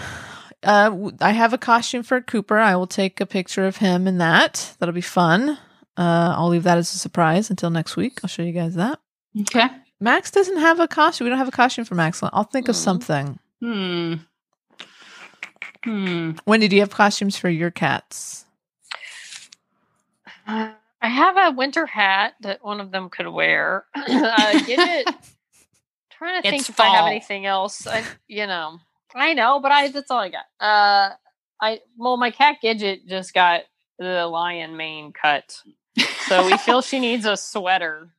[0.61, 2.57] Uh, w- I have a costume for Cooper.
[2.57, 4.75] I will take a picture of him in that.
[4.79, 5.57] That'll be fun.
[5.97, 8.19] Uh, I'll leave that as a surprise until next week.
[8.23, 8.99] I'll show you guys that.
[9.41, 9.67] Okay.
[9.99, 11.25] Max doesn't have a costume.
[11.25, 12.21] We don't have a costume for Max.
[12.23, 12.81] I'll think of Hmm.
[12.81, 13.39] something.
[13.61, 14.13] Hmm.
[15.83, 16.31] Hmm.
[16.45, 18.45] Wendy, do you have costumes for your cats?
[20.47, 20.71] Uh,
[21.01, 23.85] I have a winter hat that one of them could wear.
[23.95, 25.15] uh, get it.
[26.23, 27.85] Trying to think It's if I have anything else.
[27.85, 28.79] I, you know,
[29.13, 30.45] I know, but I that's all I got.
[30.59, 31.13] Uh,
[31.59, 33.63] I well, my cat Gidget just got
[33.99, 35.61] the lion mane cut,
[36.27, 38.09] so we feel she needs a sweater.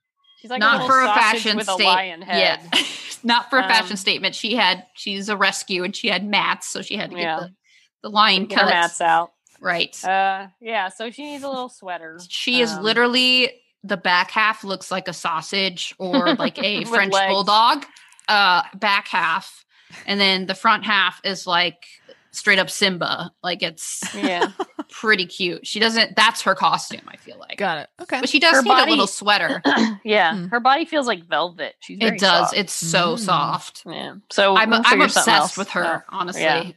[0.40, 2.60] She's like not little for a fashion with a lion head.
[2.74, 2.82] Yeah.
[3.24, 4.35] not for a fashion Um, statement.
[4.35, 7.40] She had she's a rescue and she had mats, so she had to get Yeah.
[7.40, 7.55] the,
[8.02, 8.70] the lion Get cuts.
[8.70, 9.32] mats out.
[9.60, 9.97] Right.
[10.05, 10.90] Uh, yeah.
[10.90, 12.20] So she needs a little sweater.
[12.28, 17.12] She is Um, literally the back half looks like a sausage or like a French
[17.12, 17.32] legs.
[17.32, 17.85] bulldog.
[18.27, 19.65] Uh, back half,
[20.06, 21.85] and then the front half is like
[22.31, 23.31] straight up Simba.
[23.43, 24.47] Like it's Yeah.
[24.90, 25.66] pretty cute.
[25.66, 26.16] She doesn't.
[26.16, 27.02] That's her costume.
[27.06, 27.89] I feel like, Got it.
[28.01, 28.20] Okay.
[28.20, 29.61] but she does Her need a little sweater.
[30.05, 30.35] yeah.
[30.35, 30.47] Hmm.
[30.47, 31.74] Her body feels like velvet.
[31.81, 32.47] She's very it does.
[32.48, 32.56] soft.
[32.56, 33.19] It's so Mm.
[33.19, 33.82] soft.
[33.86, 34.15] yeah.
[34.32, 35.85] So I'm we'll I'm obsessed with her.
[35.85, 36.02] out.
[36.09, 36.70] Honestly, Yeah.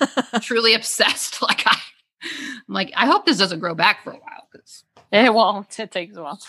[0.40, 1.42] truly obsessed.
[1.42, 1.76] Like I,
[2.66, 4.84] I'm like I hope this doesn't grow back for a while because.
[5.14, 5.78] It won't.
[5.78, 6.40] It takes a while.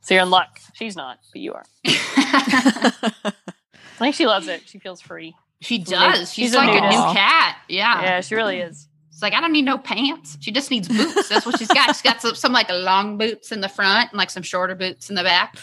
[0.00, 0.60] So you're in luck.
[0.74, 1.64] She's not, but you are.
[1.86, 3.32] I
[3.98, 4.62] think she loves it.
[4.66, 5.34] She feels free.
[5.60, 6.22] She does.
[6.22, 7.58] a She's, like a new cat.
[7.68, 8.02] Yeah.
[8.02, 8.86] Yeah, she really is.
[9.08, 10.36] It's like I don't need no pants.
[10.40, 11.28] She just needs boots.
[11.28, 11.86] That's what she's got.
[11.88, 15.08] She's got some, some like long boots in the front and like some shorter boots
[15.08, 15.56] in the back.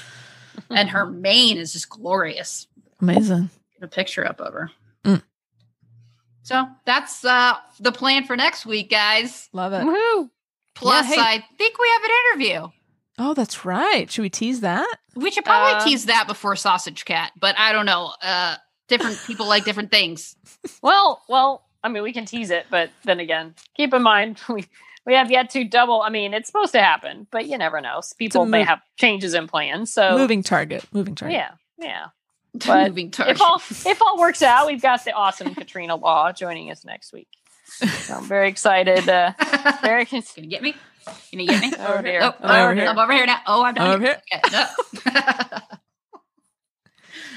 [0.70, 2.68] And her mane is just glorious.
[3.00, 3.50] Amazing.
[3.80, 4.72] Get a picture up of her.
[5.04, 5.22] Mm.
[6.44, 9.50] So that's uh the plan for next week, guys.
[9.54, 9.84] Love it.
[9.84, 10.30] Woohoo!
[10.76, 11.16] Plus, hey.
[11.20, 12.68] I think we have an interview.
[13.18, 14.10] Oh, that's right.
[14.10, 14.88] Should we tease that?
[15.16, 18.14] We should probably Uh, tease that before Sausage Cat, but I don't know.
[18.22, 18.56] Uh
[18.88, 20.36] different people like different things.
[20.82, 24.66] Well, well, I mean, we can tease it, but then again, keep in mind we
[25.06, 26.02] we have yet to double.
[26.02, 28.02] I mean, it's supposed to happen, but you never know.
[28.18, 29.92] People may have changes in plans.
[29.94, 30.86] So moving target.
[30.94, 31.36] Moving target.
[31.38, 32.06] yeah, yeah.
[32.68, 33.36] But moving target.
[33.38, 33.62] If all
[33.92, 37.30] if all works out, we've got the awesome Katrina Law joining us next week.
[37.72, 39.08] So I'm very excited.
[39.10, 39.34] Uh,
[39.82, 40.76] very Gonna get me?
[41.32, 41.74] Gonna get me?
[41.86, 42.20] over here.
[42.24, 42.88] Oh, I'm over here.
[42.88, 43.40] I'm over here now.
[43.48, 43.96] Oh, I'm done.
[43.96, 44.22] Over here.
[44.34, 44.66] Okay, no.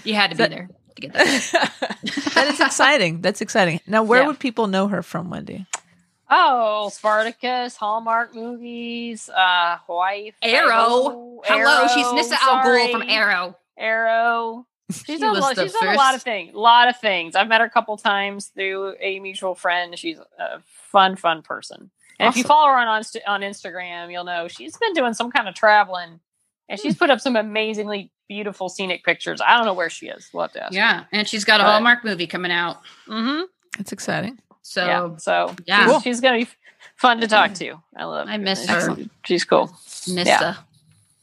[0.04, 1.72] you had to be there to get that.
[2.34, 3.20] that is exciting.
[3.22, 3.80] That's exciting.
[3.86, 4.26] Now, where Yeah.
[4.28, 5.66] would people know her from, Wendy?
[6.30, 10.68] Oh, Spartacus, Hallmark movies, uh, wife, Arrow.
[10.68, 13.56] Idaho, Hello, she's Arrow, Nyssa Al Ghul from Arrow.
[13.78, 14.66] Arrow.
[14.90, 16.54] She's She done, a lot, she's done a lot of things.
[16.54, 17.34] A lot of things.
[17.34, 19.98] I've met her a couple times through a mutual friend.
[19.98, 21.90] She's a fun, fun person.
[22.20, 25.30] And if you follow her on on on Instagram, you'll know she's been doing some
[25.32, 26.20] kind of traveling,
[26.68, 29.40] and she's put up some amazingly beautiful scenic pictures.
[29.40, 30.28] I don't know where she is.
[30.32, 30.72] We'll have to ask.
[30.74, 32.76] Yeah, and she's got a But- Hallmark movie coming out.
[33.08, 33.42] Mm-hmm.
[33.78, 34.38] That's exciting.
[34.62, 35.16] So yeah.
[35.16, 35.78] So yeah.
[35.82, 36.00] she's, Cool.
[36.00, 36.48] she's gonna be
[36.96, 37.74] fun to talk to.
[37.96, 38.28] I love.
[38.28, 38.96] I miss she's- her.
[39.24, 39.74] She's cool.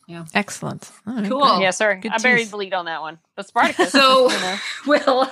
[0.07, 0.37] Nyssa.
[0.37, 0.91] Excellent.
[1.07, 1.39] All right, Cool.
[1.41, 1.61] great.
[1.61, 1.95] Yes, sir.
[1.95, 2.51] Good I buried tease.
[2.51, 3.19] the lead on that one.
[3.35, 3.91] But Spartacus.
[3.91, 4.57] So you know,
[4.87, 5.29] we'll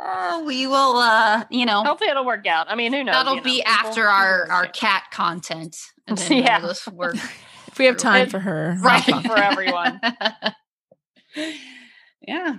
[0.00, 2.66] uh, we will uh you know hopefully it'll work out.
[2.70, 3.14] I mean, who knows?
[3.14, 5.76] that'll you know, be people- after our our cat content.
[6.06, 6.58] And then Yeah.
[6.58, 7.16] we'll just work
[7.68, 9.98] If we have time for her, right we'll for everyone.
[12.20, 12.56] yeah.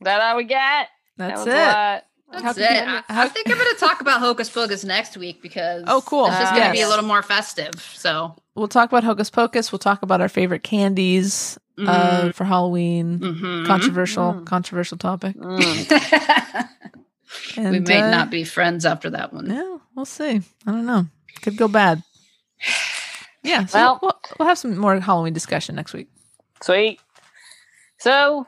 [0.00, 0.88] that all we get.
[1.18, 2.04] That's that it.
[2.30, 2.56] Was a lot.
[2.56, 3.02] That's How it.
[3.08, 6.00] I, how- I think I'm going to talk about Hocus Pocus next week because Oh,
[6.02, 6.26] cool.
[6.26, 7.74] It's just Uh, going to be a little more festive.
[7.94, 9.70] So We'll talk about Hocus Pocus.
[9.72, 13.20] We'll talk about our favorite candies uh, for Halloween.
[13.20, 13.66] mhm.
[13.66, 14.46] Controversial, Mm.
[14.46, 15.36] controversial topic.
[15.36, 16.68] Mm.
[17.56, 19.50] And, we may uh, not be friends after that one.
[19.50, 20.36] Yeah, we'll see.
[20.66, 21.06] I don't know.
[21.42, 22.02] Could go bad.
[23.42, 23.66] Yeah.
[23.66, 26.08] So Well- we'll, we'll have some more Halloween discussion next week.
[26.62, 27.00] Sweet.
[27.98, 28.46] So,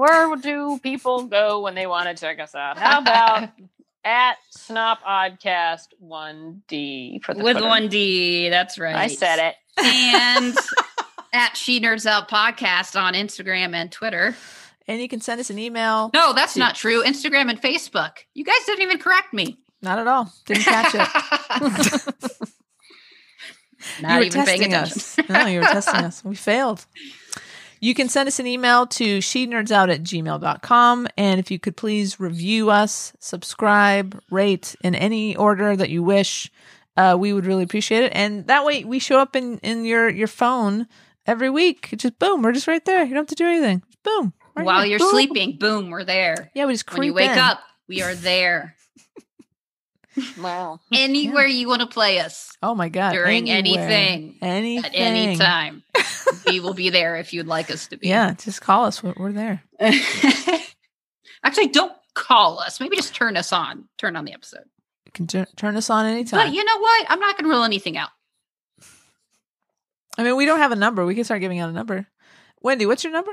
[0.00, 2.78] where do people go when they want to check us out?
[2.78, 3.50] How about
[4.04, 7.68] at Snop Oddcast 1D for the With Twitter?
[7.68, 8.96] one D, that's right.
[8.96, 9.56] I said it.
[9.78, 10.56] And
[11.34, 14.34] at She Nerds Out Podcast on Instagram and Twitter.
[14.88, 16.10] And you can send us an email.
[16.14, 17.04] No, that's See- not true.
[17.04, 18.12] Instagram and Facebook.
[18.32, 19.58] You guys didn't even correct me.
[19.82, 20.32] Not at all.
[20.46, 21.00] Didn't catch it.
[24.00, 25.18] not you were even testing us.
[25.28, 26.24] No, you were testing us.
[26.24, 26.86] We failed.
[27.80, 31.08] You can send us an email to she nerds out at gmail.com.
[31.16, 36.50] And if you could please review us, subscribe, rate in any order that you wish,
[36.96, 38.12] uh, we would really appreciate it.
[38.14, 40.86] And that way we show up in, in your, your phone
[41.26, 41.88] every week.
[41.92, 43.02] It's just boom, we're just right there.
[43.02, 43.82] You don't have to do anything.
[43.86, 44.32] Just boom.
[44.54, 44.90] right While here.
[44.90, 45.10] you're Boom.
[45.10, 46.50] sleeping, boom, we're there.
[46.54, 47.38] Yeah, we just creep When you wake in.
[47.38, 48.74] up, we are there.
[50.38, 50.80] Wow.
[50.92, 53.12] Anywhere you want to play us Oh my God.
[53.12, 53.88] During anywhere.
[53.88, 54.38] anything.
[54.42, 54.84] Anything.
[54.84, 55.82] at any time,
[56.46, 58.08] we will be there if you'd like us to be.
[58.08, 59.02] Yeah, just call us.
[59.02, 59.62] We're, we're there.
[61.42, 62.80] Actually, don't call us.
[62.80, 63.88] Maybe just turn us on.
[63.98, 64.64] Turn on the episode.
[65.06, 66.46] You can tur- turn us on anytime.
[66.48, 67.06] But you know what?
[67.08, 68.10] I'm not going to rule anything out.
[70.18, 71.06] I mean, we don't have a number.
[71.06, 72.06] We can start giving out a number.
[72.60, 73.32] Wendy, what's your number?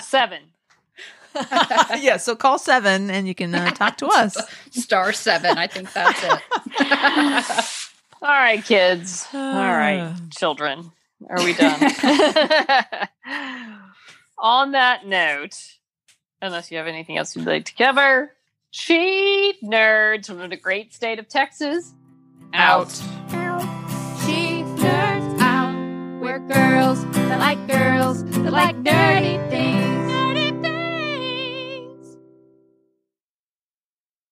[0.00, 0.40] Seven.
[2.00, 4.36] yeah, so call seven and you can uh, talk to us.
[4.70, 5.56] Star seven.
[5.58, 6.40] I think that's it.
[8.22, 9.26] All right, kids.
[9.34, 10.92] All right, children.
[11.28, 11.80] Are we done?
[14.38, 15.56] On that note,
[16.40, 18.32] unless you have anything else you'd like to cover,
[18.70, 21.92] She nerds from the great state of Texas.
[22.54, 22.90] Out.
[22.90, 26.20] She nerds out.
[26.20, 29.91] We're girls that like girls that like nerdy things.